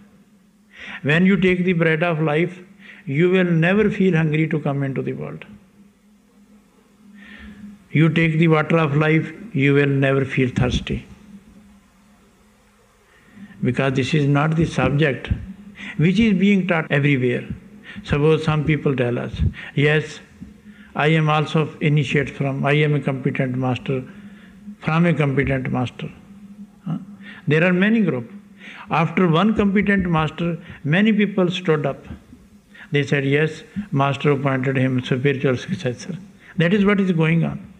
When 1.03 1.27
you 1.27 1.37
take 1.37 1.65
the 1.65 1.73
bread 1.73 2.03
of 2.03 2.21
life, 2.21 2.61
you 3.05 3.31
will 3.31 3.45
never 3.45 3.91
feel 3.91 4.17
hungry 4.17 4.49
to 4.49 4.61
come 4.61 4.83
into 4.83 5.03
the 5.03 5.13
world. 5.13 5.45
You 7.91 8.09
take 8.09 8.39
the 8.39 8.49
water 8.49 8.79
of 8.79 8.97
life, 8.97 9.33
you 9.53 9.75
will 9.75 9.87
never 9.87 10.25
feel 10.25 10.49
thirsty. 10.49 11.07
Because 13.63 13.93
this 13.95 14.15
is 14.15 14.27
not 14.27 14.57
the 14.57 14.65
subject 14.65 15.31
which 15.97 16.19
is 16.19 16.39
being 16.39 16.67
taught 16.67 16.91
everywhere. 16.91 17.47
Suppose 18.03 18.45
some 18.45 18.65
people 18.65 18.97
tell 18.97 19.19
us, 19.19 19.33
yes, 19.75 20.21
I 20.95 21.09
am 21.09 21.29
also 21.29 21.69
initiated 21.81 22.35
from, 22.35 22.65
I 22.65 22.73
am 22.73 22.95
a 22.95 23.01
competent 23.01 23.57
master, 23.57 24.03
from 24.81 25.07
a 25.07 25.15
competent 25.15 25.71
master. 25.71 26.11
There 27.47 27.65
are 27.65 27.73
many 27.73 28.01
groups. 28.01 28.33
After 28.91 29.29
one 29.29 29.55
competent 29.55 30.09
master, 30.09 30.59
many 30.85 31.13
people 31.13 31.51
stood 31.51 31.85
up. 31.87 32.07
They 32.93 33.03
said, 33.03 33.25
Yes, 33.25 33.65
Master 33.91 34.31
appointed 34.33 34.77
him 34.77 35.03
spiritual 35.03 35.57
successor. 35.57 36.17
That 36.59 36.75
is 36.75 36.85
what 36.85 37.01
is 37.01 37.11
going 37.13 37.43
on. 37.43 37.73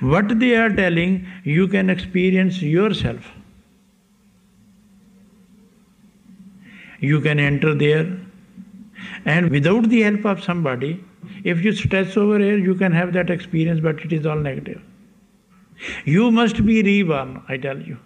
What 0.00 0.38
they 0.40 0.56
are 0.56 0.70
telling, 0.74 1.26
you 1.44 1.68
can 1.68 1.90
experience 1.90 2.62
yourself. 2.62 3.30
You 7.00 7.20
can 7.20 7.38
enter 7.38 7.74
there, 7.74 8.18
and 9.24 9.50
without 9.50 9.88
the 9.88 10.00
help 10.02 10.24
of 10.24 10.42
somebody, 10.42 11.04
if 11.44 11.62
you 11.62 11.72
stress 11.72 12.16
over 12.16 12.38
here, 12.38 12.58
you 12.58 12.74
can 12.74 12.92
have 12.92 13.12
that 13.12 13.30
experience, 13.30 13.80
but 13.80 14.00
it 14.00 14.12
is 14.12 14.26
all 14.26 14.36
negative. 14.36 14.80
You 16.04 16.30
must 16.32 16.64
be 16.64 16.82
reborn, 16.82 17.42
I 17.48 17.56
tell 17.58 17.78
you. 17.78 17.98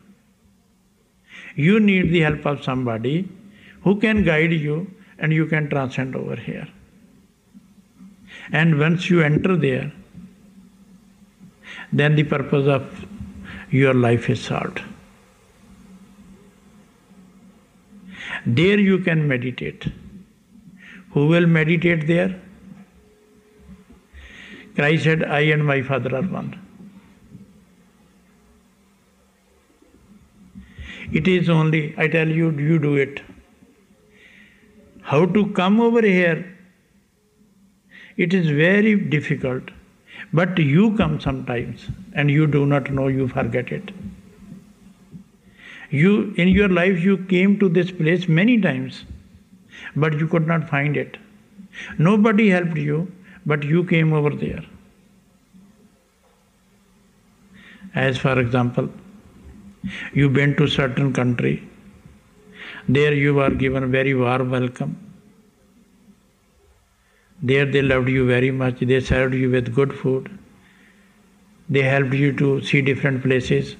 You 1.54 1.80
need 1.80 2.10
the 2.10 2.20
help 2.20 2.44
of 2.44 2.62
somebody 2.62 3.28
who 3.82 3.98
can 4.00 4.24
guide 4.24 4.52
you 4.52 4.90
and 5.22 5.32
you 5.32 5.46
can 5.46 5.70
transcend 5.70 6.14
over 6.14 6.36
here. 6.36 6.68
And 8.50 8.78
once 8.78 9.08
you 9.08 9.22
enter 9.22 9.56
there, 9.56 9.90
then 11.92 12.16
the 12.16 12.24
purpose 12.24 12.66
of 12.66 13.06
your 13.70 13.94
life 13.94 14.28
is 14.28 14.42
solved. 14.42 14.82
There 18.44 18.78
you 18.78 18.98
can 18.98 19.26
meditate. 19.28 19.86
Who 21.12 21.28
will 21.28 21.46
meditate 21.46 22.06
there? 22.06 22.40
Christ 24.74 25.04
said, 25.04 25.22
I 25.22 25.40
and 25.56 25.64
my 25.64 25.82
Father 25.82 26.16
are 26.16 26.22
one. 26.22 26.58
It 31.12 31.28
is 31.28 31.50
only, 31.50 31.94
I 31.98 32.08
tell 32.08 32.28
you, 32.28 32.50
you 32.50 32.78
do 32.78 32.96
it. 32.96 33.20
How 35.02 35.26
to 35.26 35.46
come 35.52 35.80
over 35.80 36.02
here? 36.02 36.46
It 38.16 38.34
is 38.34 38.48
very 38.48 38.96
difficult. 38.96 39.70
But 40.32 40.58
you 40.58 40.96
come 40.96 41.20
sometimes 41.20 41.88
and 42.14 42.30
you 42.30 42.46
do 42.46 42.64
not 42.64 42.90
know, 42.90 43.08
you 43.08 43.28
forget 43.28 43.70
it. 43.72 43.90
You, 45.90 46.32
in 46.36 46.48
your 46.48 46.68
life, 46.68 47.00
you 47.00 47.18
came 47.18 47.58
to 47.58 47.68
this 47.68 47.90
place 47.90 48.28
many 48.28 48.58
times, 48.60 49.04
but 49.94 50.18
you 50.18 50.26
could 50.26 50.46
not 50.46 50.68
find 50.68 50.96
it. 50.96 51.18
Nobody 51.98 52.48
helped 52.48 52.78
you, 52.78 53.12
but 53.44 53.62
you 53.62 53.84
came 53.84 54.12
over 54.12 54.30
there. 54.30 54.64
As 57.94 58.16
for 58.16 58.38
example, 58.38 58.88
you 60.14 60.30
went 60.30 60.56
to 60.58 60.66
certain 60.66 61.12
country, 61.12 61.68
there 62.88 63.12
you 63.12 63.34
were 63.34 63.50
given 63.50 63.90
very 63.90 64.14
warm 64.14 64.50
welcome. 64.50 64.96
There 67.42 67.66
they 67.66 67.82
loved 67.82 68.08
you 68.08 68.26
very 68.26 68.50
much, 68.50 68.80
they 68.80 69.00
served 69.00 69.34
you 69.34 69.50
with 69.50 69.74
good 69.74 69.92
food, 69.92 70.30
they 71.68 71.82
helped 71.82 72.14
you 72.14 72.32
to 72.36 72.62
see 72.62 72.82
different 72.82 73.22
places. 73.22 73.76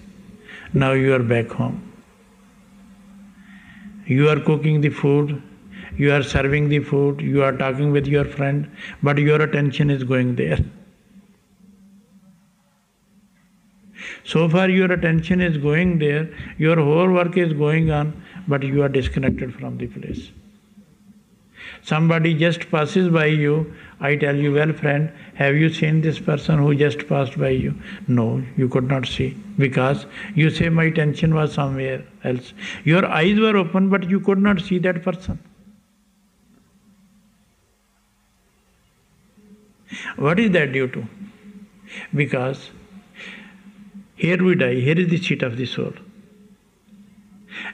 Now 0.72 0.92
you 0.92 1.14
are 1.14 1.22
back 1.22 1.50
home. 1.50 1.92
You 4.06 4.28
are 4.28 4.40
cooking 4.40 4.80
the 4.80 4.88
food, 4.88 5.40
you 5.96 6.12
are 6.12 6.22
serving 6.22 6.68
the 6.68 6.80
food, 6.80 7.20
you 7.20 7.42
are 7.42 7.52
talking 7.52 7.92
with 7.92 8.06
your 8.06 8.24
friend, 8.24 8.70
but 9.02 9.18
your 9.18 9.40
attention 9.40 9.90
is 9.90 10.02
going 10.02 10.34
there. 10.36 10.58
So 14.24 14.48
far, 14.48 14.68
your 14.68 14.90
attention 14.90 15.40
is 15.40 15.58
going 15.58 15.98
there, 15.98 16.28
your 16.58 16.76
whole 16.76 17.10
work 17.10 17.36
is 17.36 17.52
going 17.52 17.90
on, 17.90 18.21
but 18.48 18.62
you 18.62 18.82
are 18.82 18.88
disconnected 18.88 19.54
from 19.54 19.78
the 19.78 19.86
place. 19.86 20.30
Somebody 21.82 22.34
just 22.34 22.70
passes 22.70 23.08
by 23.08 23.26
you, 23.26 23.74
I 24.00 24.16
tell 24.16 24.36
you, 24.36 24.52
well, 24.52 24.72
friend, 24.72 25.12
have 25.34 25.56
you 25.56 25.68
seen 25.68 26.00
this 26.00 26.18
person 26.18 26.58
who 26.58 26.74
just 26.74 27.06
passed 27.08 27.38
by 27.38 27.50
you? 27.50 27.74
No, 28.08 28.42
you 28.56 28.68
could 28.68 28.88
not 28.88 29.06
see 29.06 29.36
because 29.58 30.06
you 30.34 30.50
say 30.50 30.68
my 30.68 30.84
attention 30.84 31.34
was 31.34 31.52
somewhere 31.52 32.04
else. 32.24 32.52
Your 32.84 33.06
eyes 33.06 33.38
were 33.38 33.56
open, 33.56 33.88
but 33.90 34.08
you 34.08 34.20
could 34.20 34.38
not 34.38 34.60
see 34.60 34.78
that 34.78 35.02
person. 35.02 35.38
What 40.16 40.40
is 40.40 40.50
that 40.52 40.72
due 40.72 40.88
to? 40.88 41.06
Because 42.14 42.70
here 44.14 44.42
we 44.42 44.54
die, 44.54 44.74
here 44.74 44.98
is 44.98 45.08
the 45.08 45.18
seat 45.18 45.42
of 45.42 45.56
the 45.56 45.66
soul. 45.66 45.92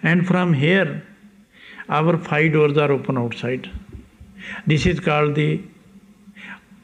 And 0.02 0.26
from 0.26 0.52
here, 0.52 1.02
our 1.88 2.18
five 2.18 2.52
doors 2.52 2.76
are 2.76 2.92
open 2.92 3.18
outside. 3.18 3.70
This 4.66 4.86
is 4.86 5.00
called 5.00 5.34
the 5.34 5.62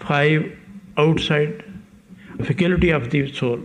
five 0.00 0.56
outside 0.96 1.64
faculty 2.44 2.90
of 2.90 3.10
the 3.10 3.32
soul. 3.32 3.60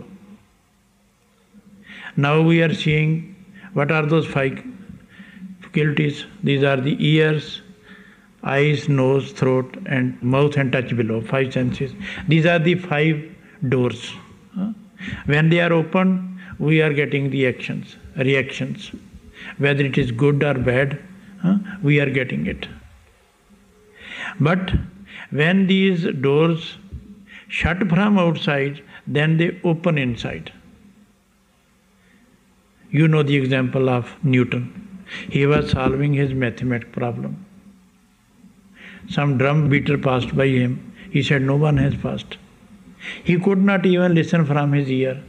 Now 2.16 2.40
we 2.40 2.62
are 2.62 2.74
seeing 2.74 3.36
what 3.72 3.90
are 3.90 4.04
those 4.04 4.26
five 4.26 4.62
faculties? 5.60 6.24
These 6.42 6.64
are 6.64 6.76
the 6.76 6.96
ears, 6.98 7.62
eyes, 8.42 8.88
nose, 8.88 9.32
throat, 9.32 9.76
and 9.86 10.20
mouth 10.22 10.56
and 10.56 10.72
touch 10.72 10.96
below, 10.96 11.20
five 11.20 11.52
senses. 11.52 11.92
These 12.26 12.46
are 12.46 12.58
the 12.58 12.74
five 12.74 13.22
doors. 13.68 14.12
When 15.26 15.48
they 15.48 15.60
are 15.60 15.72
open, 15.72 16.40
we 16.58 16.82
are 16.82 16.92
getting 16.92 17.30
the 17.30 17.46
actions, 17.46 17.96
reactions. 18.16 18.90
Whether 19.58 19.84
it 19.84 19.98
is 19.98 20.10
good 20.10 20.42
or 20.42 20.54
bad, 20.54 20.98
we 21.82 22.00
are 22.00 22.10
getting 22.10 22.46
it. 22.46 22.68
But 24.38 24.72
when 25.30 25.66
these 25.66 26.04
doors 26.20 26.78
shut 27.48 27.78
from 27.88 28.18
outside, 28.18 28.82
then 29.06 29.36
they 29.36 29.60
open 29.64 29.98
inside. 29.98 30.52
You 32.90 33.06
know 33.08 33.22
the 33.22 33.36
example 33.36 33.88
of 33.88 34.12
Newton. 34.24 35.04
He 35.28 35.46
was 35.46 35.70
solving 35.70 36.14
his 36.14 36.32
mathematical 36.34 36.92
problem. 36.92 37.46
Some 39.08 39.38
drum 39.38 39.68
beater 39.68 39.98
passed 39.98 40.36
by 40.36 40.46
him. 40.46 40.92
He 41.10 41.22
said, 41.22 41.42
No 41.42 41.56
one 41.56 41.76
has 41.78 41.96
passed. 41.96 42.36
He 43.24 43.38
could 43.38 43.58
not 43.58 43.86
even 43.86 44.14
listen 44.14 44.44
from 44.44 44.72
his 44.72 44.90
ear 44.90 45.22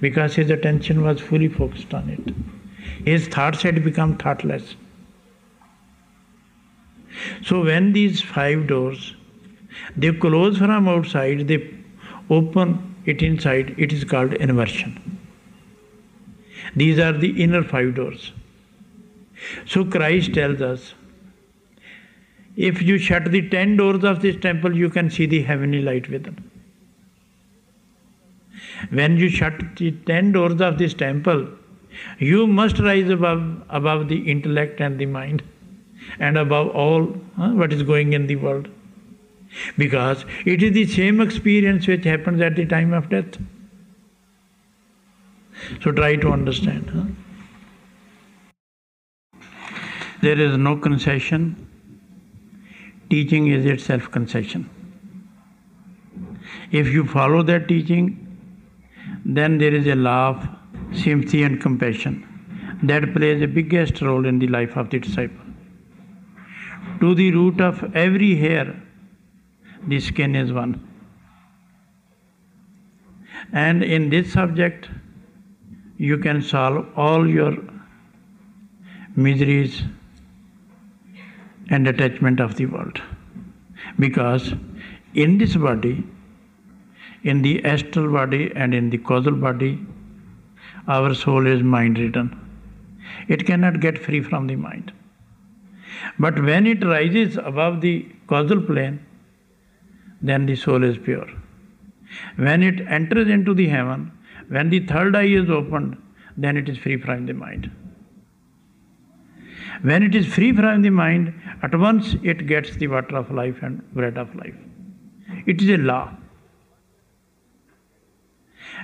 because 0.00 0.34
his 0.34 0.50
attention 0.50 1.02
was 1.02 1.20
fully 1.20 1.48
focused 1.48 1.92
on 1.92 2.08
it. 2.08 2.55
His 3.06 3.28
thoughts 3.28 3.62
had 3.62 3.82
become 3.84 4.16
thoughtless. 4.18 4.74
So 7.42 7.64
when 7.64 7.92
these 7.92 8.20
five 8.20 8.66
doors 8.66 9.14
they 9.96 10.12
close 10.12 10.58
from 10.58 10.88
outside, 10.88 11.48
they 11.48 11.58
open 12.30 12.94
it 13.04 13.22
inside, 13.22 13.74
it 13.78 13.92
is 13.92 14.04
called 14.04 14.34
inversion. 14.34 15.18
These 16.74 16.98
are 16.98 17.12
the 17.12 17.42
inner 17.42 17.62
five 17.62 17.94
doors. 17.94 18.32
So 19.66 19.84
Christ 19.84 20.34
tells 20.34 20.60
us 20.60 20.94
If 22.56 22.82
you 22.82 22.98
shut 22.98 23.30
the 23.30 23.48
ten 23.50 23.76
doors 23.76 24.02
of 24.02 24.22
this 24.22 24.36
temple, 24.40 24.74
you 24.74 24.88
can 24.90 25.10
see 25.10 25.26
the 25.26 25.42
heavenly 25.42 25.82
light 25.82 26.08
within. 26.08 26.50
When 28.90 29.18
you 29.18 29.28
shut 29.28 29.76
the 29.76 29.90
ten 30.06 30.32
doors 30.32 30.60
of 30.60 30.78
this 30.78 30.94
temple, 30.94 31.48
you 32.18 32.46
must 32.46 32.78
rise 32.78 33.08
above, 33.10 33.62
above 33.68 34.08
the 34.08 34.30
intellect 34.30 34.80
and 34.80 34.98
the 34.98 35.06
mind 35.06 35.42
and 36.18 36.38
above 36.38 36.68
all 36.68 37.06
huh, 37.36 37.50
what 37.50 37.72
is 37.72 37.82
going 37.82 38.12
in 38.12 38.26
the 38.26 38.36
world. 38.36 38.68
Because 39.78 40.24
it 40.44 40.62
is 40.62 40.72
the 40.72 40.86
same 40.86 41.20
experience 41.20 41.86
which 41.86 42.04
happens 42.04 42.40
at 42.40 42.56
the 42.56 42.66
time 42.66 42.92
of 42.92 43.08
death. 43.08 43.38
So 45.82 45.92
try 45.92 46.16
to 46.16 46.30
understand. 46.30 46.90
Huh? 46.90 47.04
There 50.20 50.38
is 50.38 50.56
no 50.56 50.76
concession. 50.76 51.68
Teaching 53.08 53.46
is 53.48 53.64
itself 53.64 54.10
concession. 54.10 54.68
If 56.72 56.88
you 56.88 57.06
follow 57.06 57.42
that 57.44 57.68
teaching, 57.68 58.22
then 59.24 59.58
there 59.58 59.74
is 59.74 59.86
a 59.86 59.94
law 59.94 60.30
of 60.30 60.48
sympathy 60.92 61.42
and 61.42 61.60
compassion 61.60 62.24
that 62.82 63.12
plays 63.14 63.40
the 63.40 63.46
biggest 63.46 64.00
role 64.02 64.26
in 64.26 64.38
the 64.38 64.48
life 64.48 64.76
of 64.76 64.90
the 64.90 64.98
disciple. 64.98 65.46
To 67.00 67.14
the 67.14 67.30
root 67.32 67.60
of 67.60 67.94
every 67.94 68.36
hair, 68.36 68.82
the 69.86 70.00
skin 70.00 70.34
is 70.34 70.52
one. 70.52 70.86
And 73.52 73.82
in 73.82 74.10
this 74.10 74.32
subject, 74.32 74.88
you 75.98 76.18
can 76.18 76.42
solve 76.42 76.86
all 76.96 77.28
your 77.28 77.56
miseries 79.14 79.82
and 81.70 81.86
attachment 81.88 82.40
of 82.40 82.56
the 82.56 82.66
world. 82.66 83.00
Because 83.98 84.54
in 85.14 85.38
this 85.38 85.56
body, 85.56 86.04
in 87.22 87.42
the 87.42 87.64
astral 87.64 88.12
body 88.12 88.52
and 88.54 88.74
in 88.74 88.90
the 88.90 88.98
causal 88.98 89.34
body, 89.34 89.84
our 90.88 91.14
soul 91.14 91.46
is 91.46 91.62
mind 91.62 91.98
ridden. 91.98 92.40
It 93.28 93.46
cannot 93.46 93.80
get 93.80 94.02
free 94.02 94.22
from 94.22 94.46
the 94.46 94.56
mind. 94.56 94.92
But 96.18 96.42
when 96.42 96.66
it 96.66 96.84
rises 96.84 97.36
above 97.36 97.80
the 97.80 98.06
causal 98.26 98.60
plane, 98.60 99.04
then 100.22 100.46
the 100.46 100.56
soul 100.56 100.82
is 100.82 100.98
pure. 100.98 101.28
When 102.36 102.62
it 102.62 102.80
enters 102.88 103.28
into 103.28 103.54
the 103.54 103.68
heaven, 103.68 104.12
when 104.48 104.70
the 104.70 104.80
third 104.86 105.16
eye 105.16 105.24
is 105.24 105.50
opened, 105.50 105.96
then 106.36 106.56
it 106.56 106.68
is 106.68 106.78
free 106.78 107.00
from 107.00 107.26
the 107.26 107.32
mind. 107.34 107.70
When 109.82 110.02
it 110.02 110.14
is 110.14 110.26
free 110.26 110.52
from 110.54 110.82
the 110.82 110.90
mind, 110.90 111.34
at 111.62 111.78
once 111.78 112.14
it 112.22 112.46
gets 112.46 112.76
the 112.76 112.88
water 112.88 113.16
of 113.16 113.30
life 113.30 113.62
and 113.62 113.82
bread 113.92 114.16
of 114.16 114.34
life. 114.34 114.54
It 115.46 115.60
is 115.60 115.68
a 115.70 115.76
law. 115.76 116.16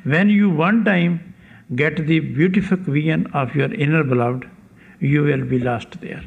When 0.05 0.29
you 0.29 0.51
one 0.51 0.85
time 0.85 1.32
get 1.75 2.07
the 2.07 2.21
beautiful 2.21 2.77
vision 2.77 3.27
of 3.33 3.55
your 3.55 3.73
inner 3.73 4.05
beloved, 4.05 4.49
you 5.01 5.23
will 5.23 5.45
be 5.45 5.59
lost 5.59 6.01
there. 6.01 6.25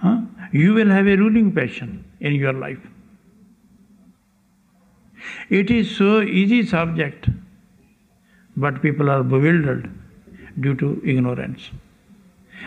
Huh? 0.00 0.22
You 0.52 0.74
will 0.74 0.88
have 0.88 1.06
a 1.06 1.16
ruling 1.16 1.52
passion 1.52 2.04
in 2.20 2.34
your 2.34 2.52
life. 2.52 2.80
It 5.48 5.70
is 5.70 5.94
so 5.96 6.20
easy 6.22 6.66
subject, 6.66 7.28
but 8.56 8.82
people 8.82 9.10
are 9.10 9.22
bewildered 9.22 9.90
due 10.60 10.74
to 10.76 11.00
ignorance. 11.04 11.70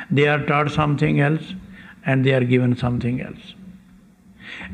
They 0.09 0.27
are 0.27 0.45
taught 0.45 0.71
something 0.71 1.19
else 1.19 1.53
and 2.05 2.25
they 2.25 2.33
are 2.33 2.43
given 2.43 2.75
something 2.75 3.21
else. 3.21 3.55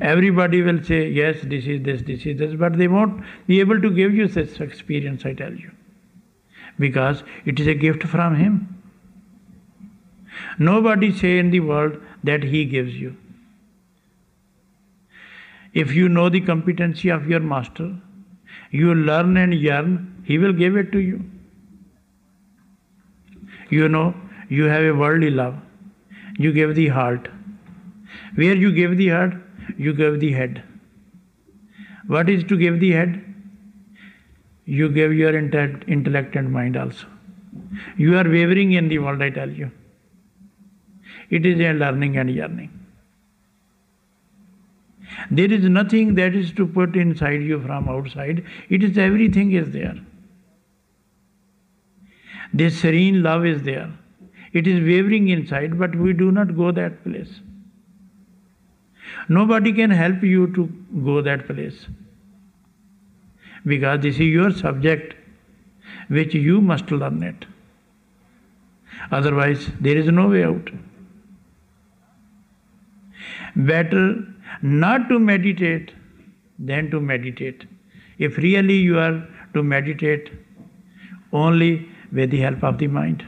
Everybody 0.01 0.61
will 0.61 0.83
say, 0.83 1.09
yes, 1.09 1.37
this 1.43 1.65
is 1.65 1.83
this, 1.83 2.01
this 2.01 2.25
is 2.25 2.37
this, 2.37 2.55
but 2.55 2.77
they 2.77 2.87
won't 2.87 3.23
be 3.47 3.59
able 3.59 3.81
to 3.81 3.89
give 3.89 4.13
you 4.13 4.27
such 4.27 4.59
experience, 4.59 5.25
I 5.25 5.33
tell 5.33 5.53
you. 5.53 5.71
Because 6.83 7.23
it 7.45 7.59
is 7.63 7.67
a 7.67 7.73
gift 7.85 8.03
from 8.11 8.35
Him. 8.35 8.59
Nobody 10.57 11.11
say 11.23 11.37
in 11.39 11.51
the 11.51 11.59
world 11.71 11.97
that 12.29 12.43
He 12.43 12.65
gives 12.65 12.95
you. 12.95 13.15
If 15.73 15.93
you 15.93 16.09
know 16.09 16.29
the 16.29 16.41
competency 16.41 17.09
of 17.09 17.27
your 17.27 17.39
master, 17.39 17.91
you 18.71 18.95
learn 18.95 19.37
and 19.37 19.53
yearn, 19.53 20.23
He 20.25 20.37
will 20.37 20.53
give 20.53 20.75
it 20.75 20.91
to 20.93 20.99
you. 20.99 21.23
You 23.69 23.87
know, 23.87 24.13
you 24.49 24.65
have 24.65 24.83
a 24.83 24.93
worldly 24.93 25.29
love. 25.29 25.55
You 26.37 26.51
give 26.51 26.75
the 26.75 26.87
heart. 26.89 27.29
Where 28.35 28.55
you 28.55 28.71
give 28.73 28.97
the 28.97 29.09
heart, 29.09 29.33
you 29.77 29.93
give 29.93 30.19
the 30.19 30.31
head. 30.33 30.63
What 32.07 32.29
is 32.29 32.43
to 32.45 32.57
give 32.57 32.79
the 32.79 32.91
head? 32.91 33.30
You 34.65 34.89
give 34.89 35.13
your 35.13 35.37
intellect 35.37 36.35
and 36.35 36.51
mind 36.51 36.77
also. 36.77 37.07
You 37.97 38.17
are 38.17 38.23
wavering 38.23 38.73
in 38.73 38.87
the 38.87 38.99
world, 38.99 39.21
I 39.21 39.29
tell 39.29 39.49
you. 39.49 39.71
It 41.29 41.45
is 41.45 41.59
a 41.59 41.73
learning 41.73 42.17
and 42.17 42.29
yearning. 42.29 42.77
There 45.29 45.51
is 45.51 45.63
nothing 45.63 46.15
that 46.15 46.35
is 46.35 46.51
to 46.53 46.65
put 46.65 46.95
inside 46.95 47.41
you 47.41 47.61
from 47.61 47.89
outside. 47.89 48.45
It 48.69 48.83
is 48.83 48.97
everything 48.97 49.51
is 49.51 49.71
there. 49.71 49.95
This 52.53 52.79
serene 52.79 53.21
love 53.23 53.45
is 53.45 53.63
there. 53.63 53.91
It 54.53 54.67
is 54.67 54.79
wavering 54.81 55.29
inside, 55.29 55.79
but 55.79 55.95
we 55.95 56.13
do 56.13 56.31
not 56.31 56.55
go 56.55 56.71
that 56.71 57.03
place. 57.03 57.39
Nobody 59.29 59.71
can 59.71 59.89
help 59.89 60.23
you 60.23 60.53
to 60.53 60.67
go 61.03 61.21
that 61.21 61.47
place. 61.47 61.87
Because 63.65 64.01
this 64.01 64.15
is 64.15 64.21
your 64.21 64.51
subject, 64.51 65.15
which 66.07 66.33
you 66.33 66.61
must 66.61 66.91
learn 66.91 67.23
it. 67.23 67.45
Otherwise, 69.11 69.69
there 69.79 69.97
is 69.97 70.07
no 70.07 70.27
way 70.27 70.43
out. 70.43 70.69
Better 73.55 74.25
not 74.61 75.09
to 75.09 75.19
meditate 75.19 75.93
than 76.59 76.89
to 76.91 76.99
meditate. 76.99 77.65
If 78.17 78.37
really 78.37 78.75
you 78.75 78.99
are 78.99 79.27
to 79.53 79.63
meditate 79.63 80.31
only 81.33 81.89
with 82.11 82.31
the 82.31 82.39
help 82.39 82.63
of 82.63 82.77
the 82.77 82.87
mind. 82.87 83.25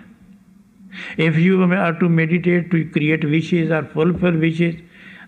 If 1.18 1.38
you 1.38 1.64
are 1.64 1.94
to 1.94 2.10
meditate 2.10 2.70
to 2.72 2.86
create 2.92 3.24
wishes 3.24 3.72
or 3.72 3.84
fulfill 3.84 4.38
wishes, 4.38 4.76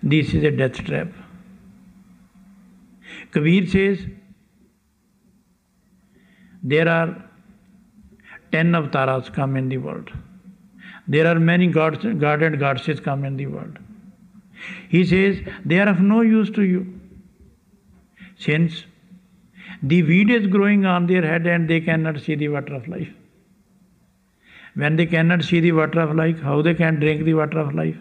this 0.03 0.33
is 0.33 0.43
a 0.43 0.51
death 0.51 0.83
trap. 0.85 1.07
Kabir 3.31 3.67
says 3.67 4.05
there 6.74 6.88
are 6.89 7.09
ten 8.51 8.74
avatars 8.74 9.30
come 9.30 9.55
in 9.55 9.70
the 9.70 9.78
world. 9.78 10.09
There 11.07 11.28
are 11.28 11.39
many 11.39 11.68
gods, 11.68 12.03
God 12.03 12.41
and 12.41 12.59
goddesses 12.59 12.99
come 12.99 13.24
in 13.24 13.38
the 13.38 13.45
world. 13.47 13.78
He 14.89 15.05
says 15.05 15.39
they 15.63 15.80
are 15.80 15.89
of 15.89 15.99
no 15.99 16.22
use 16.22 16.49
to 16.51 16.63
you. 16.63 16.99
Since 18.38 18.86
the 19.84 20.01
weed 20.03 20.32
is 20.32 20.47
growing 20.47 20.86
on 20.86 21.05
their 21.07 21.22
head 21.22 21.45
and 21.45 21.70
they 21.70 21.82
cannot 21.82 22.20
see 22.20 22.36
the 22.36 22.49
water 22.49 22.74
of 22.74 22.88
life. 22.88 23.13
When 24.74 24.95
they 24.95 25.05
cannot 25.05 25.43
see 25.43 25.59
the 25.59 25.72
water 25.72 25.99
of 26.01 26.16
life, 26.16 26.41
how 26.41 26.61
they 26.61 26.74
can 26.74 26.99
drink 26.99 27.26
the 27.26 27.36
water 27.36 27.59
of 27.59 27.76
life? 27.76 27.97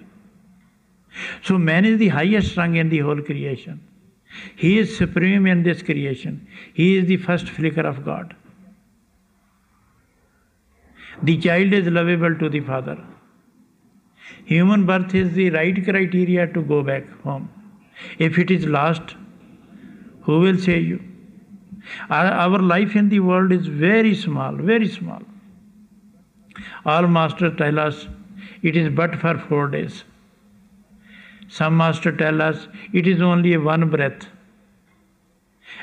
So 1.42 1.58
man 1.58 1.84
is 1.84 1.98
the 1.98 2.08
highest 2.08 2.56
rung 2.56 2.76
in 2.76 2.88
the 2.88 3.00
whole 3.00 3.20
creation. 3.20 3.82
He 4.56 4.78
is 4.78 4.96
supreme 4.96 5.46
in 5.46 5.62
this 5.62 5.82
creation. 5.82 6.48
He 6.72 6.96
is 6.96 7.06
the 7.06 7.18
first 7.18 7.48
flicker 7.48 7.86
of 7.86 8.04
God. 8.04 8.34
The 11.22 11.38
child 11.38 11.72
is 11.72 11.86
lovable 11.86 12.34
to 12.36 12.48
the 12.48 12.60
father. 12.60 12.98
Human 14.44 14.86
birth 14.86 15.14
is 15.14 15.32
the 15.34 15.50
right 15.50 15.82
criteria 15.84 16.46
to 16.52 16.62
go 16.62 16.82
back 16.82 17.04
home. 17.22 17.48
If 18.18 18.38
it 18.38 18.50
is 18.50 18.66
lost, 18.66 19.14
who 20.22 20.40
will 20.40 20.58
save 20.58 20.86
you? 20.86 21.02
Our, 22.10 22.58
life 22.58 22.96
in 22.96 23.08
the 23.10 23.20
world 23.20 23.52
is 23.52 23.66
very 23.66 24.14
small, 24.14 24.54
very 24.54 24.88
small. 24.88 25.22
All 26.84 27.06
masters 27.06 27.56
tell 27.58 27.78
us 27.78 28.08
it 28.62 28.76
is 28.76 28.88
but 28.88 29.16
for 29.16 29.38
four 29.38 29.68
days. 29.68 30.04
Some 31.48 31.76
masters 31.76 32.16
tell 32.18 32.40
us 32.40 32.68
it 32.92 33.06
is 33.06 33.20
only 33.20 33.56
one 33.56 33.90
breath. 33.90 34.26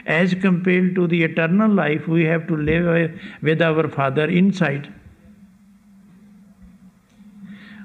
As 0.06 0.34
compared 0.34 0.96
to 0.96 1.08
the 1.08 1.24
eternal 1.24 1.70
life, 1.70 2.08
we 2.08 2.26
have 2.26 2.48
to 2.48 2.58
live 2.58 3.20
with 3.42 3.62
our 3.62 3.88
Father 3.90 4.26
inside. 4.26 4.92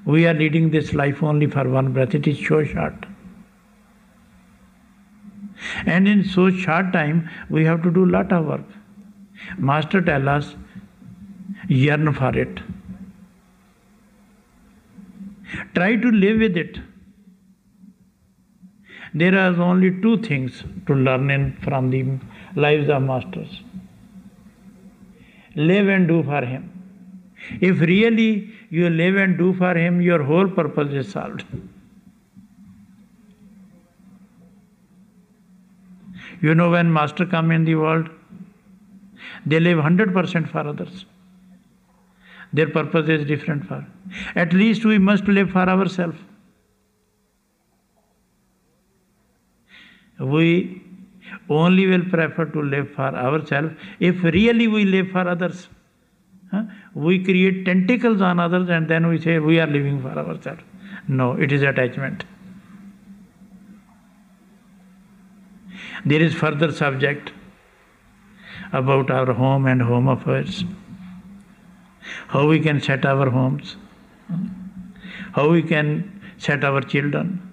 We 0.07 0.25
are 0.25 0.33
leading 0.33 0.71
this 0.71 0.93
life 0.93 1.21
only 1.21 1.47
for 1.47 1.67
one 1.69 1.91
breath. 1.93 2.15
It 2.15 2.27
is 2.27 2.39
so 2.47 2.63
short. 2.63 3.05
And 5.85 6.07
in 6.07 6.23
so 6.23 6.49
short 6.49 6.93
time, 6.93 7.29
we 7.49 7.65
have 7.65 7.83
to 7.83 7.91
do 7.91 8.05
lot 8.05 8.31
of 8.31 8.45
work. 8.45 8.65
Master 9.57 10.01
tell 10.01 10.29
us, 10.29 10.55
yearn 11.67 12.13
for 12.13 12.35
it. 12.37 12.59
Try 15.75 15.95
to 15.95 16.11
live 16.11 16.39
with 16.39 16.57
it. 16.57 16.79
There 19.13 19.37
are 19.37 19.59
only 19.61 19.91
two 20.01 20.21
things 20.21 20.63
to 20.85 20.93
learn 20.93 21.29
in, 21.29 21.57
from 21.63 21.89
the 21.89 22.05
lives 22.55 22.89
of 22.89 23.01
masters 23.03 23.61
live 25.57 25.87
and 25.87 26.07
do 26.07 26.23
for 26.23 26.45
Him. 26.45 26.71
If 27.59 27.79
really 27.81 28.53
you 28.69 28.89
live 28.89 29.15
and 29.15 29.37
do 29.37 29.53
for 29.53 29.75
Him, 29.75 30.01
your 30.01 30.23
whole 30.23 30.47
purpose 30.47 30.93
is 30.93 31.11
solved. 31.11 31.43
You 36.41 36.53
know, 36.53 36.69
when 36.69 36.91
Master 36.91 37.25
come 37.25 37.51
in 37.51 37.65
the 37.65 37.75
world, 37.75 38.09
they 39.45 39.59
live 39.59 39.77
100% 39.77 40.51
for 40.51 40.59
others. 40.59 41.05
Their 42.53 42.69
purpose 42.69 43.09
is 43.09 43.25
different 43.25 43.65
for. 43.65 43.85
At 44.35 44.53
least 44.53 44.85
we 44.85 44.97
must 44.97 45.27
live 45.27 45.51
for 45.51 45.67
ourselves. 45.67 46.17
We 50.19 50.81
only 51.49 51.87
will 51.87 52.03
prefer 52.03 52.45
to 52.45 52.61
live 52.61 52.91
for 52.91 53.15
ourselves 53.15 53.73
if 53.99 54.23
really 54.23 54.67
we 54.67 54.85
live 54.85 55.09
for 55.11 55.27
others. 55.27 55.67
Huh? 56.51 56.63
We 56.93 57.23
create 57.23 57.65
tentacles 57.65 58.21
on 58.21 58.39
others 58.39 58.69
and 58.69 58.87
then 58.87 59.07
we 59.07 59.19
say 59.19 59.39
we 59.39 59.59
are 59.59 59.67
living 59.67 60.01
for 60.01 60.09
ourselves. 60.09 60.61
No, 61.07 61.33
it 61.33 61.51
is 61.51 61.61
attachment. 61.61 62.23
There 66.05 66.21
is 66.21 66.33
further 66.33 66.71
subject 66.71 67.31
about 68.71 69.11
our 69.11 69.33
home 69.33 69.65
and 69.65 69.81
home 69.81 70.07
affairs. 70.07 70.63
How 72.27 72.47
we 72.47 72.59
can 72.59 72.79
set 72.81 73.05
our 73.05 73.29
homes. 73.29 73.75
How 75.33 75.49
we 75.49 75.61
can 75.63 76.21
set 76.37 76.63
our 76.63 76.81
children. 76.81 77.51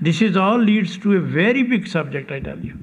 This 0.00 0.22
is 0.22 0.36
all 0.36 0.58
leads 0.58 0.98
to 0.98 1.16
a 1.16 1.20
very 1.20 1.62
big 1.62 1.86
subject, 1.86 2.30
I 2.32 2.40
tell 2.40 2.58
you. 2.58 2.78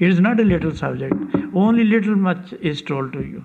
It 0.00 0.08
is 0.08 0.20
not 0.20 0.38
a 0.40 0.44
little 0.44 0.74
subject. 0.74 1.14
Only 1.54 1.84
little 1.84 2.16
much 2.16 2.52
is 2.60 2.82
told 2.82 3.12
to 3.14 3.20
you. 3.20 3.44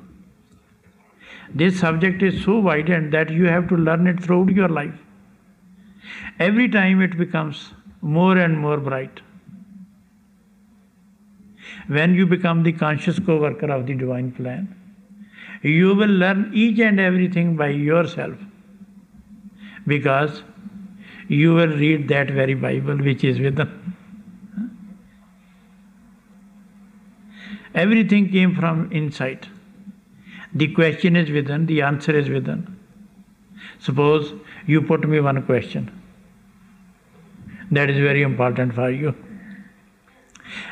This 1.54 1.80
subject 1.80 2.24
is 2.24 2.44
so 2.44 2.60
widened 2.60 3.14
that 3.14 3.30
you 3.30 3.46
have 3.46 3.68
to 3.70 3.76
learn 3.76 4.08
it 4.08 4.24
throughout 4.24 4.50
your 4.50 4.70
life. 4.70 4.96
Every 6.40 6.68
time 6.68 7.02
it 7.02 7.18
becomes 7.18 7.74
more 8.02 8.38
and 8.38 8.58
more 8.58 8.78
bright. 8.78 9.22
When 11.88 12.16
you 12.16 12.26
become 12.26 12.64
the 12.64 12.74
conscious 12.74 13.20
co 13.20 13.40
worker 13.40 13.72
of 13.72 13.86
the 13.86 13.94
divine 13.94 14.32
plan, 14.32 14.76
you 15.62 15.94
will 15.96 16.10
learn 16.10 16.52
each 16.54 16.80
and 16.80 17.00
everything 17.00 17.56
by 17.56 17.70
yourself 17.70 18.36
because 19.86 20.44
you 21.28 21.54
will 21.54 21.76
read 21.78 22.08
that 22.10 22.30
very 22.30 22.54
Bible 22.54 22.98
which 22.98 23.24
is 23.24 23.40
within. 23.40 23.96
Everything 27.74 28.30
came 28.30 28.56
from 28.56 28.92
inside. 28.92 29.48
The 30.56 30.74
question 30.74 31.16
is 31.16 31.30
within, 31.32 31.66
the 31.66 31.82
answer 31.82 32.16
is 32.16 32.30
within. 32.30 32.80
Suppose 33.80 34.34
you 34.68 34.82
put 34.82 35.08
me 35.08 35.20
one 35.20 35.44
question. 35.46 35.92
That 37.72 37.90
is 37.90 37.98
very 37.98 38.22
important 38.22 38.76
for 38.76 38.90
you. 38.90 39.16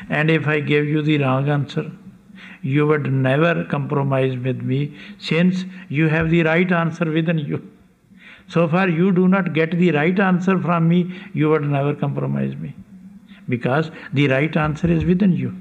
And 0.08 0.30
if 0.30 0.46
I 0.46 0.60
give 0.60 0.86
you 0.86 1.02
the 1.02 1.18
wrong 1.18 1.48
answer, 1.48 1.90
you 2.62 2.86
would 2.86 3.12
never 3.12 3.64
compromise 3.64 4.36
with 4.36 4.62
me 4.62 4.96
since 5.18 5.64
you 5.88 6.08
have 6.08 6.30
the 6.30 6.44
right 6.44 6.70
answer 6.70 7.10
within 7.10 7.38
you. 7.38 7.68
So 8.48 8.68
far, 8.68 8.88
you 8.88 9.12
do 9.12 9.28
not 9.28 9.52
get 9.52 9.72
the 9.72 9.90
right 9.92 10.18
answer 10.18 10.58
from 10.60 10.88
me, 10.88 11.20
you 11.32 11.48
would 11.50 11.62
never 11.62 11.94
compromise 11.94 12.54
me. 12.54 12.74
Because 13.48 13.90
the 14.12 14.28
right 14.28 14.56
answer 14.56 14.88
is 14.88 15.04
within 15.04 15.32
you. 15.32 15.54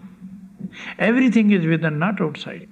Everything 1.00 1.52
is 1.52 1.66
within, 1.66 1.98
not 1.98 2.22
outside. 2.22 2.70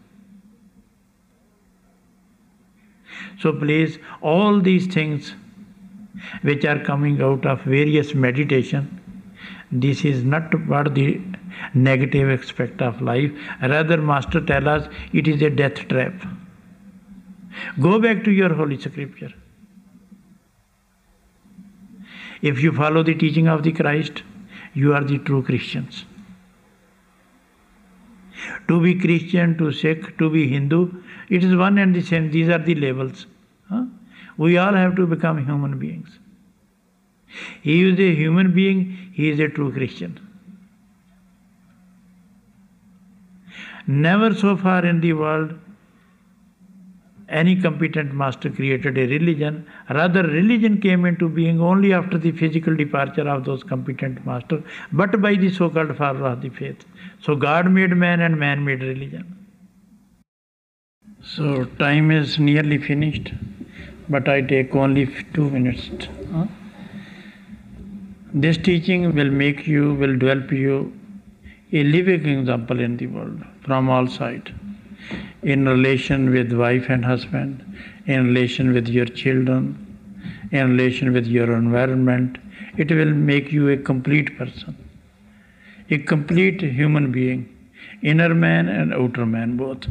So 3.39 3.53
please, 3.53 3.97
all 4.21 4.59
these 4.59 4.87
things 4.87 5.33
which 6.41 6.65
are 6.65 6.79
coming 6.79 7.21
out 7.21 7.45
of 7.45 7.61
various 7.61 8.13
meditation, 8.13 8.99
this 9.71 10.03
is 10.03 10.23
not 10.23 10.53
what 10.67 10.93
the 10.95 11.21
negative 11.73 12.29
aspect 12.39 12.81
of 12.81 13.01
life. 13.01 13.31
Rather, 13.61 13.97
Master 13.97 14.41
tell 14.41 14.67
us 14.67 14.87
it 15.13 15.27
is 15.27 15.41
a 15.41 15.49
death 15.49 15.87
trap. 15.87 16.13
Go 17.79 17.99
back 17.99 18.23
to 18.25 18.31
your 18.31 18.53
holy 18.53 18.79
scripture. 18.79 19.33
If 22.41 22.61
you 22.61 22.71
follow 22.71 23.03
the 23.03 23.15
teaching 23.15 23.47
of 23.47 23.63
the 23.63 23.71
Christ, 23.71 24.23
you 24.73 24.93
are 24.93 25.03
the 25.03 25.17
true 25.19 25.43
Christians. 25.43 26.05
To 28.67 28.81
be 28.81 28.95
Christian, 28.95 29.57
to 29.57 29.71
Sikh, 29.71 30.17
to 30.17 30.29
be 30.29 30.47
Hindu, 30.47 31.01
it 31.29 31.43
is 31.43 31.55
one 31.55 31.77
and 31.77 31.95
the 31.95 32.01
same. 32.01 32.31
These 32.31 32.49
are 32.49 32.59
the 32.59 32.75
labels. 32.75 33.25
Huh? 33.69 33.85
We 34.37 34.57
all 34.57 34.73
have 34.73 34.95
to 34.95 35.05
become 35.05 35.45
human 35.45 35.77
beings. 35.79 36.09
He 37.61 37.87
is 37.87 37.99
a 37.99 38.15
human 38.15 38.53
being, 38.53 39.11
he 39.13 39.29
is 39.29 39.39
a 39.39 39.47
true 39.47 39.71
Christian. 39.71 40.19
Never 43.85 44.33
so 44.33 44.55
far 44.55 44.85
in 44.85 45.01
the 45.01 45.13
world 45.13 45.53
any 47.29 47.55
competent 47.55 48.13
master 48.13 48.49
created 48.49 48.97
a 48.97 49.05
religion. 49.07 49.65
Rather, 49.89 50.23
religion 50.23 50.81
came 50.81 51.05
into 51.05 51.29
being 51.29 51.61
only 51.61 51.93
after 51.93 52.17
the 52.17 52.31
physical 52.31 52.75
departure 52.75 53.27
of 53.29 53.45
those 53.45 53.63
competent 53.63 54.25
masters, 54.25 54.63
but 54.91 55.21
by 55.21 55.35
the 55.35 55.51
so 55.51 55.69
called 55.69 55.95
father 55.95 56.25
of 56.25 56.41
the 56.41 56.49
faith. 56.49 56.85
So, 57.21 57.35
God 57.35 57.71
made 57.71 57.95
man 57.95 58.21
and 58.21 58.39
man 58.39 58.65
made 58.65 58.81
religion. 58.81 59.38
So, 61.21 61.65
time 61.79 62.11
is 62.11 62.39
nearly 62.39 62.77
finished, 62.77 63.33
but 64.07 64.29
I 64.29 64.41
take 64.41 64.73
only 64.73 65.05
two 65.33 65.49
minutes. 65.49 65.89
Huh? 66.31 66.45
This 68.33 68.57
teaching 68.57 69.13
will 69.13 69.29
make 69.29 69.67
you, 69.67 69.93
will 69.95 70.17
develop 70.17 70.51
you 70.51 70.93
a 71.71 71.83
living 71.83 72.25
example 72.25 72.79
in 72.79 72.97
the 72.97 73.07
world 73.07 73.43
from 73.65 73.89
all 73.89 74.07
sides 74.07 74.51
in 75.43 75.67
relation 75.67 76.31
with 76.31 76.51
wife 76.53 76.85
and 76.89 77.03
husband, 77.03 77.65
in 78.05 78.27
relation 78.27 78.73
with 78.73 78.87
your 78.87 79.05
children, 79.05 79.75
in 80.51 80.71
relation 80.71 81.13
with 81.13 81.27
your 81.27 81.53
environment. 81.55 82.37
It 82.77 82.91
will 82.91 83.13
make 83.13 83.51
you 83.51 83.69
a 83.69 83.77
complete 83.77 84.37
person, 84.37 84.77
a 85.89 85.97
complete 85.97 86.61
human 86.61 87.11
being, 87.11 87.49
inner 88.01 88.33
man 88.33 88.69
and 88.69 88.93
outer 88.93 89.25
man 89.25 89.57
both. 89.57 89.85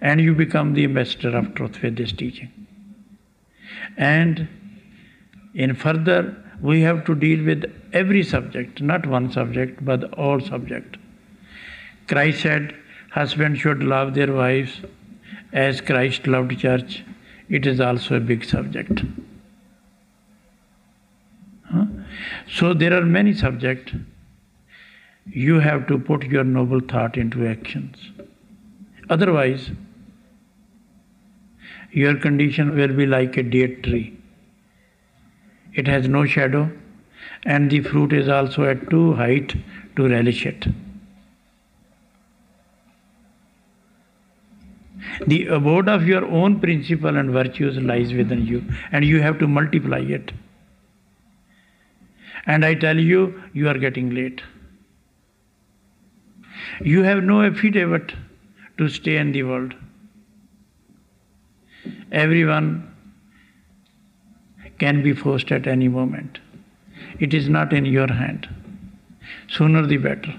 And 0.00 0.20
you 0.20 0.34
become 0.34 0.74
the 0.74 0.84
ambassador 0.84 1.36
of 1.36 1.54
truth 1.54 1.82
with 1.82 1.96
this 1.96 2.12
teaching. 2.12 2.50
And 3.96 4.48
in 5.54 5.74
further, 5.74 6.36
we 6.60 6.82
have 6.82 7.04
to 7.06 7.14
deal 7.14 7.44
with 7.44 7.64
every 7.92 8.22
subject, 8.22 8.80
not 8.80 9.06
one 9.06 9.32
subject, 9.32 9.84
but 9.84 10.12
all 10.14 10.40
subject. 10.40 10.96
Christ 12.06 12.42
said, 12.42 12.74
Husbands 13.10 13.60
should 13.60 13.82
love 13.82 14.14
their 14.14 14.32
wives 14.32 14.80
as 15.52 15.80
Christ 15.80 16.26
loved 16.26 16.58
church. 16.58 17.04
It 17.48 17.66
is 17.66 17.80
also 17.80 18.16
a 18.16 18.20
big 18.20 18.44
subject. 18.44 19.02
So 22.50 22.74
there 22.74 22.94
are 22.94 23.04
many 23.04 23.34
subjects. 23.34 23.92
You 25.26 25.60
have 25.60 25.86
to 25.88 25.98
put 25.98 26.24
your 26.24 26.44
noble 26.44 26.80
thought 26.80 27.16
into 27.16 27.46
actions. 27.46 27.96
Otherwise, 29.10 29.70
your 31.90 32.16
condition 32.16 32.76
will 32.76 32.94
be 32.94 33.06
like 33.06 33.36
a 33.36 33.42
date 33.42 33.82
tree. 33.82 34.18
It 35.74 35.86
has 35.86 36.08
no 36.08 36.26
shadow, 36.26 36.70
and 37.44 37.70
the 37.70 37.80
fruit 37.80 38.12
is 38.12 38.28
also 38.28 38.64
at 38.64 38.90
too 38.90 39.14
height 39.14 39.54
to 39.96 40.08
relish 40.08 40.44
it. 40.46 40.66
The 45.26 45.46
abode 45.46 45.88
of 45.88 46.06
your 46.06 46.24
own 46.26 46.60
principle 46.60 47.16
and 47.16 47.30
virtues 47.30 47.76
lies 47.78 48.12
within 48.12 48.46
you, 48.46 48.64
and 48.92 49.04
you 49.04 49.20
have 49.20 49.38
to 49.38 49.48
multiply 49.48 50.00
it. 50.00 50.32
And 52.46 52.64
I 52.64 52.74
tell 52.74 52.98
you, 52.98 53.42
you 53.52 53.68
are 53.68 53.78
getting 53.78 54.14
late. 54.14 54.42
You 56.80 57.02
have 57.02 57.22
no 57.24 57.42
affidavit 57.42 58.14
to 58.78 58.88
stay 58.88 59.16
in 59.16 59.32
the 59.32 59.42
world. 59.42 59.74
Everyone 62.12 62.94
can 64.78 65.02
be 65.02 65.12
forced 65.12 65.50
at 65.52 65.66
any 65.66 65.88
moment. 65.88 66.38
It 67.18 67.34
is 67.34 67.48
not 67.48 67.72
in 67.72 67.84
your 67.84 68.12
hand. 68.12 68.48
Sooner 69.48 69.86
the 69.86 69.96
better. 69.96 70.34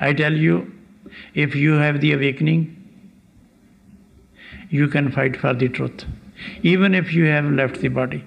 I 0.00 0.12
tell 0.12 0.32
you, 0.32 0.72
if 1.34 1.54
you 1.54 1.72
have 1.72 2.00
the 2.00 2.12
awakening, 2.12 2.76
you 4.70 4.88
can 4.88 5.10
fight 5.10 5.36
for 5.36 5.52
the 5.52 5.68
truth. 5.68 6.04
Even 6.62 6.94
if 6.94 7.12
you 7.12 7.24
have 7.24 7.44
left 7.44 7.80
the 7.80 7.88
body, 7.88 8.24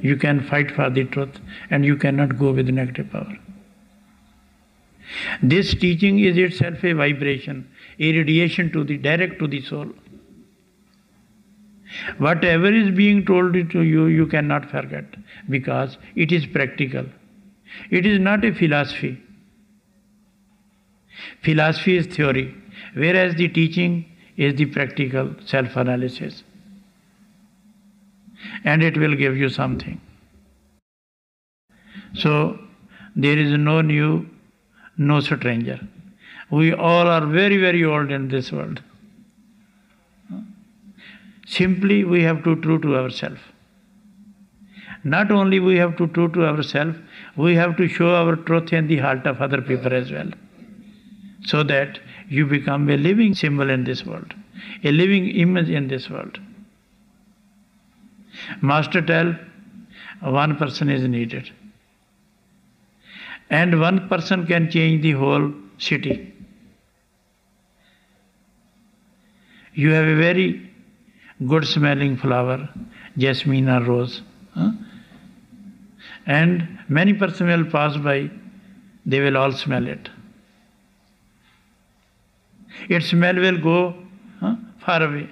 you 0.00 0.16
can 0.16 0.40
fight 0.40 0.70
for 0.70 0.90
the 0.90 1.04
truth 1.04 1.40
and 1.70 1.84
you 1.84 1.96
cannot 1.96 2.38
go 2.38 2.52
with 2.52 2.68
negative 2.68 3.10
power. 3.10 3.36
This 5.42 5.74
teaching 5.74 6.18
is 6.18 6.36
itself 6.36 6.84
a 6.84 6.92
vibration, 6.92 7.68
a 7.98 8.12
radiation 8.12 8.72
to 8.72 8.84
the 8.84 8.96
direct 8.96 9.38
to 9.38 9.46
the 9.46 9.60
soul. 9.62 9.88
Whatever 12.18 12.72
is 12.72 12.90
being 12.94 13.24
told 13.24 13.54
to 13.54 13.82
you, 13.82 14.06
you 14.06 14.26
cannot 14.26 14.70
forget 14.70 15.04
because 15.48 15.96
it 16.14 16.32
is 16.32 16.46
practical. 16.46 17.06
It 17.90 18.06
is 18.06 18.18
not 18.18 18.44
a 18.44 18.52
philosophy. 18.52 19.22
Philosophy 21.42 21.96
is 21.96 22.06
theory, 22.06 22.54
whereas 22.94 23.34
the 23.34 23.48
teaching 23.48 24.04
is 24.36 24.54
the 24.54 24.66
practical 24.66 25.34
self 25.44 25.76
analysis. 25.76 26.44
And 28.64 28.82
it 28.82 28.96
will 28.96 29.16
give 29.16 29.36
you 29.36 29.48
something. 29.48 30.00
So, 32.14 32.58
there 33.16 33.36
is 33.36 33.50
no 33.58 33.80
new, 33.80 34.28
no 34.96 35.20
stranger. 35.20 35.80
We 36.50 36.72
all 36.72 37.06
are 37.06 37.26
very, 37.26 37.58
very 37.58 37.84
old 37.84 38.10
in 38.10 38.28
this 38.28 38.50
world. 38.50 38.82
Simply, 41.46 42.04
we 42.04 42.22
have 42.22 42.44
to 42.44 42.56
true 42.56 42.78
to 42.80 42.96
ourselves. 42.96 43.40
Not 45.04 45.30
only 45.30 45.60
we 45.60 45.76
have 45.76 45.96
to 45.98 46.06
true 46.08 46.28
to 46.32 46.44
ourselves, 46.46 46.98
we 47.36 47.54
have 47.54 47.76
to 47.76 47.88
show 47.88 48.14
our 48.14 48.36
truth 48.36 48.72
in 48.72 48.88
the 48.88 48.98
heart 48.98 49.26
of 49.26 49.40
other 49.40 49.62
people 49.62 49.92
as 49.92 50.10
well. 50.10 50.28
So 51.44 51.62
that 51.62 52.00
you 52.28 52.46
become 52.46 52.88
a 52.90 52.96
living 52.96 53.34
symbol 53.34 53.70
in 53.70 53.84
this 53.84 54.04
world, 54.04 54.34
a 54.84 54.90
living 54.90 55.28
image 55.28 55.70
in 55.70 55.88
this 55.88 56.10
world. 56.10 56.38
Master 58.60 59.00
tell 59.00 59.34
one 60.20 60.56
person 60.56 60.90
is 60.90 61.02
needed. 61.02 61.50
And 63.50 63.80
one 63.80 64.08
person 64.08 64.46
can 64.46 64.70
change 64.70 65.02
the 65.02 65.12
whole 65.12 65.52
city. 65.78 66.34
You 69.82 69.90
have 69.92 70.08
a 70.08 70.16
very 70.16 70.68
good 71.46 71.64
smelling 71.64 72.16
flower, 72.16 72.68
jasmine 73.16 73.68
or 73.68 73.80
rose. 73.84 74.22
Huh? 74.52 74.72
And 76.26 76.80
many 76.88 77.12
persons 77.12 77.48
will 77.48 77.70
pass 77.70 77.96
by, 77.96 78.28
they 79.06 79.20
will 79.20 79.36
all 79.36 79.52
smell 79.52 79.86
it. 79.86 80.10
Its 82.88 83.06
smell 83.06 83.36
will 83.36 83.58
go 83.58 83.94
huh, 84.40 84.56
far 84.84 85.00
away. 85.00 85.30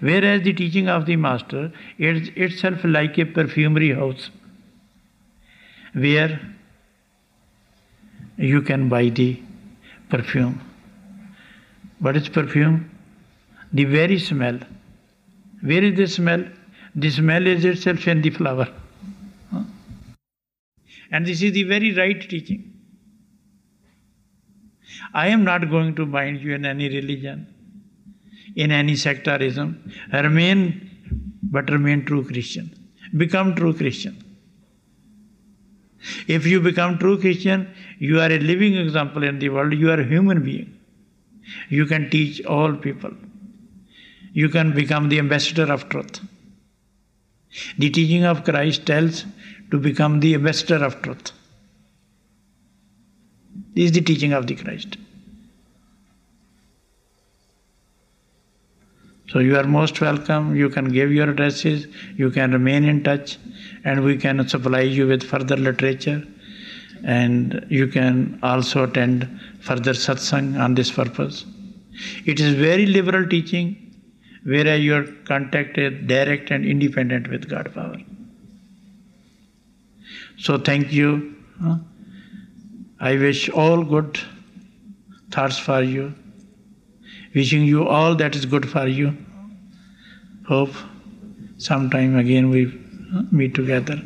Whereas 0.00 0.42
the 0.42 0.52
teaching 0.52 0.88
of 0.88 1.06
the 1.06 1.14
Master 1.14 1.72
is 1.98 2.30
itself 2.34 2.80
like 2.82 3.16
a 3.16 3.26
perfumery 3.26 3.94
house 3.94 4.30
where 5.92 6.40
you 8.36 8.60
can 8.60 8.88
buy 8.88 9.10
the 9.10 9.40
perfume. 10.08 10.60
What 11.98 12.16
is 12.16 12.28
perfume? 12.28 12.90
The 13.72 13.84
very 13.84 14.18
smell. 14.18 14.58
Where 15.62 15.82
is 15.82 15.96
the 15.96 16.06
smell? 16.06 16.44
The 16.94 17.10
smell 17.10 17.46
is 17.46 17.64
itself 17.64 18.06
in 18.06 18.22
the 18.22 18.30
flower. 18.30 18.68
And 21.10 21.26
this 21.26 21.42
is 21.42 21.52
the 21.52 21.62
very 21.62 21.94
right 21.94 22.20
teaching. 22.20 22.72
I 25.14 25.28
am 25.28 25.44
not 25.44 25.70
going 25.70 25.94
to 25.96 26.06
bind 26.06 26.40
you 26.40 26.54
in 26.54 26.64
any 26.64 26.88
religion, 26.88 27.46
in 28.54 28.72
any 28.72 28.94
sectarism. 28.94 29.92
Remain, 30.12 30.90
but 31.42 31.70
remain 31.70 32.04
true 32.04 32.24
Christian. 32.24 32.70
Become 33.16 33.54
true 33.54 33.72
Christian. 33.72 34.22
If 36.28 36.46
you 36.46 36.60
become 36.60 36.98
true 36.98 37.18
Christian, 37.18 37.72
you 37.98 38.20
are 38.20 38.30
a 38.30 38.38
living 38.38 38.74
example 38.76 39.22
in 39.22 39.38
the 39.38 39.48
world. 39.48 39.72
You 39.72 39.90
are 39.90 40.00
a 40.00 40.04
human 40.04 40.42
being. 40.42 40.75
You 41.68 41.86
can 41.86 42.10
teach 42.10 42.44
all 42.44 42.74
people. 42.74 43.12
You 44.32 44.48
can 44.48 44.72
become 44.74 45.08
the 45.08 45.18
ambassador 45.18 45.72
of 45.72 45.88
truth. 45.88 46.20
The 47.78 47.90
teaching 47.90 48.24
of 48.24 48.44
Christ 48.44 48.86
tells 48.86 49.24
to 49.70 49.78
become 49.78 50.20
the 50.20 50.34
ambassador 50.34 50.84
of 50.84 51.00
truth. 51.02 51.32
This 53.74 53.86
is 53.86 53.92
the 53.92 54.00
teaching 54.00 54.32
of 54.32 54.46
the 54.46 54.54
Christ. 54.54 54.96
So 59.28 59.40
you 59.40 59.56
are 59.56 59.64
most 59.64 60.00
welcome. 60.00 60.54
You 60.54 60.68
can 60.68 60.88
give 60.88 61.12
your 61.12 61.30
addresses, 61.30 61.88
you 62.16 62.30
can 62.30 62.52
remain 62.52 62.84
in 62.84 63.02
touch, 63.02 63.38
and 63.84 64.04
we 64.04 64.16
can 64.16 64.48
supply 64.48 64.82
you 64.82 65.08
with 65.08 65.24
further 65.24 65.56
literature. 65.56 66.26
And 67.04 67.66
you 67.68 67.86
can 67.86 68.38
also 68.42 68.84
attend 68.84 69.40
further 69.60 69.92
satsang 69.92 70.60
on 70.60 70.74
this 70.74 70.90
purpose. 70.90 71.44
It 72.24 72.40
is 72.40 72.54
very 72.54 72.86
liberal 72.86 73.26
teaching 73.26 73.76
where 74.44 74.76
you 74.76 74.94
are 74.94 75.04
contacted 75.24 76.06
direct 76.06 76.50
and 76.50 76.64
independent 76.64 77.28
with 77.28 77.48
God 77.48 77.72
power. 77.74 77.96
So 80.38 80.58
thank 80.58 80.92
you. 80.92 81.34
I 83.00 83.16
wish 83.16 83.48
all 83.48 83.82
good 83.82 84.20
thoughts 85.30 85.58
for 85.58 85.82
you. 85.82 86.14
Wishing 87.34 87.64
you 87.64 87.86
all 87.86 88.14
that 88.14 88.34
is 88.34 88.46
good 88.46 88.68
for 88.68 88.86
you. 88.86 89.16
Hope 90.48 90.72
sometime 91.58 92.16
again 92.16 92.50
we 92.50 92.72
meet 93.30 93.54
together. 93.54 94.00